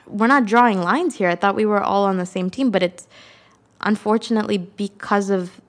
we're 0.06 0.26
not 0.26 0.44
drawing 0.44 0.82
lines 0.82 1.16
here. 1.16 1.30
I 1.30 1.34
thought 1.34 1.54
we 1.54 1.64
were 1.64 1.82
all 1.82 2.04
on 2.04 2.18
the 2.18 2.26
same 2.26 2.50
team, 2.50 2.70
but 2.70 2.82
it's 2.82 3.08
unfortunately 3.80 4.58
because 4.58 5.30
of 5.30 5.60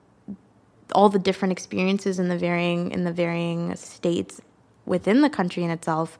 all 0.94 1.08
the 1.08 1.18
different 1.18 1.52
experiences 1.52 2.18
in 2.18 2.28
the 2.28 2.38
varying 2.38 2.90
in 2.90 3.04
the 3.04 3.12
varying 3.12 3.74
states 3.76 4.40
within 4.86 5.20
the 5.20 5.28
country 5.38 5.62
in 5.62 5.70
itself 5.70 6.18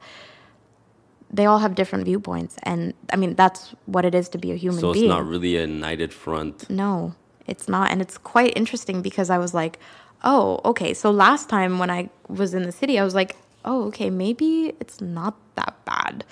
they 1.30 1.46
all 1.46 1.60
have 1.64 1.74
different 1.74 2.04
viewpoints 2.04 2.56
and 2.64 2.92
i 3.10 3.16
mean 3.16 3.34
that's 3.34 3.74
what 3.86 4.04
it 4.04 4.14
is 4.14 4.28
to 4.28 4.36
be 4.36 4.52
a 4.52 4.56
human 4.56 4.78
So 4.80 4.90
it's 4.90 4.98
being 5.00 5.08
not 5.08 5.24
really 5.26 5.56
a 5.56 5.62
united 5.66 6.12
front. 6.12 6.68
no, 6.68 7.14
it's 7.48 7.68
not. 7.68 7.90
And 7.90 8.00
it's 8.00 8.18
quite 8.18 8.56
interesting 8.56 9.02
because 9.02 9.30
I 9.30 9.38
was 9.38 9.54
like, 9.54 9.78
oh, 10.22 10.60
okay. 10.64 10.94
So 10.94 11.10
last 11.10 11.48
time 11.48 11.78
when 11.78 11.90
I 11.90 12.10
was 12.28 12.54
in 12.54 12.62
the 12.62 12.72
city, 12.72 12.98
I 12.98 13.04
was 13.04 13.14
like, 13.14 13.36
oh, 13.64 13.86
okay, 13.88 14.10
maybe 14.10 14.74
it's 14.80 15.00
not 15.00 15.36
that 15.56 15.74
bad. 15.84 16.24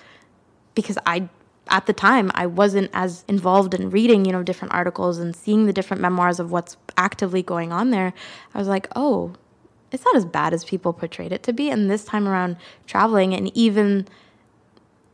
Because 0.74 0.98
I, 1.06 1.28
at 1.68 1.86
the 1.86 1.92
time, 1.92 2.30
I 2.34 2.46
wasn't 2.46 2.90
as 2.92 3.24
involved 3.26 3.74
in 3.74 3.90
reading, 3.90 4.24
you 4.24 4.32
know, 4.32 4.42
different 4.42 4.74
articles 4.74 5.18
and 5.18 5.34
seeing 5.34 5.66
the 5.66 5.72
different 5.72 6.00
memoirs 6.00 6.38
of 6.38 6.52
what's 6.52 6.76
actively 6.96 7.42
going 7.42 7.72
on 7.72 7.90
there. 7.90 8.12
I 8.54 8.58
was 8.58 8.68
like, 8.68 8.88
oh, 8.94 9.34
it's 9.90 10.04
not 10.04 10.16
as 10.16 10.24
bad 10.24 10.52
as 10.52 10.64
people 10.64 10.92
portrayed 10.92 11.32
it 11.32 11.42
to 11.44 11.52
be. 11.52 11.70
And 11.70 11.90
this 11.90 12.04
time 12.04 12.28
around, 12.28 12.56
traveling 12.86 13.34
and 13.34 13.56
even 13.56 14.06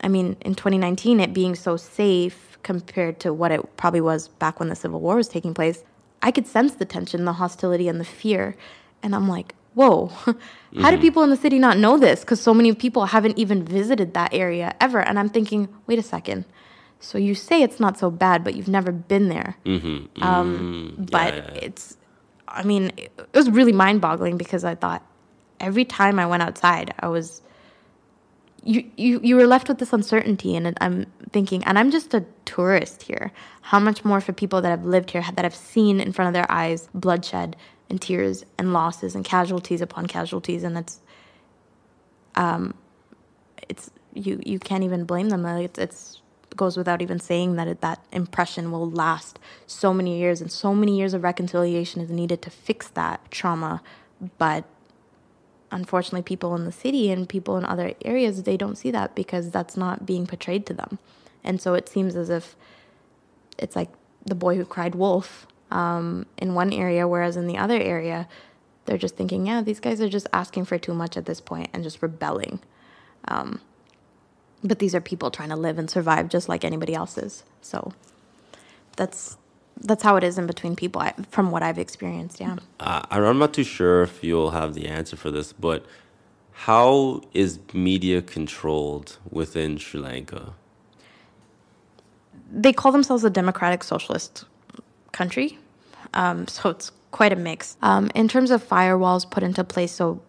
I 0.02 0.08
mean, 0.08 0.36
in 0.40 0.54
2019, 0.54 1.20
it 1.20 1.32
being 1.32 1.54
so 1.54 1.76
safe 1.76 2.58
compared 2.62 3.20
to 3.20 3.32
what 3.32 3.52
it 3.52 3.76
probably 3.76 4.00
was 4.00 4.28
back 4.28 4.58
when 4.58 4.68
the 4.68 4.74
Civil 4.74 5.00
War 5.00 5.16
was 5.16 5.28
taking 5.28 5.54
place, 5.54 5.84
I 6.22 6.30
could 6.30 6.46
sense 6.46 6.74
the 6.74 6.84
tension, 6.84 7.24
the 7.24 7.34
hostility, 7.34 7.88
and 7.88 7.98
the 8.00 8.04
fear. 8.04 8.56
And 9.02 9.14
I'm 9.14 9.28
like, 9.28 9.54
whoa, 9.74 10.06
how 10.80 10.90
do 10.90 10.98
people 10.98 11.22
in 11.22 11.30
the 11.30 11.36
city 11.36 11.58
not 11.58 11.78
know 11.78 11.98
this? 11.98 12.20
Because 12.20 12.40
so 12.40 12.54
many 12.54 12.74
people 12.74 13.06
haven't 13.06 13.38
even 13.38 13.64
visited 13.64 14.14
that 14.14 14.32
area 14.32 14.74
ever. 14.80 15.00
And 15.00 15.18
I'm 15.18 15.28
thinking, 15.28 15.68
wait 15.86 15.98
a 15.98 16.02
second. 16.02 16.44
So 17.00 17.18
you 17.18 17.34
say 17.34 17.62
it's 17.62 17.80
not 17.80 17.98
so 17.98 18.10
bad, 18.10 18.44
but 18.44 18.54
you've 18.54 18.68
never 18.68 18.92
been 18.92 19.28
there. 19.28 19.56
Mm-hmm. 19.66 20.22
Um, 20.22 20.94
Mm, 20.96 21.10
but 21.10 21.34
yeah, 21.34 21.50
yeah, 21.54 21.60
it's, 21.60 21.96
I 22.46 22.62
mean, 22.62 22.92
it 22.96 23.10
it 23.18 23.36
was 23.36 23.50
really 23.50 23.72
mind 23.72 24.00
boggling 24.00 24.36
because 24.36 24.64
I 24.64 24.76
thought 24.76 25.04
every 25.58 25.84
time 25.84 26.18
I 26.20 26.26
went 26.26 26.42
outside, 26.42 26.94
I 27.00 27.08
was 27.08 27.42
you, 28.64 28.90
you 28.96 29.20
you 29.22 29.36
were 29.36 29.46
left 29.46 29.68
with 29.68 29.78
this 29.78 29.92
uncertainty 29.92 30.54
and 30.56 30.76
i'm 30.80 31.06
thinking 31.32 31.64
and 31.64 31.78
i'm 31.78 31.90
just 31.90 32.14
a 32.14 32.24
tourist 32.52 33.04
here. 33.04 33.32
How 33.62 33.78
much 33.78 34.04
more 34.04 34.20
for 34.20 34.32
people 34.34 34.60
that 34.60 34.68
have 34.68 34.84
lived 34.84 35.10
here 35.12 35.24
that 35.34 35.44
have 35.44 35.54
seen 35.54 36.00
in 36.00 36.12
front 36.12 36.28
of 36.28 36.34
their 36.34 36.50
eyes 36.50 36.88
bloodshed 36.94 37.56
and 37.88 38.00
tears 38.00 38.44
and 38.58 38.74
losses 38.74 39.14
and 39.14 39.24
casualties 39.24 39.80
upon 39.80 40.06
casualties 40.06 40.62
and 40.62 40.76
it's 40.76 41.00
um 42.34 42.74
it's 43.70 43.90
you 44.12 44.38
you 44.44 44.58
can't 44.58 44.84
even 44.84 45.04
blame 45.04 45.30
them. 45.30 45.46
It's 45.46 45.78
it's 45.78 46.20
goes 46.56 46.76
without 46.76 47.00
even 47.00 47.18
saying 47.18 47.56
that 47.56 47.66
it, 47.66 47.80
that 47.80 48.04
impression 48.12 48.70
will 48.70 48.90
last 48.90 49.38
so 49.66 49.94
many 49.94 50.18
years 50.18 50.42
and 50.42 50.52
so 50.52 50.74
many 50.74 50.98
years 50.98 51.14
of 51.14 51.22
reconciliation 51.22 52.02
is 52.02 52.10
needed 52.10 52.42
to 52.42 52.50
fix 52.50 52.88
that 52.88 53.18
trauma 53.30 53.80
but 54.36 54.64
unfortunately 55.72 56.22
people 56.22 56.54
in 56.54 56.64
the 56.64 56.72
city 56.72 57.10
and 57.10 57.28
people 57.28 57.56
in 57.56 57.64
other 57.64 57.94
areas 58.04 58.42
they 58.42 58.56
don't 58.56 58.76
see 58.76 58.90
that 58.90 59.14
because 59.14 59.50
that's 59.50 59.76
not 59.76 60.06
being 60.06 60.26
portrayed 60.26 60.66
to 60.66 60.74
them. 60.74 60.98
And 61.42 61.60
so 61.60 61.74
it 61.74 61.88
seems 61.88 62.14
as 62.14 62.30
if 62.30 62.54
it's 63.58 63.74
like 63.74 63.90
the 64.24 64.34
boy 64.34 64.56
who 64.56 64.64
cried 64.64 64.94
wolf 64.94 65.46
um, 65.70 66.26
in 66.38 66.54
one 66.54 66.72
area 66.72 67.08
whereas 67.08 67.36
in 67.36 67.46
the 67.46 67.58
other 67.58 67.80
area 67.80 68.28
they're 68.84 68.98
just 68.98 69.16
thinking 69.16 69.46
yeah 69.46 69.62
these 69.62 69.80
guys 69.80 70.00
are 70.00 70.08
just 70.08 70.26
asking 70.32 70.64
for 70.64 70.78
too 70.78 70.94
much 70.94 71.16
at 71.16 71.26
this 71.26 71.40
point 71.40 71.68
and 71.72 71.82
just 71.82 72.02
rebelling. 72.02 72.60
Um, 73.26 73.60
but 74.62 74.78
these 74.78 74.94
are 74.94 75.00
people 75.00 75.30
trying 75.30 75.48
to 75.48 75.56
live 75.56 75.78
and 75.78 75.90
survive 75.90 76.28
just 76.28 76.48
like 76.48 76.64
anybody 76.64 76.94
else's. 76.94 77.42
So 77.62 77.92
that's 78.96 79.36
that's 79.80 80.02
how 80.02 80.16
it 80.16 80.24
is 80.24 80.38
in 80.38 80.46
between 80.46 80.76
people 80.76 81.00
I, 81.02 81.14
from 81.30 81.50
what 81.50 81.62
i've 81.62 81.78
experienced 81.78 82.40
yeah 82.40 82.56
Uh, 82.80 83.02
I'm 83.10 83.38
not 83.38 83.52
too 83.52 83.64
sure 83.64 84.02
if 84.02 84.22
you'll 84.24 84.50
have 84.50 84.74
the 84.74 84.86
answer 84.88 85.16
for 85.16 85.30
this, 85.30 85.52
but 85.52 85.84
how 86.52 87.22
is 87.32 87.58
media 87.72 88.22
controlled 88.22 89.18
within 89.30 89.78
Sri 89.78 90.00
Lanka? 90.00 90.54
they 92.52 92.72
call 92.72 92.92
themselves 92.92 93.24
a 93.24 93.30
democratic 93.30 93.82
socialist 93.82 94.44
country. 95.12 95.58
Um, 96.14 96.46
so 96.46 96.70
it's 96.70 96.92
quite 97.10 97.32
a 97.32 97.36
mix. 97.36 97.76
Um, 97.82 98.10
in 98.14 98.28
terms 98.28 98.50
of 98.50 98.66
firewalls 98.66 99.28
put 99.28 99.42
into 99.42 99.64
place, 99.64 99.92
so 99.92 100.20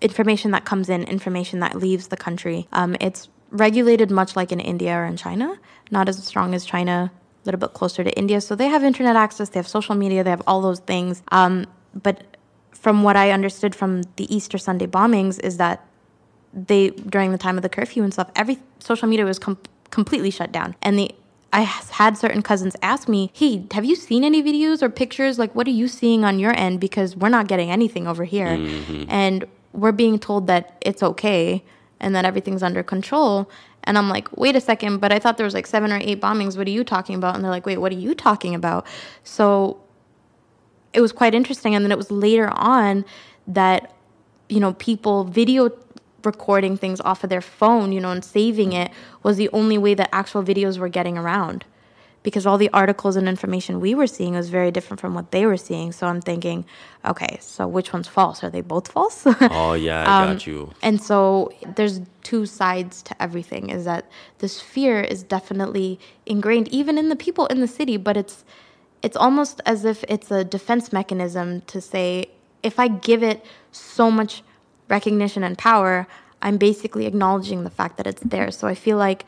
information 0.00 0.52
that 0.52 0.64
comes 0.64 0.88
in, 0.88 1.02
information 1.04 1.60
that 1.60 1.74
leaves 1.76 2.08
the 2.08 2.16
country, 2.16 2.68
um, 2.72 2.96
it's 3.00 3.28
regulated 3.50 4.10
much 4.10 4.36
like 4.36 4.52
in 4.52 4.60
India 4.60 4.94
or 4.96 5.04
in 5.04 5.16
China, 5.16 5.58
not 5.90 6.08
as 6.08 6.22
strong 6.24 6.54
as 6.54 6.64
China, 6.64 7.10
a 7.44 7.46
little 7.46 7.60
bit 7.60 7.74
closer 7.74 8.02
to 8.02 8.10
India. 8.18 8.40
So 8.40 8.54
they 8.54 8.68
have 8.68 8.82
internet 8.82 9.16
access, 9.16 9.50
they 9.50 9.58
have 9.58 9.68
social 9.68 9.94
media, 9.94 10.24
they 10.24 10.30
have 10.30 10.42
all 10.46 10.60
those 10.60 10.80
things. 10.80 11.22
Um, 11.30 11.66
but 11.94 12.36
from 12.72 13.02
what 13.02 13.16
I 13.16 13.30
understood 13.30 13.74
from 13.74 14.02
the 14.16 14.34
Easter 14.34 14.58
Sunday 14.58 14.86
bombings, 14.86 15.40
is 15.40 15.56
that 15.58 15.86
they 16.54 16.90
during 16.90 17.32
the 17.32 17.38
time 17.38 17.56
of 17.56 17.62
the 17.62 17.68
curfew 17.68 18.04
and 18.04 18.12
stuff 18.12 18.30
every 18.36 18.58
social 18.78 19.08
media 19.08 19.24
was 19.24 19.38
com- 19.38 19.58
completely 19.90 20.30
shut 20.30 20.52
down. 20.52 20.74
And 20.82 20.98
the 20.98 21.10
i 21.52 21.60
had 21.60 22.18
certain 22.18 22.42
cousins 22.42 22.74
ask 22.82 23.08
me 23.08 23.30
hey 23.32 23.64
have 23.72 23.84
you 23.84 23.94
seen 23.94 24.24
any 24.24 24.42
videos 24.42 24.82
or 24.82 24.88
pictures? 24.88 25.38
Like 25.38 25.54
what 25.54 25.66
are 25.66 25.72
you 25.82 25.88
seeing 25.88 26.24
on 26.24 26.38
your 26.38 26.56
end? 26.56 26.80
Because 26.80 27.16
we're 27.16 27.28
not 27.28 27.48
getting 27.48 27.70
anything 27.70 28.06
over 28.06 28.24
here. 28.24 28.56
And 29.08 29.44
we're 29.72 29.92
being 29.92 30.18
told 30.18 30.46
that 30.46 30.76
it's 30.80 31.02
okay 31.02 31.64
and 32.00 32.14
that 32.14 32.24
everything's 32.24 32.62
under 32.62 32.82
control 32.82 33.50
and 33.84 33.96
i'm 33.96 34.08
like 34.08 34.34
wait 34.36 34.56
a 34.56 34.60
second 34.60 34.98
but 34.98 35.12
i 35.12 35.18
thought 35.18 35.36
there 35.36 35.44
was 35.44 35.54
like 35.54 35.66
seven 35.66 35.92
or 35.92 35.98
eight 36.02 36.20
bombings 36.20 36.56
what 36.56 36.66
are 36.66 36.70
you 36.70 36.84
talking 36.84 37.14
about 37.14 37.34
and 37.34 37.44
they're 37.44 37.50
like 37.50 37.66
wait 37.66 37.78
what 37.78 37.92
are 37.92 37.96
you 37.96 38.14
talking 38.14 38.54
about 38.54 38.86
so 39.22 39.80
it 40.94 41.00
was 41.00 41.12
quite 41.12 41.34
interesting. 41.34 41.74
And 41.74 41.84
then 41.84 41.92
it 41.92 41.98
was 41.98 42.10
later 42.10 42.48
on 42.50 43.04
that, 43.46 43.92
you 44.48 44.60
know, 44.60 44.72
people 44.74 45.24
video 45.24 45.70
recording 46.22 46.76
things 46.78 47.00
off 47.02 47.22
of 47.22 47.28
their 47.28 47.42
phone, 47.42 47.92
you 47.92 48.00
know, 48.00 48.10
and 48.10 48.24
saving 48.24 48.72
it 48.72 48.90
was 49.22 49.36
the 49.36 49.50
only 49.50 49.76
way 49.76 49.92
that 49.92 50.08
actual 50.12 50.42
videos 50.42 50.78
were 50.78 50.88
getting 50.88 51.18
around. 51.18 51.66
Because 52.24 52.46
all 52.46 52.58
the 52.58 52.70
articles 52.72 53.14
and 53.14 53.28
information 53.28 53.80
we 53.80 53.94
were 53.94 54.08
seeing 54.08 54.34
was 54.34 54.48
very 54.48 54.72
different 54.72 55.00
from 55.00 55.14
what 55.14 55.30
they 55.30 55.46
were 55.46 55.56
seeing. 55.56 55.92
So 55.92 56.08
I'm 56.08 56.20
thinking, 56.20 56.64
okay, 57.04 57.38
so 57.40 57.68
which 57.68 57.92
one's 57.92 58.08
false? 58.08 58.42
Are 58.42 58.50
they 58.50 58.62
both 58.62 58.90
false? 58.90 59.24
Oh 59.42 59.74
yeah, 59.74 60.04
I 60.10 60.22
um, 60.22 60.32
got 60.32 60.46
you. 60.46 60.72
And 60.82 61.00
so 61.00 61.52
there's 61.76 62.00
two 62.22 62.46
sides 62.46 63.02
to 63.02 63.22
everything 63.22 63.70
is 63.70 63.84
that 63.84 64.10
this 64.38 64.60
fear 64.60 65.00
is 65.00 65.22
definitely 65.22 66.00
ingrained 66.26 66.68
even 66.68 66.98
in 66.98 67.10
the 67.10 67.16
people 67.16 67.46
in 67.46 67.60
the 67.60 67.68
city, 67.68 67.96
but 67.96 68.16
it's 68.16 68.44
it's 69.02 69.16
almost 69.16 69.60
as 69.66 69.84
if 69.84 70.02
it's 70.08 70.30
a 70.30 70.42
defense 70.44 70.90
mechanism 70.90 71.60
to 71.72 71.78
say 71.80 72.26
if 72.62 72.80
I 72.80 72.88
give 72.88 73.22
it 73.22 73.44
so 73.70 74.10
much 74.10 74.42
recognition 74.88 75.44
and 75.44 75.56
power, 75.58 76.06
I'm 76.40 76.56
basically 76.56 77.06
acknowledging 77.06 77.64
the 77.64 77.70
fact 77.70 77.96
that 77.96 78.06
it's 78.06 78.22
there. 78.22 78.50
So 78.50 78.66
I 78.66 78.74
feel 78.74 78.96
like 78.96 79.24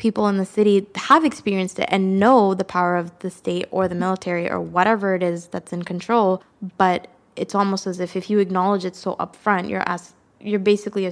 people 0.00 0.26
in 0.28 0.38
the 0.38 0.46
city 0.46 0.86
have 0.94 1.26
experienced 1.26 1.78
it 1.78 1.86
and 1.90 2.18
know 2.18 2.54
the 2.54 2.64
power 2.64 2.96
of 2.96 3.06
the 3.18 3.30
state 3.30 3.66
or 3.70 3.86
the 3.86 3.94
military 3.94 4.50
or 4.50 4.58
whatever 4.58 5.14
it 5.14 5.22
is 5.22 5.48
that's 5.48 5.74
in 5.74 5.82
control, 5.82 6.42
but 6.78 7.06
it's 7.36 7.54
almost 7.54 7.86
as 7.86 8.00
if 8.00 8.16
if 8.16 8.30
you 8.30 8.38
acknowledge 8.38 8.86
it 8.86 8.96
so 8.96 9.14
upfront, 9.16 9.68
you're 9.68 9.86
as 9.86 10.14
you're 10.40 10.58
basically 10.58 11.04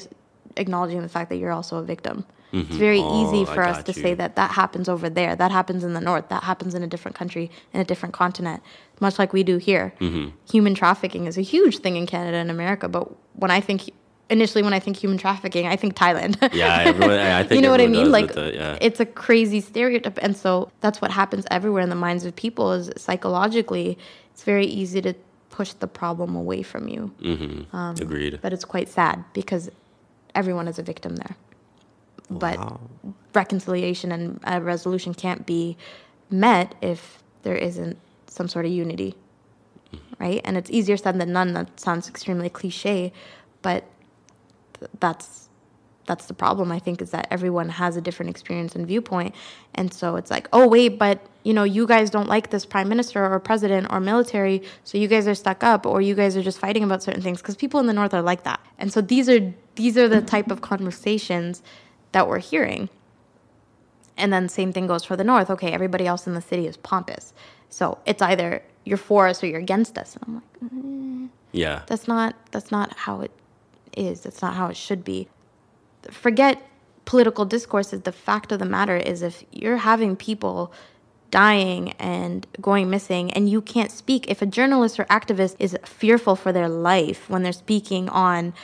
acknowledging 0.57 1.03
the 1.03 1.09
fact 1.16 1.28
that 1.28 1.36
you're 1.36 1.53
also 1.53 1.76
a 1.76 1.82
victim. 1.82 2.24
It's 2.51 2.76
very 2.76 3.01
easy 3.01 3.41
Oh, 3.45 3.51
I 3.51 3.55
for 3.55 3.62
us 3.62 3.84
to 3.84 3.93
you. 3.93 4.03
say 4.05 4.14
that 4.14 4.36
that 4.36 4.53
happens 4.53 4.89
over 4.89 5.11
there, 5.11 5.36
that 5.36 5.51
happens 5.51 5.84
in 5.84 5.93
the 5.93 6.01
north, 6.01 6.30
that 6.30 6.45
happens 6.45 6.74
in 6.74 6.82
a 6.82 6.86
different 6.86 7.14
country, 7.14 7.51
in 7.74 7.80
a 7.82 7.84
different 7.84 8.14
continent, 8.14 8.62
much 9.01 9.18
like 9.18 9.34
we 9.34 9.43
do 9.43 9.59
here. 9.59 9.93
Mm-hmm. 10.01 10.30
Human 10.51 10.74
trafficking 10.74 11.26
is 11.26 11.36
a 11.36 11.43
huge 11.43 11.80
thing 11.80 11.97
in 11.97 12.07
Canada 12.07 12.39
and 12.39 12.51
America, 12.51 12.89
but 12.89 13.05
when 13.34 13.51
I 13.51 13.61
think 13.61 13.91
initially 14.30 14.62
when 14.62 14.74
I 14.74 14.78
think 14.80 14.96
human 14.96 15.18
trafficking, 15.18 15.66
I 15.66 15.76
think 15.76 15.94
Thailand. 15.96 16.36
Yeah, 16.52 16.82
everyone, 16.86 17.18
I 17.18 17.42
think 17.44 17.56
you 17.56 17.62
know 17.62 17.70
what 17.70 17.80
I 17.80 17.86
mean? 17.86 18.10
Like 18.10 18.34
yeah. 18.34 18.78
it's 18.80 19.00
a 19.00 19.06
crazy 19.06 19.60
stereotype, 19.60 20.18
and 20.22 20.36
so 20.36 20.70
that's 20.80 21.00
what 21.00 21.10
happens 21.10 21.46
everywhere 21.50 21.82
in 21.82 21.88
the 21.88 21.96
minds 21.96 22.24
of 22.24 22.34
people. 22.36 22.72
Is 22.72 22.90
psychologically, 22.96 23.98
it's 24.32 24.44
very 24.44 24.66
easy 24.66 25.00
to 25.02 25.14
push 25.50 25.72
the 25.72 25.86
problem 25.88 26.36
away 26.36 26.62
from 26.62 26.88
you, 26.88 27.10
Mm-hmm. 27.20 28.02
Agreed. 28.02 28.38
but 28.42 28.52
it's 28.52 28.64
quite 28.64 28.88
sad 28.88 29.24
because 29.32 29.70
everyone 30.34 30.68
is 30.68 30.78
a 30.78 30.82
victim 30.82 31.16
there. 31.16 31.36
But 32.30 32.58
reconciliation 33.34 34.12
and 34.12 34.38
a 34.44 34.60
resolution 34.60 35.14
can't 35.14 35.46
be 35.46 35.76
met 36.30 36.74
if 36.82 37.22
there 37.42 37.56
isn't 37.56 37.96
some 38.26 38.48
sort 38.48 38.66
of 38.66 38.72
unity, 38.72 39.14
right? 40.20 40.40
And 40.44 40.56
it's 40.58 40.70
easier 40.70 40.96
said 40.98 41.18
than 41.18 41.32
done. 41.32 41.54
That 41.54 41.80
sounds 41.80 42.08
extremely 42.08 42.50
cliche, 42.50 43.12
but 43.62 43.84
that's 45.00 45.48
that's 46.06 46.24
the 46.26 46.34
problem. 46.34 46.72
I 46.72 46.78
think 46.78 47.02
is 47.02 47.10
that 47.10 47.28
everyone 47.30 47.68
has 47.68 47.96
a 47.96 48.00
different 48.00 48.30
experience 48.30 48.74
and 48.74 48.86
viewpoint, 48.86 49.34
and 49.74 49.92
so 49.92 50.16
it's 50.16 50.30
like, 50.30 50.48
oh 50.52 50.66
wait, 50.66 50.98
but 50.98 51.20
you 51.44 51.52
know, 51.54 51.64
you 51.64 51.86
guys 51.86 52.10
don't 52.10 52.28
like 52.28 52.50
this 52.50 52.64
prime 52.66 52.88
minister 52.88 53.24
or 53.24 53.38
president 53.38 53.88
or 53.90 54.00
military, 54.00 54.62
so 54.84 54.98
you 54.98 55.06
guys 55.06 55.28
are 55.28 55.34
stuck 55.34 55.62
up, 55.62 55.86
or 55.86 56.00
you 56.00 56.14
guys 56.14 56.36
are 56.36 56.42
just 56.42 56.58
fighting 56.58 56.82
about 56.82 57.02
certain 57.02 57.22
things 57.22 57.40
because 57.40 57.56
people 57.56 57.78
in 57.78 57.86
the 57.86 57.92
north 57.92 58.14
are 58.14 58.22
like 58.22 58.44
that, 58.44 58.60
and 58.78 58.92
so 58.92 59.00
these 59.00 59.28
are 59.28 59.52
these 59.76 59.96
are 59.96 60.08
the 60.08 60.22
type 60.22 60.50
of 60.50 60.60
conversations 60.60 61.62
that 62.12 62.28
we're 62.28 62.40
hearing. 62.40 62.88
And 64.16 64.32
then 64.32 64.48
same 64.48 64.72
thing 64.72 64.88
goes 64.88 65.04
for 65.04 65.14
the 65.14 65.22
north. 65.22 65.48
Okay, 65.48 65.70
everybody 65.70 66.06
else 66.06 66.26
in 66.26 66.34
the 66.34 66.42
city 66.42 66.66
is 66.66 66.76
pompous. 66.76 67.32
So 67.70 67.98
it's 68.04 68.20
either 68.20 68.62
you're 68.84 68.98
for 68.98 69.28
us 69.28 69.42
or 69.42 69.46
you're 69.46 69.60
against 69.60 69.96
us. 69.96 70.16
And 70.16 70.24
I'm 70.26 70.34
like, 70.34 70.60
mm-hmm. 70.64 71.26
Yeah. 71.52 71.82
that's 71.86 72.08
not 72.08 72.34
that's 72.50 72.70
not 72.70 72.96
how 72.96 73.20
it 73.20 73.30
is. 73.99 74.22
That's 74.22 74.42
not 74.42 74.55
how 74.55 74.68
it 74.68 74.76
should 74.76 75.05
be. 75.05 75.28
Forget 76.11 76.62
political 77.05 77.44
discourses. 77.44 78.03
The 78.03 78.12
fact 78.12 78.53
of 78.53 78.59
the 78.59 78.64
matter 78.64 78.96
is 78.96 79.22
if 79.22 79.44
you're 79.51 79.78
having 79.78 80.16
people 80.16 80.72
dying 81.30 81.92
and 81.92 82.46
going 82.61 82.88
missing 82.88 83.30
and 83.32 83.49
you 83.49 83.61
can't 83.61 83.90
speak 83.90 84.28
if 84.30 84.40
a 84.40 84.46
journalist 84.46 84.99
or 84.99 85.05
activist 85.07 85.57
is 85.59 85.76
fearful 85.84 86.34
for 86.36 86.53
their 86.53 86.68
life 86.68 87.28
when 87.28 87.42
they're 87.42 87.53
speaking 87.53 88.09
on 88.09 88.55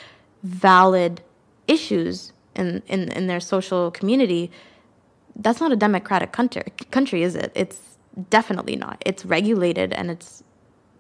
valid 0.43 1.20
issues 1.68 2.32
in, 2.55 2.82
in, 2.87 3.11
in 3.12 3.26
their 3.26 3.41
social 3.41 3.91
community 3.91 4.51
that's 5.37 5.61
not 5.61 5.72
a 5.72 5.76
democratic 5.76 6.32
country 6.32 6.62
country 6.91 7.22
is 7.22 7.35
it 7.35 7.53
it's 7.55 7.99
definitely 8.30 8.76
not 8.76 9.03
it's 9.05 9.24
regulated 9.24 9.93
and 9.93 10.11
it's 10.11 10.43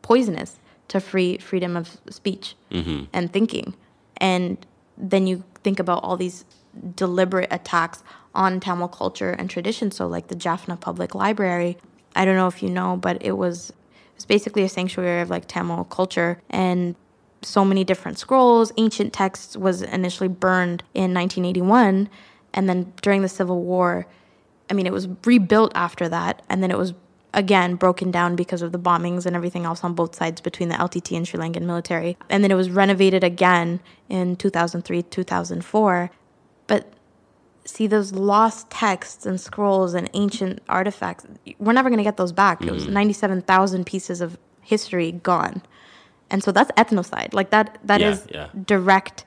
poisonous 0.02 0.58
to 0.88 1.00
free 1.00 1.38
freedom 1.38 1.76
of 1.76 1.96
speech 2.10 2.56
mm-hmm. 2.70 3.04
and 3.12 3.32
thinking 3.32 3.74
and 4.18 4.64
then 4.96 5.26
you 5.26 5.44
think 5.62 5.78
about 5.78 6.02
all 6.04 6.16
these 6.16 6.44
deliberate 6.94 7.48
attacks 7.50 8.02
on 8.34 8.60
Tamil 8.60 8.88
culture 8.88 9.30
and 9.30 9.48
tradition. 9.48 9.90
So 9.90 10.06
like 10.06 10.28
the 10.28 10.34
Jaffna 10.34 10.76
Public 10.76 11.14
Library. 11.14 11.78
I 12.16 12.24
don't 12.24 12.36
know 12.36 12.46
if 12.46 12.62
you 12.62 12.70
know 12.70 12.96
but 12.96 13.18
it 13.20 13.32
was 13.32 13.72
basically 14.28 14.62
a 14.62 14.68
sanctuary 14.68 15.20
of 15.20 15.30
like 15.30 15.46
Tamil 15.48 15.84
culture. 15.84 16.40
And 16.50 16.94
so 17.42 17.64
many 17.64 17.84
different 17.84 18.18
scrolls 18.18 18.72
ancient 18.76 19.12
texts 19.12 19.56
was 19.56 19.82
initially 19.82 20.28
burned 20.28 20.82
in 20.94 21.12
1981 21.12 22.08
and 22.54 22.68
then 22.68 22.92
during 23.02 23.20
the 23.20 23.28
civil 23.28 23.62
war 23.62 24.06
I 24.70 24.74
mean, 24.74 24.86
it 24.86 24.92
was 24.92 25.08
rebuilt 25.24 25.72
after 25.74 26.08
that, 26.08 26.42
and 26.48 26.62
then 26.62 26.70
it 26.70 26.78
was 26.78 26.94
again 27.34 27.74
broken 27.74 28.10
down 28.10 28.36
because 28.36 28.62
of 28.62 28.72
the 28.72 28.78
bombings 28.78 29.26
and 29.26 29.36
everything 29.36 29.64
else 29.64 29.84
on 29.84 29.94
both 29.94 30.14
sides 30.14 30.40
between 30.40 30.68
the 30.68 30.76
LTT 30.76 31.16
and 31.16 31.28
Sri 31.28 31.38
Lankan 31.38 31.62
military. 31.62 32.16
And 32.30 32.42
then 32.42 32.50
it 32.50 32.54
was 32.54 32.70
renovated 32.70 33.22
again 33.22 33.80
in 34.08 34.36
2003, 34.36 35.02
2004. 35.02 36.10
But 36.66 36.92
see, 37.64 37.86
those 37.86 38.12
lost 38.12 38.70
texts 38.70 39.26
and 39.26 39.40
scrolls 39.40 39.94
and 39.94 40.08
ancient 40.14 40.62
artifacts, 40.68 41.26
we're 41.58 41.72
never 41.72 41.90
going 41.90 41.98
to 41.98 42.04
get 42.04 42.16
those 42.16 42.32
back. 42.32 42.62
It 42.62 42.70
was 42.70 42.84
mm-hmm. 42.84 42.94
97,000 42.94 43.84
pieces 43.84 44.20
of 44.20 44.38
history 44.62 45.12
gone. 45.12 45.62
And 46.30 46.42
so 46.42 46.52
that's 46.52 46.70
ethnocide. 46.72 47.34
Like 47.34 47.50
that, 47.50 47.78
that 47.84 48.00
Yeah, 48.00 48.10
is 48.10 48.26
yeah. 48.30 48.48
directly 48.64 49.26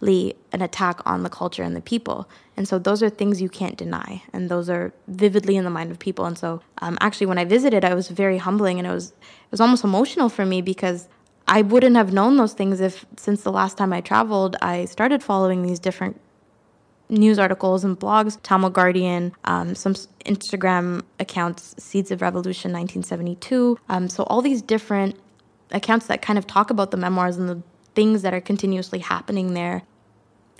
an 0.00 0.62
attack 0.62 1.00
on 1.04 1.22
the 1.22 1.30
culture 1.30 1.62
and 1.62 1.74
the 1.74 1.80
people. 1.80 2.28
And 2.56 2.68
so 2.68 2.78
those 2.78 3.02
are 3.02 3.10
things 3.10 3.42
you 3.42 3.48
can't 3.48 3.76
deny, 3.76 4.22
and 4.32 4.48
those 4.48 4.68
are 4.70 4.92
vividly 5.06 5.56
in 5.56 5.64
the 5.64 5.70
mind 5.70 5.90
of 5.90 5.98
people. 5.98 6.24
And 6.24 6.38
so, 6.38 6.60
um, 6.78 6.98
actually, 7.00 7.26
when 7.26 7.38
I 7.38 7.44
visited, 7.44 7.84
I 7.84 7.94
was 7.94 8.08
very 8.08 8.38
humbling, 8.38 8.78
and 8.78 8.86
it 8.86 8.92
was 8.92 9.10
it 9.10 9.50
was 9.50 9.60
almost 9.60 9.84
emotional 9.84 10.28
for 10.28 10.44
me 10.44 10.62
because 10.62 11.08
I 11.46 11.62
wouldn't 11.62 11.96
have 11.96 12.12
known 12.12 12.36
those 12.36 12.52
things 12.52 12.80
if, 12.80 13.06
since 13.16 13.42
the 13.42 13.52
last 13.52 13.78
time 13.78 13.92
I 13.92 14.02
traveled, 14.02 14.56
I 14.60 14.84
started 14.84 15.22
following 15.22 15.62
these 15.62 15.78
different 15.78 16.20
news 17.08 17.38
articles 17.38 17.84
and 17.84 17.98
blogs, 17.98 18.38
Tamil 18.42 18.68
Guardian, 18.68 19.32
um, 19.44 19.74
some 19.74 19.94
Instagram 20.26 21.02
accounts, 21.18 21.74
Seeds 21.78 22.10
of 22.10 22.20
Revolution 22.20 22.70
1972. 22.72 23.78
Um, 23.88 24.10
so 24.10 24.24
all 24.24 24.42
these 24.42 24.60
different 24.60 25.16
accounts 25.70 26.06
that 26.06 26.20
kind 26.20 26.38
of 26.38 26.46
talk 26.46 26.70
about 26.70 26.90
the 26.90 26.98
memoirs 26.98 27.38
and 27.38 27.48
the 27.48 27.62
things 27.94 28.22
that 28.22 28.34
are 28.34 28.40
continuously 28.40 29.00
happening 29.00 29.54
there. 29.54 29.82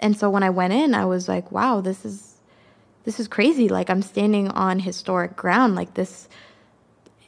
And 0.01 0.17
so 0.17 0.31
when 0.31 0.43
I 0.43 0.51
went 0.51 0.73
in, 0.73 0.95
I 0.95 1.05
was 1.05 1.29
like, 1.29 1.51
wow, 1.51 1.81
this 1.81 2.05
is 2.05 2.37
this 3.05 3.19
is 3.19 3.29
crazy. 3.29 3.69
Like 3.69 3.89
I'm 3.91 4.03
standing 4.03 4.49
on 4.49 4.81
historic 4.81 5.37
ground. 5.37 5.75
Like 5.75 5.95
this 5.95 6.29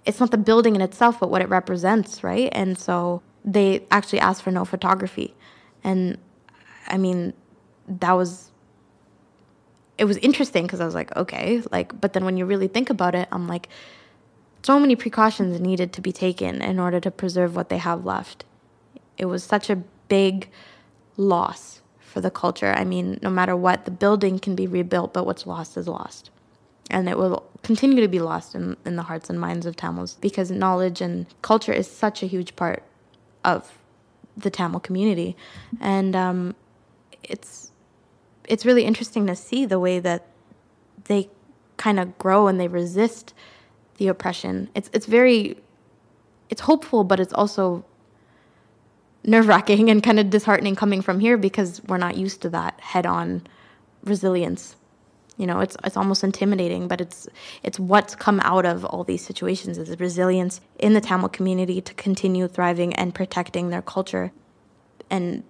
it's 0.04 0.20
not 0.20 0.30
the 0.30 0.38
building 0.38 0.74
in 0.74 0.80
itself, 0.80 1.20
but 1.20 1.30
what 1.30 1.42
it 1.42 1.48
represents, 1.48 2.24
right? 2.24 2.48
And 2.52 2.78
so 2.78 3.22
they 3.44 3.86
actually 3.90 4.20
asked 4.20 4.42
for 4.42 4.50
no 4.50 4.64
photography. 4.64 5.34
And 5.84 6.18
I 6.88 6.98
mean, 6.98 7.32
that 7.88 8.12
was 8.12 8.50
it 9.98 10.06
was 10.06 10.16
interesting 10.18 10.64
because 10.64 10.80
I 10.80 10.86
was 10.86 10.94
like, 10.94 11.14
okay, 11.14 11.62
like, 11.70 12.00
but 12.00 12.14
then 12.14 12.24
when 12.24 12.38
you 12.38 12.46
really 12.46 12.68
think 12.68 12.88
about 12.88 13.14
it, 13.14 13.28
I'm 13.30 13.46
like, 13.46 13.68
so 14.62 14.80
many 14.80 14.96
precautions 14.96 15.60
needed 15.60 15.92
to 15.92 16.00
be 16.00 16.10
taken 16.10 16.62
in 16.62 16.78
order 16.78 17.00
to 17.00 17.10
preserve 17.10 17.54
what 17.54 17.68
they 17.68 17.76
have 17.76 18.06
left. 18.06 18.46
It 19.20 19.26
was 19.26 19.44
such 19.44 19.68
a 19.68 19.76
big 20.08 20.48
loss 21.18 21.82
for 22.00 22.22
the 22.22 22.30
culture. 22.30 22.72
I 22.72 22.84
mean, 22.84 23.18
no 23.22 23.28
matter 23.28 23.54
what, 23.54 23.84
the 23.84 23.90
building 23.90 24.38
can 24.38 24.54
be 24.54 24.66
rebuilt, 24.66 25.12
but 25.12 25.26
what's 25.26 25.46
lost 25.46 25.76
is 25.76 25.86
lost. 25.86 26.30
And 26.88 27.06
it 27.06 27.18
will 27.18 27.44
continue 27.62 28.00
to 28.00 28.08
be 28.08 28.18
lost 28.18 28.54
in, 28.54 28.78
in 28.86 28.96
the 28.96 29.02
hearts 29.02 29.28
and 29.28 29.38
minds 29.38 29.66
of 29.66 29.76
Tamils 29.76 30.14
because 30.14 30.50
knowledge 30.50 31.02
and 31.02 31.26
culture 31.42 31.72
is 31.72 31.86
such 31.86 32.22
a 32.22 32.26
huge 32.26 32.56
part 32.56 32.82
of 33.44 33.78
the 34.36 34.48
Tamil 34.48 34.80
community. 34.80 35.36
And 35.80 36.16
um, 36.16 36.54
it's 37.22 37.70
it's 38.48 38.64
really 38.64 38.84
interesting 38.84 39.26
to 39.26 39.36
see 39.36 39.66
the 39.66 39.78
way 39.78 40.00
that 40.00 40.26
they 41.04 41.28
kind 41.76 42.00
of 42.00 42.16
grow 42.18 42.48
and 42.48 42.58
they 42.58 42.68
resist 42.68 43.34
the 43.98 44.08
oppression. 44.08 44.70
It's 44.74 44.88
it's 44.94 45.06
very 45.06 45.58
it's 46.48 46.62
hopeful, 46.62 47.04
but 47.04 47.20
it's 47.20 47.34
also 47.34 47.84
nerve 49.24 49.48
wracking 49.48 49.90
and 49.90 50.02
kind 50.02 50.18
of 50.18 50.30
disheartening 50.30 50.76
coming 50.76 51.02
from 51.02 51.20
here 51.20 51.36
because 51.36 51.82
we're 51.84 51.98
not 51.98 52.16
used 52.16 52.42
to 52.42 52.48
that 52.50 52.80
head 52.80 53.06
on 53.06 53.46
resilience. 54.04 54.76
You 55.36 55.46
know, 55.46 55.60
it's 55.60 55.76
it's 55.84 55.96
almost 55.96 56.22
intimidating, 56.22 56.86
but 56.86 57.00
it's 57.00 57.28
it's 57.62 57.78
what's 57.78 58.14
come 58.14 58.40
out 58.40 58.66
of 58.66 58.84
all 58.84 59.04
these 59.04 59.24
situations 59.24 59.78
is 59.78 59.88
the 59.88 59.96
resilience 59.96 60.60
in 60.78 60.92
the 60.92 61.00
Tamil 61.00 61.30
community 61.30 61.80
to 61.80 61.94
continue 61.94 62.46
thriving 62.46 62.94
and 62.94 63.14
protecting 63.14 63.70
their 63.70 63.82
culture. 63.82 64.32
And 65.08 65.44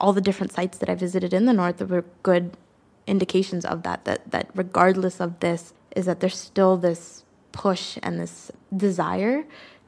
all 0.00 0.12
the 0.12 0.22
different 0.22 0.52
sites 0.52 0.78
that 0.78 0.88
I 0.88 0.94
visited 0.94 1.34
in 1.34 1.44
the 1.44 1.52
north 1.52 1.80
were 1.82 2.04
good 2.22 2.56
indications 3.06 3.66
of 3.66 3.82
that, 3.82 4.06
that 4.06 4.30
that 4.30 4.50
regardless 4.54 5.20
of 5.20 5.40
this, 5.40 5.74
is 5.94 6.06
that 6.06 6.20
there's 6.20 6.38
still 6.38 6.78
this 6.78 7.24
push 7.52 7.98
and 8.02 8.18
this 8.18 8.50
desire 8.74 9.44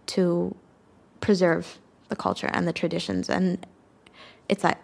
to 0.07 0.55
preserve 1.21 1.79
the 2.09 2.17
culture 2.17 2.49
and 2.53 2.67
the 2.67 2.73
traditions. 2.73 3.29
And 3.29 3.67
it's 4.49 4.65
like 4.65 4.79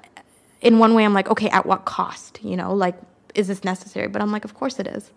in 0.61 0.79
one 0.79 0.95
way 0.95 1.05
I'm 1.05 1.15
like, 1.15 1.29
okay, 1.31 1.49
at 1.51 1.67
what 1.67 1.85
cost? 1.85 2.41
You 2.43 2.57
know, 2.57 2.75
like 2.75 2.97
is 3.35 3.49
this 3.49 3.65
necessary? 3.65 4.09
But 4.09 4.23
I'm 4.23 4.33
like, 4.33 4.45
of 4.45 4.55
course 4.55 4.79
it 4.79 4.87
is. 4.87 5.11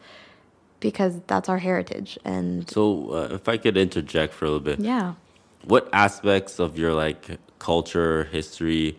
Because 0.80 1.22
that's 1.28 1.50
our 1.50 1.58
heritage. 1.58 2.20
And 2.26 2.70
So, 2.70 3.12
uh, 3.12 3.34
if 3.34 3.48
I 3.48 3.58
could 3.58 3.78
interject 3.78 4.34
for 4.34 4.46
a 4.46 4.50
little 4.50 4.60
bit, 4.60 4.80
yeah. 4.80 5.14
what 5.64 5.90
aspects 5.94 6.60
of 6.60 6.78
your 6.78 6.94
like 6.94 7.40
culture, 7.60 8.26
history 8.26 8.98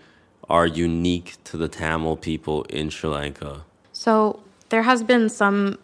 are 0.49 0.67
unique 0.67 1.37
to 1.45 1.57
the 1.57 1.69
Tamil 1.69 2.17
people 2.17 2.65
in 2.65 2.89
Sri 2.91 3.11
Lanka? 3.11 3.65
So 3.93 4.41
there 4.71 4.83
has 4.83 5.03
been 5.03 5.29
some, 5.29 5.79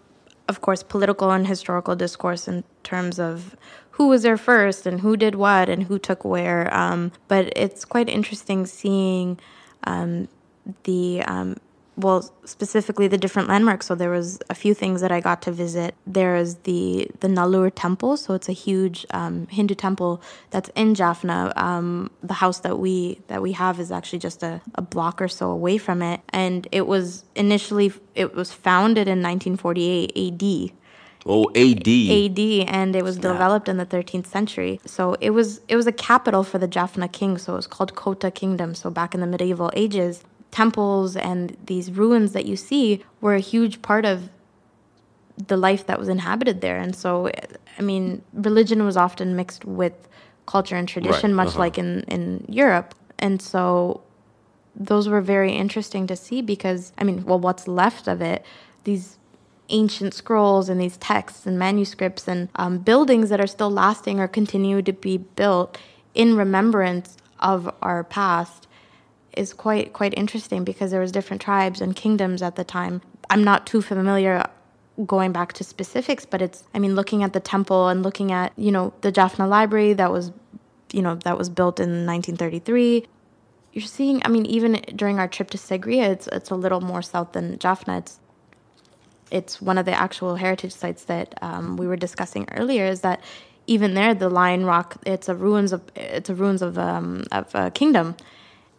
of 0.49 0.61
course, 0.61 0.83
political 0.83 1.31
and 1.31 1.47
historical 1.47 1.95
discourse 1.95 2.49
in 2.49 2.65
terms 2.83 3.19
of 3.19 3.57
who 3.93 4.09
was 4.09 4.23
there 4.23 4.37
first 4.37 4.87
and 4.87 5.01
who 5.01 5.17
did 5.17 5.35
what 5.35 5.69
and 5.69 5.85
who 5.85 5.99
took 5.99 6.25
where. 6.25 6.73
Um, 6.75 7.13
but 7.29 7.53
it's 7.57 7.85
quite 7.85 8.09
interesting 8.09 8.67
seeing 8.67 9.39
um, 9.85 10.29
the 10.85 11.23
um, 11.23 11.57
well, 11.97 12.33
specifically 12.45 13.07
the 13.07 13.19
different 13.19 13.49
landmarks. 13.49 13.87
So 13.87 13.95
there 13.95 14.11
was 14.11 14.39
a 14.49 14.55
few 14.55 14.73
things 14.73 15.03
that 15.03 15.13
I 15.13 15.21
got 15.21 15.43
to 15.43 15.53
visit. 15.53 15.95
There 16.07 16.37
is 16.37 16.57
the 16.57 17.11
the 17.21 17.29
Nallur 17.29 17.71
Temple. 17.75 18.17
So 18.17 18.33
it's 18.35 18.49
a 18.49 18.53
huge 18.53 19.05
um, 19.11 19.47
Hindu 19.49 19.75
temple 19.75 20.23
that's 20.51 20.71
in 20.75 20.95
Jaffna. 20.95 21.53
Um, 21.57 22.11
the 22.23 22.35
house 22.35 22.61
that 22.61 22.79
we 22.79 23.21
that 23.29 23.43
we 23.43 23.53
have 23.53 23.79
is 23.79 23.93
actually 23.93 24.21
just 24.21 24.43
a, 24.43 24.63
a 24.75 24.83
block 24.83 25.21
or 25.21 25.29
so 25.29 25.51
away 25.51 25.77
from 25.77 26.01
it, 26.03 26.21
and 26.31 26.67
it 26.73 26.87
was 26.87 27.25
initially 27.35 27.93
it 28.15 28.35
was 28.35 28.53
founded 28.53 29.07
in 29.07 29.23
1948 29.23 30.13
A.D. 30.15 30.73
Oh, 31.25 31.49
AD. 31.51 31.87
AD, 31.87 32.39
and 32.69 32.97
it 32.97 33.05
was 33.05 33.17
developed 33.17 33.69
in 33.69 33.77
the 33.77 33.87
13th 33.87 34.27
century. 34.27 34.81
So 34.85 35.17
it 35.21 35.31
was 35.31 35.61
it 35.69 35.77
was 35.77 35.87
a 35.87 35.93
capital 35.93 36.43
for 36.43 36.59
the 36.59 36.67
Jaffna 36.67 37.09
king. 37.09 37.39
So 37.39 37.53
it 37.53 37.57
was 37.57 37.67
called 37.69 37.95
Kota 37.95 38.31
Kingdom. 38.31 38.75
So 38.75 38.91
back 38.91 39.15
in 39.15 39.21
the 39.21 39.27
medieval 39.27 39.71
ages, 39.75 40.25
temples 40.51 41.17
and 41.17 41.57
these 41.67 41.91
ruins 41.91 42.33
that 42.33 42.45
you 42.47 42.57
see 42.57 43.03
were 43.21 43.35
a 43.35 43.41
huge 43.41 43.83
part 43.83 44.05
of 44.05 44.31
the 45.49 45.57
life 45.57 45.87
that 45.87 45.99
was 45.99 46.09
inhabited 46.09 46.61
there. 46.61 46.79
And 46.79 46.95
so, 46.95 47.31
I 47.79 47.83
mean, 47.83 48.23
religion 48.33 48.85
was 48.85 48.97
often 48.97 49.35
mixed 49.35 49.65
with 49.65 50.09
culture 50.47 50.77
and 50.77 50.87
tradition, 50.89 51.31
Right, 51.31 51.45
much 51.45 51.49
uh-huh. 51.49 51.59
like 51.59 51.79
in, 51.79 52.03
in 52.03 52.45
Europe. 52.49 52.95
And 53.19 53.41
so, 53.41 54.03
those 54.75 55.09
were 55.09 55.21
very 55.21 55.53
interesting 55.53 56.07
to 56.07 56.17
see 56.17 56.43
because, 56.43 56.93
I 56.99 57.05
mean, 57.05 57.25
well, 57.25 57.39
what's 57.39 57.69
left 57.69 58.09
of 58.09 58.21
it, 58.21 58.45
these 58.85 59.19
ancient 59.73 60.15
scrolls 60.15 60.69
and 60.69 60.81
these 60.81 60.97
texts 60.99 61.47
and 61.47 61.59
manuscripts 61.59 62.29
and 62.29 62.49
um, 62.55 62.79
buildings 62.79 63.31
that 63.31 63.41
are 63.41 63.47
still 63.47 63.71
lasting 63.71 64.21
or 64.21 64.29
continue 64.29 64.83
to 64.83 64.93
be 64.93 65.17
built 65.17 65.77
in 66.15 66.37
remembrance 66.37 67.17
of 67.41 67.73
our 67.83 68.05
past 68.05 68.69
is 69.37 69.53
quite 69.53 69.93
quite 69.93 70.15
interesting 70.17 70.65
because 70.65 70.91
there 70.91 71.01
was 71.01 71.13
different 71.13 71.43
tribes 71.43 71.81
and 71.81 71.97
kingdoms 71.97 72.43
at 72.43 72.57
the 72.57 72.65
time. 72.65 73.01
I'm 73.31 73.43
not 73.43 73.67
too 73.67 73.83
familiar 73.83 74.45
going 75.07 75.33
back 75.33 75.55
to 75.55 75.65
specifics, 75.65 76.27
but 76.27 76.43
it's 76.43 76.65
I 76.75 76.79
mean 76.79 76.95
looking 76.95 77.23
at 77.23 77.33
the 77.33 77.41
temple 77.41 77.89
and 77.89 78.03
looking 78.03 78.31
at, 78.31 78.53
you 78.57 78.71
know, 78.71 78.93
the 79.01 79.11
Jaffna 79.11 79.47
library 79.47 79.95
that 79.95 80.13
was 80.13 80.33
you 80.93 81.01
know, 81.01 81.15
that 81.15 81.39
was 81.39 81.49
built 81.49 81.81
in 81.81 82.05
1933. 82.07 83.07
You're 83.73 83.83
seeing 83.83 84.21
I 84.25 84.29
mean 84.29 84.45
even 84.47 84.75
during 84.95 85.19
our 85.19 85.29
trip 85.29 85.51
to 85.51 85.59
Sigiriya, 85.59 86.11
it's 86.11 86.27
it's 86.29 86.51
a 86.51 86.55
little 86.55 86.81
more 86.81 87.03
south 87.03 87.33
than 87.33 87.59
Jaffna. 87.59 87.99
It's 87.99 88.21
it's 89.33 89.63
one 89.63 89.79
of 89.79 89.87
the 89.87 89.93
actual 89.93 90.37
heritage 90.37 90.73
sites 90.73 91.05
that 91.05 91.35
um, 91.43 91.77
we 91.77 91.87
were 91.87 91.97
discussing 91.97 92.47
earlier 92.53 92.85
is 92.85 93.01
that 93.01 93.21
even 93.67 93.95
there 93.95 94.15
the 94.15 94.29
lion 94.29 94.67
rock 94.67 94.97
it's 95.07 95.29
a 95.29 95.35
ruins 95.35 95.73
of 95.73 95.81
it's 95.97 96.29
a 96.29 96.35
ruins 96.35 96.63
of 96.63 96.79
um, 96.79 97.25
of 97.33 97.53
a 97.55 97.71
kingdom. 97.71 98.15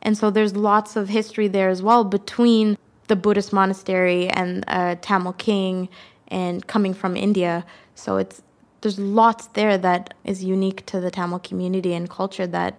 And 0.02 0.18
so 0.18 0.30
there's 0.30 0.56
lots 0.56 0.96
of 0.96 1.10
history 1.10 1.48
there 1.48 1.70
as 1.70 1.82
well 1.82 2.04
between 2.04 2.78
the 3.08 3.16
buddhist 3.16 3.52
monastery 3.52 4.30
and 4.30 4.64
uh, 4.68 4.96
tamil 5.02 5.34
king 5.34 5.90
and 6.28 6.66
coming 6.68 6.94
from 6.94 7.18
india. 7.18 7.66
So 7.96 8.18
it's 8.18 8.42
there's 8.82 9.00
lots 9.00 9.48
there 9.48 9.78
that 9.78 10.14
is 10.24 10.44
unique 10.44 10.86
to 10.86 11.00
the 11.00 11.10
tamil 11.10 11.40
community 11.40 11.94
and 11.94 12.10
culture 12.10 12.46
that 12.48 12.78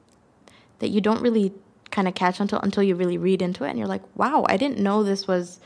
that 0.79 0.89
you 0.89 1.01
don't 1.01 1.23
really 1.23 1.53
kind 1.91 2.07
of 2.07 2.15
catch 2.15 2.39
until 2.41 2.61
until 2.61 2.83
you 2.83 2.95
really 2.95 3.19
read 3.19 3.41
into 3.41 3.65
it 3.65 3.71
and 3.71 3.79
you're 3.79 3.89
like 3.97 4.03
wow 4.17 4.45
i 4.49 4.57
didn't 4.57 4.79
know 4.79 5.03
this 5.03 5.29
was 5.29 5.61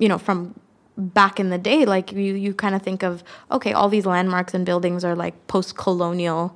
you 0.00 0.08
know 0.08 0.18
from 0.18 0.58
back 0.96 1.38
in 1.38 1.50
the 1.50 1.58
day 1.58 1.84
like 1.84 2.12
you 2.12 2.34
you 2.34 2.52
kind 2.52 2.74
of 2.74 2.82
think 2.82 3.02
of 3.02 3.22
okay 3.50 3.72
all 3.72 3.88
these 3.88 4.04
landmarks 4.04 4.52
and 4.52 4.66
buildings 4.66 5.04
are 5.04 5.14
like 5.14 5.34
post-colonial 5.46 6.54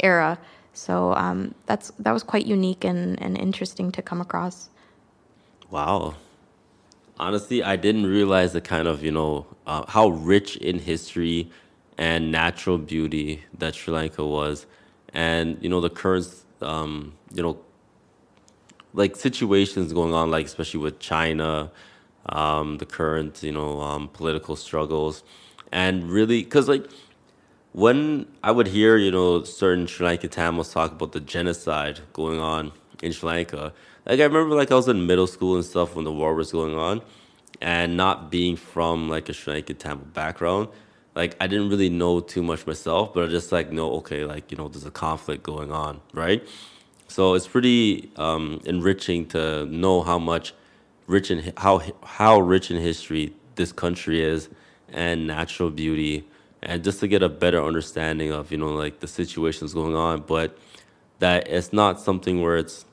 era 0.00 0.38
so 0.72 1.14
um, 1.14 1.54
that's 1.66 1.92
that 2.00 2.12
was 2.12 2.24
quite 2.24 2.46
unique 2.46 2.82
and, 2.82 3.20
and 3.22 3.38
interesting 3.38 3.92
to 3.92 4.02
come 4.02 4.20
across 4.20 4.70
Wow. 5.74 6.14
Honestly, 7.18 7.64
I 7.64 7.74
didn't 7.74 8.06
realize 8.06 8.52
the 8.52 8.60
kind 8.60 8.86
of, 8.86 9.02
you 9.02 9.10
know, 9.10 9.44
uh, 9.66 9.84
how 9.88 10.10
rich 10.10 10.56
in 10.58 10.78
history 10.78 11.50
and 11.98 12.30
natural 12.30 12.78
beauty 12.78 13.42
that 13.58 13.74
Sri 13.74 13.92
Lanka 13.92 14.24
was. 14.24 14.66
And, 15.12 15.58
you 15.60 15.68
know, 15.68 15.80
the 15.80 15.90
current, 15.90 16.28
um, 16.60 17.14
you 17.32 17.42
know, 17.42 17.58
like 18.92 19.16
situations 19.16 19.92
going 19.92 20.14
on, 20.14 20.30
like 20.30 20.46
especially 20.46 20.78
with 20.78 21.00
China, 21.00 21.72
um, 22.28 22.78
the 22.78 22.86
current, 22.86 23.42
you 23.42 23.52
know, 23.52 23.80
um, 23.80 24.08
political 24.08 24.56
struggles. 24.56 25.22
And 25.72 26.10
really, 26.10 26.42
because 26.42 26.68
like 26.68 26.88
when 27.72 28.26
I 28.42 28.52
would 28.52 28.68
hear, 28.68 28.96
you 28.96 29.10
know, 29.10 29.42
certain 29.44 29.86
Sri 29.86 30.06
Lankan 30.06 30.30
Tamils 30.30 30.72
talk 30.72 30.92
about 30.92 31.12
the 31.12 31.20
genocide 31.20 32.00
going 32.12 32.38
on 32.38 32.72
in 33.02 33.12
Sri 33.12 33.28
Lanka, 33.28 33.72
like 34.06 34.20
I 34.20 34.24
remember, 34.24 34.54
like 34.54 34.70
I 34.70 34.74
was 34.76 34.88
in 34.88 35.06
middle 35.06 35.26
school 35.26 35.56
and 35.56 35.64
stuff 35.64 35.96
when 35.96 36.04
the 36.04 36.12
war 36.12 36.34
was 36.34 36.52
going 36.52 36.74
on, 36.74 37.02
and 37.60 37.96
not 37.96 38.30
being 38.30 38.56
from 38.56 39.08
like 39.08 39.28
a 39.28 39.32
Sri 39.32 39.62
Lankan 39.62 39.78
Tamil 39.78 40.04
background, 40.12 40.68
like 41.14 41.36
I 41.40 41.46
didn't 41.46 41.68
really 41.68 41.88
know 41.88 42.20
too 42.20 42.42
much 42.42 42.66
myself, 42.66 43.14
but 43.14 43.24
I 43.24 43.26
just 43.26 43.52
like 43.52 43.72
know, 43.72 43.92
okay, 43.94 44.24
like 44.24 44.50
you 44.50 44.56
know, 44.56 44.68
there's 44.68 44.86
a 44.86 44.90
conflict 44.90 45.42
going 45.42 45.72
on, 45.72 46.00
right? 46.12 46.46
So 47.08 47.34
it's 47.34 47.46
pretty 47.46 48.10
um, 48.16 48.60
enriching 48.64 49.26
to 49.26 49.66
know 49.66 50.02
how 50.02 50.18
much 50.18 50.54
rich 51.06 51.30
in 51.30 51.52
how 51.56 51.82
how 52.04 52.40
rich 52.40 52.70
in 52.70 52.78
history 52.80 53.34
this 53.56 53.72
country 53.72 54.22
is 54.22 54.48
and 54.88 55.26
natural 55.26 55.70
beauty, 55.70 56.24
and 56.62 56.84
just 56.84 57.00
to 57.00 57.08
get 57.08 57.22
a 57.22 57.28
better 57.28 57.62
understanding 57.62 58.32
of 58.32 58.50
you 58.50 58.58
know 58.58 58.68
like 58.72 59.00
the 59.00 59.08
situations 59.08 59.74
going 59.74 59.94
on, 59.94 60.22
but 60.22 60.58
that 61.18 61.48
it's 61.48 61.72
not 61.72 62.00
something 62.00 62.42
where 62.42 62.56
it's 62.56 62.84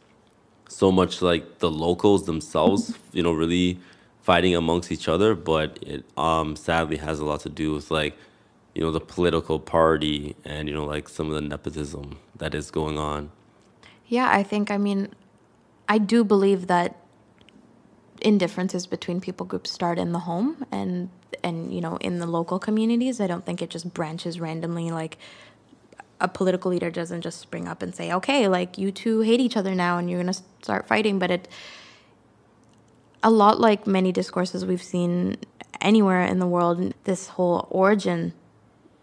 so 0.67 0.91
much 0.91 1.21
like 1.21 1.59
the 1.59 1.69
locals 1.69 2.25
themselves, 2.25 2.93
you 3.11 3.21
know, 3.21 3.33
really 3.33 3.77
fighting 4.21 4.55
amongst 4.55 4.91
each 4.91 5.07
other, 5.07 5.35
but 5.35 5.79
it 5.81 6.05
um 6.17 6.55
sadly 6.55 6.97
has 6.97 7.19
a 7.19 7.25
lot 7.25 7.41
to 7.41 7.49
do 7.49 7.73
with 7.73 7.91
like 7.91 8.15
you 8.73 8.81
know 8.81 8.91
the 8.91 9.01
political 9.01 9.59
party 9.59 10.35
and 10.45 10.67
you 10.69 10.73
know 10.73 10.85
like 10.85 11.09
some 11.09 11.27
of 11.27 11.33
the 11.33 11.41
nepotism 11.41 12.17
that 12.37 12.55
is 12.55 12.71
going 12.71 12.97
on. 12.97 13.31
yeah 14.07 14.29
i 14.31 14.43
think 14.43 14.71
i 14.71 14.77
mean 14.77 15.09
i 15.89 15.97
do 15.97 16.23
believe 16.23 16.67
that 16.67 16.95
indifferences 18.21 18.87
between 18.87 19.19
people 19.19 19.45
groups 19.45 19.71
start 19.71 19.97
in 19.97 20.11
the 20.11 20.19
home 20.19 20.65
and 20.71 21.09
and 21.43 21.73
you 21.73 21.81
know 21.81 21.97
in 21.97 22.19
the 22.19 22.27
local 22.27 22.59
communities. 22.59 23.19
I 23.19 23.27
don't 23.27 23.45
think 23.45 23.61
it 23.61 23.69
just 23.69 23.93
branches 23.93 24.39
randomly 24.39 24.91
like 24.91 25.17
a 26.19 26.27
political 26.27 26.69
leader 26.69 26.91
doesn't 26.91 27.21
just 27.21 27.39
spring 27.39 27.67
up 27.67 27.81
and 27.81 27.95
say 27.95 28.13
okay 28.13 28.47
like 28.47 28.77
you 28.77 28.91
two 28.91 29.21
hate 29.21 29.39
each 29.39 29.57
other 29.57 29.73
now 29.73 29.97
and 29.97 30.09
you're 30.09 30.21
going 30.21 30.33
to 30.33 30.41
start 30.61 30.87
fighting. 30.87 31.19
But 31.19 31.31
it 31.31 31.47
a 33.23 33.29
lot 33.29 33.59
like 33.59 33.85
many 33.87 34.11
discourses 34.11 34.65
we've 34.65 34.83
seen 34.83 35.37
anywhere 35.79 36.23
in 36.23 36.39
the 36.39 36.47
world 36.47 36.93
this 37.05 37.27
whole 37.29 37.67
origin 37.69 38.33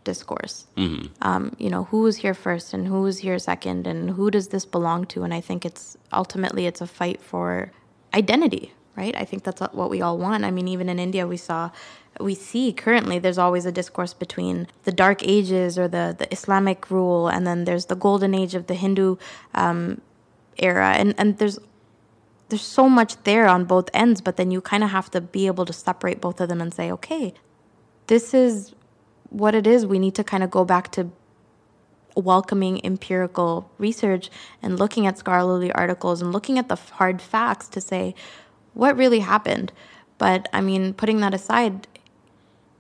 discourse 0.05 0.67
um, 1.23 1.55
you 1.59 1.69
know 1.69 1.85
who 1.85 2.03
was 2.03 2.17
here 2.19 2.35
first 2.35 2.73
and 2.73 2.87
who 2.87 3.03
was 3.03 3.19
here 3.19 3.39
second 3.39 3.87
and 3.87 4.11
who 4.11 4.31
does 4.31 4.49
this 4.49 4.65
belong 4.65 5.05
to? 5.07 5.23
And 5.23 5.35
i 5.35 5.41
think 5.41 5.65
it's 5.67 5.97
ultimately 6.13 6.67
it's 6.67 6.81
a 6.81 6.87
fight 6.87 7.21
for 7.21 7.73
identity 8.15 8.73
right? 8.99 9.15
I 9.23 9.25
think 9.29 9.41
that's 9.45 9.61
what 9.81 9.91
we 9.95 9.99
all 10.07 10.19
want. 10.27 10.41
I 10.49 10.51
mean 10.57 10.69
even 10.75 10.89
in 10.95 10.99
india 11.09 11.25
we 11.35 11.39
saw 11.49 11.61
we 12.29 12.35
see 12.35 12.67
currently 12.85 13.17
there's 13.25 13.41
always 13.47 13.65
a 13.73 13.75
discourse 13.81 14.15
between 14.25 14.57
the 14.87 14.95
dark 15.05 15.21
ages 15.37 15.79
or 15.79 15.87
the, 15.97 16.05
the 16.21 16.27
islamic 16.37 16.91
rule 16.97 17.29
and 17.35 17.47
then 17.49 17.59
there's 17.67 17.87
the 17.93 17.99
golden 18.07 18.33
age 18.43 18.55
of 18.61 18.65
the 18.71 18.75
hindu 18.75 19.17
um, 19.55 20.01
era. 20.69 20.91
And, 21.01 21.15
and 21.21 21.39
there's 21.39 21.59
there's 22.49 22.69
so 22.81 22.89
much 22.99 23.13
there 23.29 23.47
on 23.47 23.61
both 23.75 23.89
ends 24.05 24.21
but 24.27 24.35
then 24.39 24.51
you 24.51 24.61
kind 24.73 24.83
of 24.87 24.91
have 24.91 25.09
to 25.15 25.21
be 25.37 25.47
able 25.53 25.67
to 25.71 25.73
separate 25.73 26.19
both 26.27 26.41
of 26.41 26.49
them 26.49 26.61
and 26.61 26.73
say 26.75 26.91
okay 26.99 27.27
this 28.09 28.35
is 28.35 28.75
what 29.31 29.55
it 29.55 29.67
is. 29.67 29.87
We 29.87 29.99
need 29.99 30.15
to 30.17 30.25
kind 30.25 30.43
of 30.43 30.51
go 30.51 30.65
back 30.65 30.91
to 30.93 31.11
welcoming 32.17 32.85
empirical 32.85 33.71
research 33.79 34.29
and 34.61 34.79
looking 34.79 35.07
at 35.07 35.17
scholarly 35.19 35.71
articles 35.73 36.21
and 36.21 36.33
looking 36.33 36.59
at 36.59 36.69
the 36.69 36.75
hard 36.75 37.23
facts 37.23 37.69
to 37.69 37.81
say 37.81 38.15
what 38.79 38.97
really 38.97 39.21
happened? 39.21 39.73
But 40.19 40.49
i 40.53 40.61
mean 40.61 40.95
putting 40.95 41.21
that 41.21 41.35
aside 41.35 41.87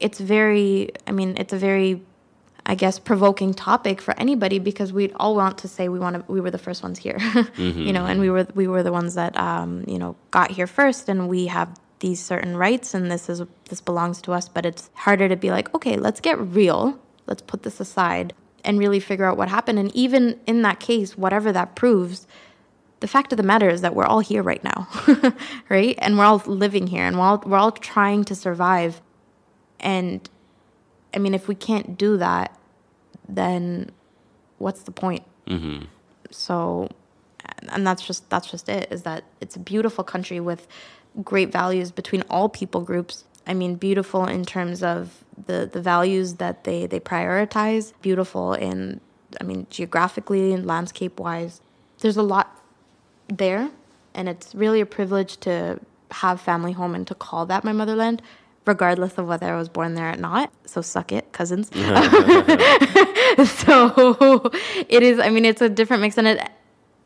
it's 0.01 0.21
very 0.21 0.91
i 1.07 1.13
mean 1.13 1.37
it's 1.39 1.53
a 1.53 1.57
very 1.57 2.03
i 2.67 2.75
guess 2.75 2.99
provoking 2.99 3.55
topic 3.55 4.01
for 4.01 4.15
anybody 4.19 4.59
because 4.59 4.93
we 4.93 5.11
all 5.13 5.35
want 5.35 5.59
to 5.59 5.69
say 5.69 5.89
we 5.89 5.99
want 5.99 6.15
to 6.17 6.33
we 6.33 6.41
were 6.41 6.51
the 6.51 6.59
first 6.59 6.83
ones 6.83 6.99
here. 6.99 7.19
You 7.57 7.93
know 7.93 8.07
and 8.07 8.21
we 8.21 8.31
were 8.31 8.47
we 8.55 8.67
were 8.69 8.83
the 8.83 8.93
ones 8.93 9.15
that 9.15 9.37
um, 9.37 9.85
you 9.87 9.99
know 9.99 10.17
got 10.31 10.51
here 10.51 10.67
first 10.67 11.09
and 11.09 11.29
we 11.29 11.47
have 11.47 11.69
these 12.01 12.21
certain 12.21 12.57
rights 12.57 12.95
and 12.95 13.11
this 13.11 13.29
is 13.29 13.43
this 13.71 13.81
belongs 13.81 14.23
to 14.23 14.33
us 14.33 14.49
but 14.49 14.65
it's 14.65 14.91
harder 14.95 15.29
to 15.29 15.37
be 15.37 15.51
like 15.51 15.75
okay 15.75 15.97
let's 15.97 16.21
get 16.21 16.39
real. 16.39 16.99
Let's 17.27 17.43
put 17.43 17.63
this 17.63 17.79
aside 17.81 18.33
and 18.65 18.79
really 18.79 19.01
figure 19.01 19.27
out 19.27 19.37
what 19.37 19.49
happened. 19.49 19.79
And 19.79 19.95
even 19.95 20.41
in 20.47 20.63
that 20.63 20.81
case 20.81 21.17
whatever 21.19 21.53
that 21.53 21.75
proves 21.75 22.27
the 23.01 23.09
fact 23.09 23.33
of 23.33 23.37
the 23.37 23.43
matter 23.43 23.69
is 23.69 23.81
that 23.81 23.95
we're 23.95 24.07
all 24.07 24.21
here 24.21 24.43
right 24.43 24.63
now 24.65 24.89
right 25.69 25.97
and 25.99 26.19
we're 26.19 26.25
all 26.25 26.43
living 26.47 26.87
here 26.87 27.05
and 27.05 27.17
we're 27.19 27.25
all, 27.25 27.43
we're 27.47 27.59
all 27.59 27.73
trying 27.73 28.25
to 28.25 28.35
survive 28.35 29.01
and 29.81 30.29
i 31.15 31.19
mean 31.19 31.35
if 31.35 31.49
we 31.49 31.55
can't 31.55 31.97
do 31.97 32.17
that 32.17 32.57
then 33.29 33.91
what's 34.59 34.83
the 34.83 34.91
point 34.91 35.25
mm-hmm. 35.47 35.85
so 36.31 36.89
and 37.69 37.87
that's 37.87 38.07
just 38.07 38.29
that's 38.31 38.51
just 38.51 38.69
it 38.69 38.89
is 38.91 39.03
that 39.03 39.25
it's 39.41 39.57
a 39.57 39.61
beautiful 39.61 40.05
country 40.05 40.41
with 40.41 40.67
great 41.23 41.51
values 41.51 41.91
between 41.91 42.23
all 42.31 42.49
people 42.49 42.83
groups. 42.83 43.25
I 43.47 43.55
mean, 43.55 43.77
beautiful 43.77 44.27
in 44.27 44.45
terms 44.45 44.83
of 44.83 45.25
the, 45.47 45.69
the 45.71 45.81
values 45.81 46.35
that 46.35 46.65
they, 46.65 46.87
they 46.87 47.01
prioritize, 47.01 47.93
beautiful 48.03 48.53
in, 48.53 49.01
I 49.41 49.45
mean, 49.45 49.67
geographically 49.71 50.53
and 50.53 50.67
landscape 50.67 51.19
wise. 51.19 51.61
There's 52.01 52.17
a 52.17 52.23
lot 52.23 52.58
there, 53.29 53.70
and 54.14 54.29
it's 54.29 54.55
really 54.55 54.81
a 54.81 54.87
privilege 54.87 55.39
to 55.39 55.81
have 56.11 56.41
family 56.41 56.72
home 56.72 56.95
and 56.95 57.07
to 57.07 57.14
call 57.14 57.47
that 57.47 57.64
my 57.64 57.72
motherland 57.72 58.22
regardless 58.68 59.16
of 59.16 59.26
whether 59.26 59.53
I 59.53 59.57
was 59.57 59.68
born 59.68 59.95
there 59.95 60.12
or 60.12 60.16
not. 60.16 60.53
So 60.66 60.83
suck 60.83 61.11
it, 61.11 61.33
cousins. 61.33 61.68
so 61.74 61.81
it 64.89 65.03
is. 65.03 65.18
I 65.18 65.31
mean, 65.31 65.45
it's 65.45 65.62
a 65.62 65.68
different 65.68 66.03
mix, 66.03 66.16
and 66.18 66.29
it. 66.29 66.49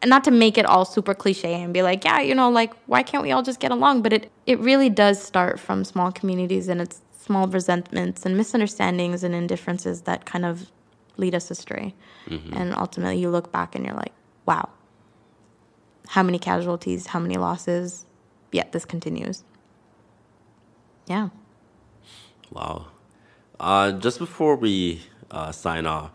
Not 0.04 0.24
to 0.24 0.32
make 0.32 0.58
it 0.58 0.66
all 0.66 0.84
super 0.84 1.14
cliche 1.14 1.54
and 1.54 1.72
be 1.72 1.82
like, 1.82 2.04
yeah, 2.04 2.20
you 2.20 2.34
know, 2.34 2.50
like 2.50 2.74
why 2.86 3.04
can't 3.04 3.22
we 3.22 3.30
all 3.30 3.44
just 3.44 3.60
get 3.60 3.70
along? 3.70 4.02
But 4.02 4.12
it 4.12 4.32
it 4.46 4.58
really 4.58 4.90
does 4.90 5.22
start 5.22 5.60
from 5.60 5.84
small 5.84 6.10
communities 6.10 6.66
and 6.66 6.80
it's 6.80 7.00
small 7.16 7.46
resentments 7.46 8.26
and 8.26 8.36
misunderstandings 8.36 9.22
and 9.22 9.32
indifferences 9.32 10.02
that 10.02 10.24
kind 10.24 10.44
of 10.44 10.72
lead 11.18 11.36
us 11.36 11.52
astray. 11.52 11.94
Mm-hmm. 12.26 12.52
And 12.52 12.74
ultimately, 12.74 13.20
you 13.20 13.30
look 13.30 13.52
back 13.52 13.76
and 13.76 13.86
you're 13.86 13.94
like, 13.94 14.12
wow, 14.44 14.68
how 16.08 16.22
many 16.22 16.38
casualties, 16.38 17.08
how 17.08 17.18
many 17.18 17.36
losses, 17.36 18.06
yet 18.50 18.72
this 18.72 18.84
continues. 18.84 19.44
Yeah. 21.06 21.30
Wow. 22.50 22.86
Uh, 23.58 23.92
just 23.92 24.18
before 24.18 24.56
we 24.56 25.02
uh, 25.30 25.52
sign 25.52 25.86
off, 25.86 26.10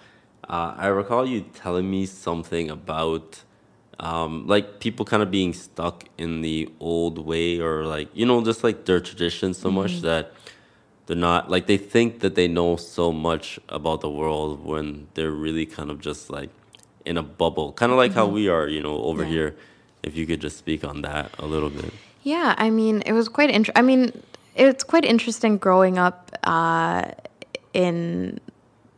uh, 0.47 0.75
I 0.77 0.87
recall 0.87 1.25
you 1.25 1.41
telling 1.41 1.89
me 1.89 2.05
something 2.05 2.69
about 2.69 3.43
um, 3.99 4.45
like 4.47 4.79
people 4.79 5.05
kind 5.05 5.23
of 5.23 5.31
being 5.31 5.53
stuck 5.53 6.05
in 6.17 6.41
the 6.41 6.69
old 6.79 7.17
way 7.17 7.59
or 7.59 7.85
like, 7.85 8.09
you 8.13 8.25
know, 8.25 8.43
just 8.43 8.63
like 8.63 8.85
their 8.85 8.99
tradition 8.99 9.53
so 9.53 9.69
mm-hmm. 9.69 9.77
much 9.77 10.01
that 10.01 10.31
they're 11.07 11.15
not 11.15 11.49
like 11.49 11.67
they 11.67 11.77
think 11.77 12.19
that 12.19 12.35
they 12.35 12.47
know 12.47 12.75
so 12.75 13.11
much 13.11 13.59
about 13.69 14.01
the 14.01 14.09
world 14.09 14.63
when 14.63 15.07
they're 15.13 15.31
really 15.31 15.65
kind 15.65 15.89
of 15.89 15.99
just 15.99 16.29
like 16.29 16.49
in 17.05 17.17
a 17.17 17.23
bubble, 17.23 17.73
kind 17.73 17.91
of 17.91 17.97
like 17.97 18.11
mm-hmm. 18.11 18.19
how 18.19 18.27
we 18.27 18.49
are, 18.49 18.67
you 18.67 18.81
know, 18.81 19.01
over 19.01 19.23
yeah. 19.23 19.29
here. 19.29 19.55
If 20.07 20.15
you 20.15 20.25
could 20.25 20.41
just 20.41 20.57
speak 20.57 20.83
on 20.83 21.01
that 21.01 21.31
a 21.37 21.45
little 21.45 21.69
bit. 21.69 21.93
Yeah, 22.23 22.55
I 22.57 22.69
mean, 22.69 23.03
it 23.05 23.13
was 23.13 23.27
quite 23.29 23.49
interesting. 23.49 23.79
I 23.81 23.85
mean, 23.85 24.23
it's 24.55 24.83
quite 24.83 25.05
interesting 25.05 25.57
growing 25.57 25.97
up 25.97 26.31
uh, 26.43 27.11
in 27.73 28.39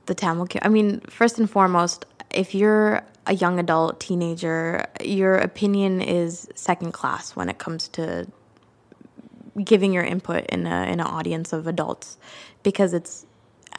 the 0.05 0.15
Tamil. 0.15 0.47
I 0.61 0.69
mean, 0.69 1.01
first 1.01 1.37
and 1.39 1.49
foremost, 1.49 2.05
if 2.33 2.55
you're 2.55 3.01
a 3.27 3.33
young 3.33 3.59
adult, 3.59 3.99
teenager, 3.99 4.85
your 5.03 5.35
opinion 5.35 6.01
is 6.01 6.47
second 6.55 6.91
class 6.91 7.35
when 7.35 7.49
it 7.49 7.57
comes 7.57 7.87
to 7.89 8.27
giving 9.63 9.91
your 9.93 10.03
input 10.03 10.45
in 10.47 10.65
a 10.65 10.83
in 10.83 10.99
an 10.99 11.07
audience 11.17 11.53
of 11.53 11.67
adults, 11.67 12.17
because 12.63 12.93
it's. 12.93 13.25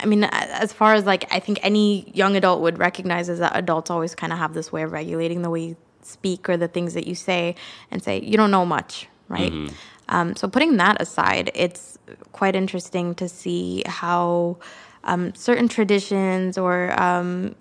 I 0.02 0.06
mean, 0.06 0.24
as 0.24 0.72
far 0.72 0.94
as 0.94 1.04
like 1.04 1.30
I 1.30 1.40
think 1.40 1.58
any 1.62 2.10
young 2.14 2.34
adult 2.34 2.62
would 2.62 2.78
recognize 2.78 3.28
is 3.28 3.38
that 3.40 3.54
adults 3.54 3.90
always 3.90 4.14
kind 4.14 4.32
of 4.32 4.38
have 4.38 4.54
this 4.54 4.72
way 4.72 4.82
of 4.82 4.92
regulating 4.92 5.42
the 5.42 5.50
way 5.50 5.76
speak 6.10 6.48
or 6.48 6.56
the 6.56 6.68
things 6.68 6.94
that 6.94 7.06
you 7.06 7.14
say, 7.14 7.54
and 7.90 8.02
say 8.02 8.20
you 8.20 8.36
don't 8.36 8.50
know 8.50 8.66
much, 8.66 9.08
right? 9.28 9.52
Mm-hmm. 9.52 9.74
Um, 10.08 10.36
so 10.36 10.48
putting 10.48 10.76
that 10.78 11.00
aside, 11.00 11.50
it's 11.54 11.96
quite 12.32 12.56
interesting 12.56 13.14
to 13.14 13.28
see 13.28 13.84
how 13.86 14.58
um, 15.04 15.34
certain 15.34 15.68
traditions 15.68 16.58
or 16.58 17.00
um, 17.00 17.54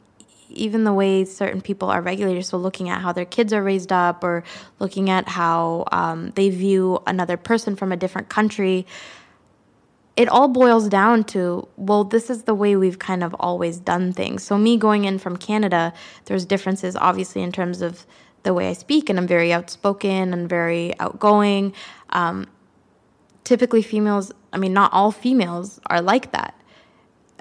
even 0.50 0.84
the 0.84 0.93
way 0.93 1.26
certain 1.26 1.62
people 1.62 1.89
are 1.89 2.02
regulated. 2.02 2.45
So 2.45 2.58
looking 2.58 2.89
at 2.89 3.02
how 3.02 3.12
their 3.12 3.26
kids 3.26 3.54
are 3.54 3.64
raised 3.64 3.91
up, 3.91 4.24
or 4.24 4.43
looking 4.80 5.10
at 5.10 5.28
how 5.30 5.86
um, 5.91 6.32
they 6.32 6.50
view 6.50 7.00
another 7.08 7.38
person 7.38 7.76
from 7.76 7.91
a 7.91 7.97
different 7.97 8.30
country. 8.30 8.86
It 10.16 10.28
all 10.28 10.50
boils 10.50 10.89
down 10.89 11.24
to, 11.26 11.68
well, 11.78 12.04
this 12.04 12.30
is 12.30 12.43
the 12.43 12.54
way 12.54 12.76
we've 12.76 13.00
kind 13.00 13.24
of 13.24 13.34
always 13.39 13.80
done 13.80 14.12
things. 14.12 14.43
So, 14.43 14.58
me 14.58 14.76
going 14.76 15.06
in 15.06 15.18
from 15.18 15.38
Canada, 15.38 15.93
there's 16.26 16.45
differences 16.45 16.97
obviously 16.97 17.41
in 17.41 17.52
terms 17.52 17.82
of 17.82 18.06
the 18.44 18.54
way 18.54 18.70
I 18.70 18.74
speak, 18.74 19.10
and 19.10 19.20
I'm 19.20 19.28
very 19.28 19.52
outspoken 19.52 20.34
and 20.34 20.48
very 20.48 20.98
outgoing. 21.00 21.74
Um, 22.12 22.48
typically, 23.44 23.82
females, 23.82 24.32
I 24.54 24.58
mean, 24.58 24.74
not 24.74 24.94
all 24.94 25.12
females 25.12 25.80
are 25.88 26.02
like 26.02 26.32
that 26.32 26.56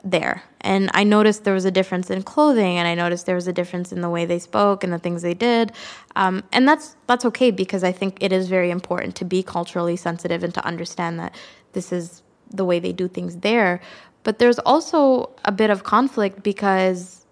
there. 0.05 0.43
And 0.61 0.91
I 0.93 1.05
noticed 1.05 1.45
there 1.45 1.55
was 1.55 1.65
a 1.65 1.71
difference 1.71 2.11
in 2.11 2.23
clothing, 2.23 2.79
and 2.79 2.89
I 2.89 2.95
noticed 2.95 3.27
there 3.27 3.35
was 3.35 3.47
a 3.47 3.53
difference 3.53 3.93
in 3.93 4.01
the 4.01 4.11
way 4.11 4.25
they 4.27 4.39
spoke 4.39 4.83
and 4.83 4.93
the 4.93 4.99
things 4.99 5.23
they 5.23 5.35
did. 5.35 5.73
Um, 6.17 6.43
and 6.53 6.67
that's 6.67 6.97
that's 7.07 7.25
okay 7.27 7.51
because 7.51 7.85
I 7.85 7.93
think 7.93 8.19
it 8.21 8.33
is 8.33 8.49
very 8.49 8.71
important 8.71 9.15
to 9.17 9.25
be 9.25 9.43
culturally 9.43 9.97
sensitive 9.97 10.43
and 10.43 10.53
to 10.55 10.65
understand 10.65 11.21
that 11.21 11.35
this 11.73 11.93
is 11.93 12.23
the 12.51 12.65
way 12.65 12.79
they 12.81 12.93
do 12.93 13.09
things 13.09 13.37
there. 13.37 13.81
But 14.25 14.39
there's 14.39 14.59
also 14.59 15.31
a 15.45 15.53
bit 15.53 15.71
of 15.71 15.85
conflict 15.85 16.43
because, 16.43 17.25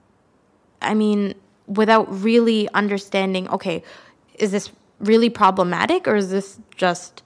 I 0.81 0.95
mean, 0.95 1.35
without 1.67 2.07
really 2.23 2.69
understanding, 2.75 3.49
okay, 3.49 3.83
is 4.35 4.53
this 4.53 4.71
really 5.01 5.31
problematic 5.31 6.07
or 6.09 6.17
is 6.17 6.31
this 6.31 6.59
just 6.77 7.23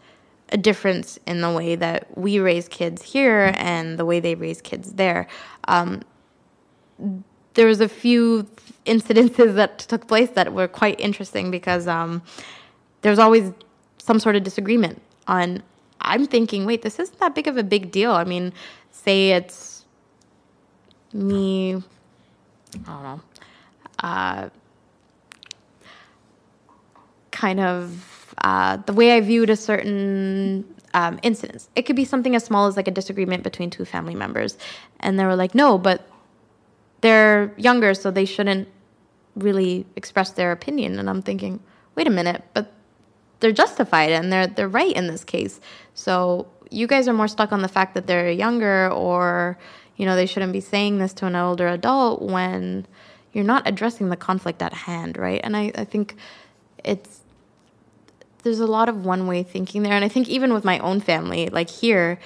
a 0.50 0.56
difference 0.56 1.18
in 1.26 1.40
the 1.40 1.50
way 1.52 1.76
that 1.76 2.16
we 2.16 2.38
raise 2.38 2.68
kids 2.68 3.02
here 3.02 3.52
and 3.56 3.98
the 3.98 4.04
way 4.04 4.20
they 4.20 4.34
raise 4.34 4.60
kids 4.60 4.94
there? 4.94 5.26
Um, 5.68 6.02
there 7.54 7.66
was 7.66 7.80
a 7.80 7.88
few 7.88 8.46
incidences 8.86 9.54
that 9.54 9.78
took 9.80 10.06
place 10.06 10.30
that 10.30 10.52
were 10.52 10.68
quite 10.68 10.98
interesting 11.00 11.50
because 11.50 11.86
um, 11.86 12.22
there's 13.02 13.18
always 13.18 13.52
some 13.98 14.18
sort 14.18 14.36
of 14.36 14.42
disagreement 14.42 15.00
on 15.26 15.62
i'm 16.00 16.26
thinking 16.26 16.64
wait 16.66 16.82
this 16.82 16.98
isn't 16.98 17.18
that 17.20 17.34
big 17.34 17.46
of 17.46 17.56
a 17.56 17.62
big 17.62 17.90
deal 17.90 18.12
i 18.12 18.24
mean 18.24 18.52
say 18.90 19.30
it's 19.30 19.84
me 21.12 21.74
i 21.74 22.92
don't 22.92 23.02
know 23.02 23.20
uh, 24.00 24.48
kind 27.30 27.60
of 27.60 28.34
uh, 28.38 28.76
the 28.78 28.92
way 28.92 29.12
I 29.16 29.20
viewed 29.20 29.50
a 29.50 29.56
certain 29.56 30.64
um, 30.94 31.18
incidents. 31.22 31.68
It 31.76 31.82
could 31.82 31.96
be 31.96 32.04
something 32.04 32.34
as 32.34 32.44
small 32.44 32.66
as 32.66 32.76
like 32.76 32.88
a 32.88 32.90
disagreement 32.90 33.42
between 33.42 33.70
two 33.70 33.84
family 33.84 34.14
members, 34.14 34.58
and 35.00 35.18
they 35.18 35.24
were 35.24 35.36
like, 35.36 35.54
"No, 35.54 35.78
but 35.78 36.08
they're 37.00 37.52
younger, 37.56 37.94
so 37.94 38.10
they 38.10 38.24
shouldn't 38.24 38.68
really 39.36 39.86
express 39.96 40.30
their 40.30 40.52
opinion." 40.52 40.98
And 40.98 41.08
I'm 41.08 41.22
thinking, 41.22 41.60
"Wait 41.94 42.06
a 42.06 42.10
minute, 42.10 42.42
but 42.54 42.72
they're 43.40 43.52
justified 43.52 44.10
and 44.10 44.32
they're 44.32 44.46
they're 44.46 44.68
right 44.68 44.94
in 44.94 45.06
this 45.06 45.24
case." 45.24 45.60
So 45.94 46.46
you 46.70 46.86
guys 46.86 47.08
are 47.08 47.12
more 47.12 47.28
stuck 47.28 47.52
on 47.52 47.62
the 47.62 47.68
fact 47.68 47.94
that 47.94 48.06
they're 48.06 48.30
younger, 48.30 48.90
or 48.90 49.58
you 49.96 50.06
know, 50.06 50.16
they 50.16 50.26
shouldn't 50.26 50.52
be 50.52 50.60
saying 50.60 50.98
this 50.98 51.12
to 51.12 51.26
an 51.26 51.36
older 51.36 51.68
adult 51.68 52.22
when 52.22 52.86
you're 53.32 53.44
not 53.44 53.66
addressing 53.66 54.08
the 54.08 54.16
conflict 54.16 54.62
at 54.62 54.72
hand, 54.72 55.16
right? 55.16 55.40
And 55.42 55.56
I, 55.56 55.72
I 55.74 55.84
think 55.84 56.16
it's 56.84 57.20
there's 58.42 58.60
a 58.60 58.66
lot 58.66 58.88
of 58.88 59.04
one 59.04 59.26
way 59.26 59.42
thinking 59.42 59.82
there. 59.82 59.92
And 59.92 60.04
I 60.04 60.08
think 60.08 60.28
even 60.28 60.52
with 60.54 60.64
my 60.64 60.78
own 60.78 61.00
family, 61.00 61.48
like 61.48 61.68
here 61.68 62.18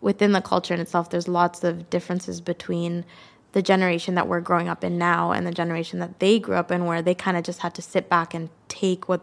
within 0.00 0.32
the 0.32 0.40
culture 0.40 0.74
in 0.74 0.80
itself, 0.80 1.10
there's 1.10 1.28
lots 1.28 1.62
of 1.62 1.88
differences 1.90 2.40
between 2.40 3.04
the 3.52 3.62
generation 3.62 4.14
that 4.14 4.28
we're 4.28 4.40
growing 4.40 4.68
up 4.68 4.84
in 4.84 4.98
now 4.98 5.32
and 5.32 5.46
the 5.46 5.52
generation 5.52 5.98
that 5.98 6.18
they 6.20 6.38
grew 6.38 6.54
up 6.54 6.70
in, 6.70 6.86
where 6.86 7.02
they 7.02 7.14
kind 7.14 7.36
of 7.36 7.42
just 7.44 7.60
had 7.60 7.74
to 7.74 7.82
sit 7.82 8.08
back 8.08 8.34
and 8.34 8.48
take 8.68 9.08
what 9.08 9.20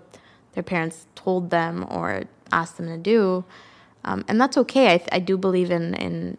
their 0.53 0.63
parents 0.63 1.07
told 1.15 1.49
them 1.49 1.85
or 1.89 2.23
asked 2.51 2.77
them 2.77 2.87
to 2.87 2.97
do. 2.97 3.45
Um, 4.03 4.25
and 4.27 4.39
that's 4.39 4.57
okay. 4.57 4.93
I, 4.93 5.03
I 5.13 5.19
do 5.19 5.37
believe 5.37 5.71
in, 5.71 5.93
in 5.95 6.37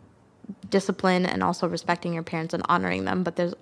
discipline 0.70 1.26
and 1.26 1.42
also 1.42 1.68
respecting 1.68 2.12
your 2.14 2.22
parents 2.22 2.54
and 2.54 2.62
honoring 2.68 3.04
them. 3.04 3.22
But 3.22 3.36
there's 3.36 3.54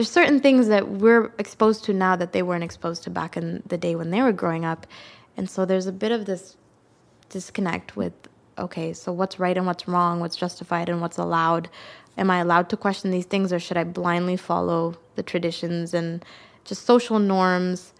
there's 0.00 0.10
certain 0.10 0.40
things 0.40 0.68
that 0.68 0.88
we're 0.88 1.30
exposed 1.38 1.84
to 1.84 1.92
now 1.92 2.16
that 2.16 2.32
they 2.32 2.42
weren't 2.42 2.64
exposed 2.64 3.02
to 3.02 3.10
back 3.10 3.36
in 3.36 3.62
the 3.66 3.76
day 3.76 3.94
when 3.94 4.08
they 4.08 4.22
were 4.22 4.32
growing 4.32 4.64
up. 4.64 4.86
And 5.36 5.50
so 5.50 5.66
there's 5.66 5.86
a 5.86 5.92
bit 5.92 6.10
of 6.10 6.24
this 6.24 6.56
disconnect 7.28 7.98
with 7.98 8.14
okay, 8.56 8.94
so 8.94 9.12
what's 9.12 9.38
right 9.38 9.58
and 9.58 9.66
what's 9.66 9.86
wrong, 9.86 10.18
what's 10.18 10.36
justified 10.36 10.88
and 10.88 11.02
what's 11.02 11.18
allowed? 11.18 11.68
Am 12.16 12.30
I 12.30 12.38
allowed 12.38 12.70
to 12.70 12.78
question 12.78 13.10
these 13.10 13.26
things 13.26 13.52
or 13.52 13.58
should 13.58 13.76
I 13.76 13.84
blindly 13.84 14.38
follow 14.38 14.94
the 15.16 15.22
traditions 15.22 15.92
and 15.92 16.24
just 16.64 16.86
social 16.86 17.18
norms 17.18 17.92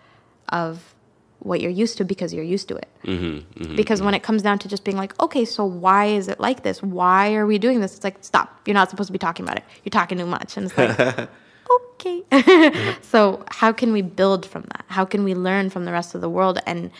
of 0.48 0.94
what 1.40 1.60
you're 1.60 1.70
used 1.70 1.98
to 1.98 2.06
because 2.06 2.32
you're 2.32 2.42
used 2.42 2.68
to 2.68 2.76
it. 2.76 2.88
Mm-hmm, 3.04 3.24
mm-hmm, 3.62 3.76
because 3.76 3.98
mm-hmm. 3.98 4.06
when 4.06 4.14
it 4.14 4.22
comes 4.22 4.40
down 4.40 4.58
to 4.60 4.68
just 4.68 4.84
being 4.84 4.96
like, 4.96 5.20
okay, 5.20 5.44
so 5.44 5.66
why 5.66 6.06
is 6.06 6.28
it 6.28 6.40
like 6.40 6.62
this? 6.62 6.82
Why 6.82 7.34
are 7.34 7.44
we 7.44 7.58
doing 7.58 7.80
this? 7.80 7.94
It's 7.94 8.04
like, 8.04 8.24
stop. 8.24 8.58
You're 8.66 8.72
not 8.72 8.88
supposed 8.88 9.08
to 9.08 9.12
be 9.12 9.18
talking 9.18 9.44
about 9.44 9.58
it. 9.58 9.64
You're 9.84 9.90
talking 9.90 10.16
too 10.16 10.24
much. 10.24 10.56
And 10.56 10.64
it's 10.64 10.78
like, 10.78 11.28
okay. 11.70 12.96
so, 13.02 13.44
how 13.48 13.72
can 13.72 13.92
we 13.92 14.02
build 14.02 14.46
from 14.46 14.62
that? 14.62 14.84
How 14.88 15.04
can 15.04 15.24
we 15.24 15.34
learn 15.34 15.70
from 15.70 15.84
the 15.84 15.92
rest 15.92 16.14
of 16.14 16.20
the 16.20 16.30
world? 16.30 16.58
And 16.66 16.90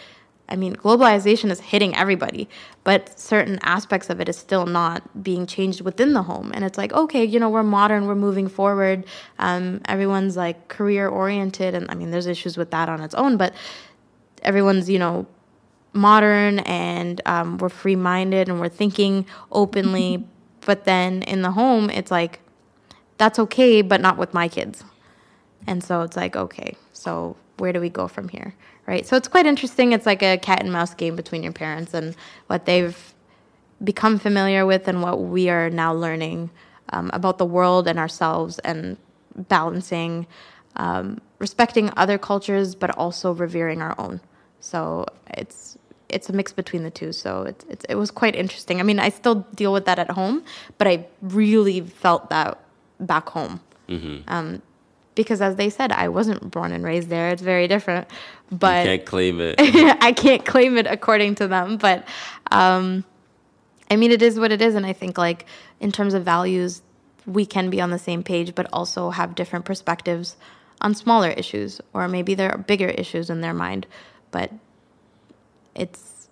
I 0.51 0.57
mean, 0.57 0.75
globalization 0.75 1.51
is 1.51 1.61
hitting 1.61 1.95
everybody, 1.95 2.49
but 2.83 3.19
certain 3.19 3.61
aspects 3.63 4.11
of 4.11 4.21
it 4.21 4.29
is 4.29 4.37
still 4.37 4.67
not 4.67 5.23
being 5.23 5.47
changed 5.47 5.81
within 5.81 6.13
the 6.13 6.25
home. 6.25 6.51
And 6.53 6.65
it's 6.65 6.77
like, 6.77 6.93
okay, 6.93 7.25
you 7.25 7.39
know, 7.39 7.49
we're 7.49 7.63
modern, 7.63 8.09
we're 8.09 8.17
moving 8.17 8.49
forward. 8.49 9.07
Um, 9.39 9.81
everyone's 9.85 10.37
like 10.37 10.67
career 10.67 11.09
oriented. 11.09 11.75
And 11.75 11.89
I 11.89 11.95
mean, 11.95 12.11
there's 12.11 12.27
issues 12.27 12.57
with 12.57 12.73
that 12.73 12.89
on 12.89 13.01
its 13.01 13.15
own, 13.15 13.37
but 13.37 13.55
everyone's, 14.43 14.91
you 14.91 14.99
know, 14.99 15.27
modern 15.93 16.61
and 16.61 17.21
um, 17.27 17.59
we're 17.59 17.69
free 17.69 17.97
minded 17.97 18.49
and 18.49 18.61
we're 18.61 18.69
thinking 18.69 19.27
openly. 19.53 20.25
but 20.67 20.85
then 20.85 21.23
in 21.23 21.43
the 21.43 21.53
home, 21.53 21.91
it's 21.91 22.11
like, 22.11 22.41
that's 23.21 23.39
okay, 23.39 23.83
but 23.83 24.01
not 24.01 24.17
with 24.17 24.33
my 24.33 24.49
kids. 24.49 24.83
And 25.67 25.85
so 25.85 26.01
it's 26.01 26.17
like, 26.17 26.37
okay, 26.37 26.75
so 26.95 27.37
where 27.59 27.71
do 27.71 27.79
we 27.79 27.91
go 27.91 28.09
from 28.09 28.31
here? 28.31 28.55
Right. 28.87 29.07
So 29.07 29.15
it's 29.15 29.29
quite 29.29 29.45
interesting. 29.45 29.93
It's 29.93 30.07
like 30.07 30.23
a 30.23 30.39
cat 30.39 30.61
and 30.61 30.73
mouse 30.73 30.95
game 30.95 31.17
between 31.17 31.43
your 31.43 31.53
parents 31.53 31.93
and 31.93 32.17
what 32.47 32.65
they've 32.65 32.97
become 33.85 34.19
familiar 34.19 34.65
with 34.65 34.89
and 34.89 35.03
what 35.03 35.21
we 35.21 35.51
are 35.51 35.69
now 35.69 35.93
learning 35.93 36.49
um, 36.95 37.11
about 37.13 37.37
the 37.37 37.45
world 37.45 37.87
and 37.87 37.99
ourselves 37.99 38.59
and 38.61 38.97
balancing 39.37 40.27
um, 40.77 41.21
respecting 41.39 41.91
other 41.97 42.17
cultures 42.17 42.75
but 42.75 42.91
also 42.97 43.33
revering 43.33 43.81
our 43.83 43.95
own 43.99 44.21
so 44.61 45.07
it's 45.29 45.79
it's 46.09 46.29
a 46.29 46.33
mix 46.33 46.53
between 46.53 46.83
the 46.83 46.91
two 46.91 47.13
so 47.13 47.43
it's, 47.43 47.65
it's 47.69 47.85
it 47.89 47.95
was 47.95 48.11
quite 48.11 48.37
interesting 48.37 48.81
i 48.81 48.83
mean 48.83 48.99
i 48.99 49.09
still 49.09 49.47
deal 49.55 49.73
with 49.73 49.85
that 49.87 49.99
at 49.99 50.11
home 50.11 50.45
but 50.79 50.87
i 50.87 51.07
really 51.23 51.81
felt 51.81 52.29
that 52.31 52.59
back 53.01 53.29
home 53.31 53.61
Mm-hmm. 53.89 54.19
um, 54.29 54.63
because 55.17 55.41
as 55.41 55.57
they 55.57 55.69
said 55.69 55.91
i 55.91 56.07
wasn't 56.09 56.51
born 56.53 56.71
and 56.71 56.85
raised 56.85 57.09
there 57.09 57.31
it's 57.31 57.43
very 57.43 57.67
different 57.67 58.07
but 58.53 58.81
I 58.81 58.85
Can't 58.85 59.07
claim 59.07 59.41
it. 59.41 59.57
I 60.03 60.13
can't 60.13 60.45
claim 60.45 60.77
it 60.77 60.87
according 60.87 61.37
to 61.37 61.47
them, 61.47 61.77
but 61.77 62.05
um, 62.51 63.05
I 63.89 63.95
mean, 63.95 64.11
it 64.11 64.23
is 64.23 64.41
what 64.41 64.51
it 64.51 64.61
is. 64.61 64.75
And 64.75 64.85
I 64.85 64.93
think, 64.93 65.17
like, 65.17 65.47
in 65.79 65.93
terms 65.93 66.15
of 66.15 66.25
values, 66.25 66.83
we 67.27 67.47
can 67.47 67.71
be 67.71 67.81
on 67.81 67.91
the 67.91 67.99
same 67.99 68.25
page, 68.25 68.57
but 68.57 68.67
also 68.73 69.11
have 69.11 69.37
different 69.37 69.65
perspectives 69.67 70.37
on 70.81 70.97
smaller 70.97 71.29
issues, 71.31 71.81
or 71.93 72.09
maybe 72.09 72.35
there 72.35 72.51
are 72.51 72.59
bigger 72.59 72.89
issues 72.89 73.31
in 73.31 73.41
their 73.41 73.55
mind. 73.55 73.87
But 74.33 74.51
it's 75.77 76.29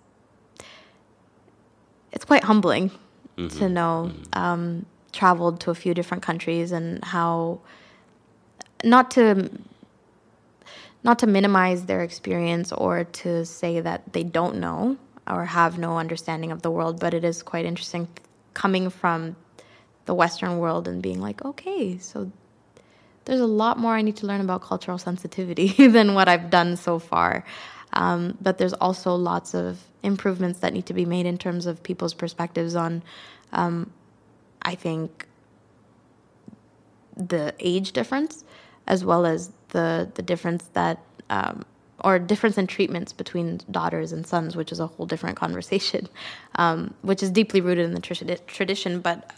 it's 2.11 2.25
quite 2.25 2.43
humbling 2.43 2.91
to 3.37 3.69
know 3.69 4.11
um, 4.33 4.85
traveled 5.19 5.59
to 5.59 5.69
a 5.69 5.75
few 5.75 5.93
different 5.93 6.23
countries 6.23 6.71
and 6.71 7.03
how 7.03 7.59
not 8.85 9.11
to 9.11 9.49
not 11.03 11.19
to 11.19 11.27
minimize 11.27 11.85
their 11.85 12.03
experience 12.03 12.71
or 12.71 13.03
to 13.03 13.45
say 13.45 13.81
that 13.81 14.13
they 14.13 14.23
don't 14.23 14.55
know 14.65 14.97
or 15.27 15.43
have 15.45 15.77
no 15.77 15.97
understanding 15.97 16.51
of 16.51 16.61
the 16.61 16.71
world, 16.71 16.99
but 16.99 17.13
it 17.13 17.23
is 17.23 17.43
quite 17.43 17.65
interesting 17.65 18.07
coming 18.53 18.89
from 18.89 19.35
the 20.05 20.13
Western 20.13 20.57
world 20.57 20.87
and 20.87 21.01
being 21.01 21.19
like, 21.21 21.43
okay, 21.43 21.97
so 21.97 22.31
there's 23.25 23.41
a 23.41 23.53
lot 23.63 23.77
more 23.77 23.93
I 23.93 24.01
need 24.01 24.17
to 24.17 24.25
learn 24.25 24.41
about 24.41 24.61
cultural 24.61 24.97
sensitivity 24.97 25.87
than 25.95 26.13
what 26.13 26.27
I've 26.29 26.49
done 26.49 26.77
so 26.77 26.97
far. 26.97 27.45
Um, 27.91 28.37
but 28.41 28.57
there's 28.57 28.73
also 28.73 29.15
lots 29.15 29.53
of 29.53 29.79
improvements 30.01 30.59
that 30.59 30.73
need 30.73 30.85
to 30.85 30.93
be 30.93 31.05
made 31.05 31.25
in 31.25 31.37
terms 31.37 31.65
of 31.65 31.83
people's 31.83 32.13
perspectives 32.13 32.75
on, 32.75 33.03
um, 33.51 33.91
I 34.69 34.75
think, 34.75 35.27
the 37.17 37.53
age 37.59 37.91
difference 37.91 38.45
as 38.87 39.03
well 39.03 39.25
as 39.25 39.51
the 39.69 40.09
the 40.15 40.21
difference 40.21 40.63
that 40.79 40.97
um, 41.29 41.63
or 42.03 42.17
difference 42.17 42.57
in 42.57 42.65
treatments 42.65 43.11
between 43.11 43.59
daughters 43.69 44.11
and 44.11 44.25
sons, 44.25 44.55
which 44.55 44.71
is 44.71 44.79
a 44.79 44.87
whole 44.87 45.05
different 45.05 45.37
conversation, 45.37 46.07
um, 46.55 46.93
which 47.01 47.21
is 47.23 47.29
deeply 47.31 47.61
rooted 47.61 47.85
in 47.85 47.93
the 47.93 48.01
tradi- 48.01 48.45
tradition. 48.47 49.01
But 49.01 49.31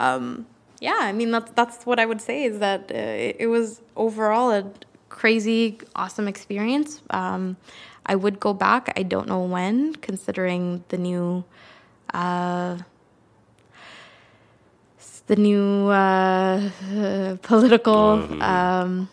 um, 0.00 0.46
yeah, 0.80 0.98
I 1.00 1.12
mean 1.12 1.30
that's 1.30 1.50
that's 1.52 1.86
what 1.86 1.98
I 1.98 2.06
would 2.06 2.20
say 2.20 2.44
is 2.44 2.58
that 2.58 2.90
uh, 2.90 3.26
it, 3.28 3.36
it 3.40 3.46
was 3.46 3.80
overall 3.96 4.50
a 4.50 4.62
crazy, 5.08 5.78
awesome 5.94 6.28
experience. 6.28 7.02
Um, 7.10 7.56
I 8.06 8.14
would 8.16 8.38
go 8.38 8.52
back. 8.52 8.92
I 8.96 9.02
don't 9.02 9.28
know 9.28 9.42
when, 9.56 9.94
considering 10.08 10.84
the 10.88 10.98
new. 10.98 11.44
Uh, 12.12 12.78
the 15.26 15.36
new 15.36 15.88
uh, 15.88 16.70
uh, 16.94 17.36
political 17.42 18.42
um, 18.42 19.08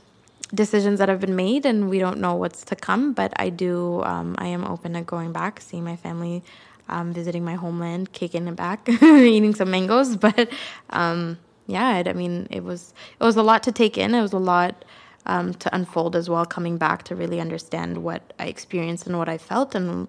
decisions 0.54 1.00
that 1.00 1.10
have 1.10 1.20
been 1.20 1.36
made, 1.36 1.66
and 1.66 1.90
we 1.90 2.00
don't 2.00 2.20
know 2.20 2.36
what's 2.36 2.64
to 2.66 2.76
come. 2.76 3.14
But 3.14 3.34
I 3.38 3.50
do, 3.50 4.04
um, 4.04 4.36
I 4.38 4.48
am 4.48 4.66
open 4.66 4.94
to 4.94 5.02
going 5.02 5.32
back, 5.32 5.62
seeing 5.62 5.84
my 5.84 5.96
family, 5.96 6.44
um, 6.90 7.14
visiting 7.14 7.44
my 7.44 7.56
homeland, 7.56 8.12
kicking 8.12 8.48
it 8.48 8.56
back, 8.56 8.88
eating 9.04 9.56
some 9.56 9.72
mangoes. 9.72 10.16
But 10.22 10.50
um, 10.90 11.38
yeah, 11.68 11.98
it, 12.00 12.08
I 12.08 12.14
mean, 12.14 12.48
it 12.50 12.64
was 12.64 12.94
it 13.20 13.24
was 13.24 13.38
a 13.38 13.44
lot 13.44 13.64
to 13.64 13.72
take 13.72 13.98
in. 13.98 14.14
It 14.14 14.22
was 14.22 14.34
a 14.34 14.40
lot 14.40 14.84
um, 15.26 15.54
to 15.56 15.74
unfold 15.74 16.16
as 16.16 16.30
well. 16.30 16.46
Coming 16.46 16.78
back 16.78 17.04
to 17.04 17.16
really 17.16 17.40
understand 17.40 18.04
what 18.04 18.34
I 18.38 18.48
experienced 18.48 19.08
and 19.08 19.18
what 19.18 19.30
I 19.30 19.38
felt, 19.38 19.76
and 19.76 20.08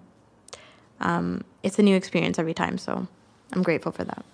um, 0.99 1.43
it's 1.63 1.79
a 1.79 1.83
new 1.83 1.95
experience 1.95 2.37
every 2.37 2.53
time. 2.53 2.77
So 2.77 3.07
I'm 3.53 3.63
grateful 3.63 3.93
for 3.93 4.03
that. 4.03 4.25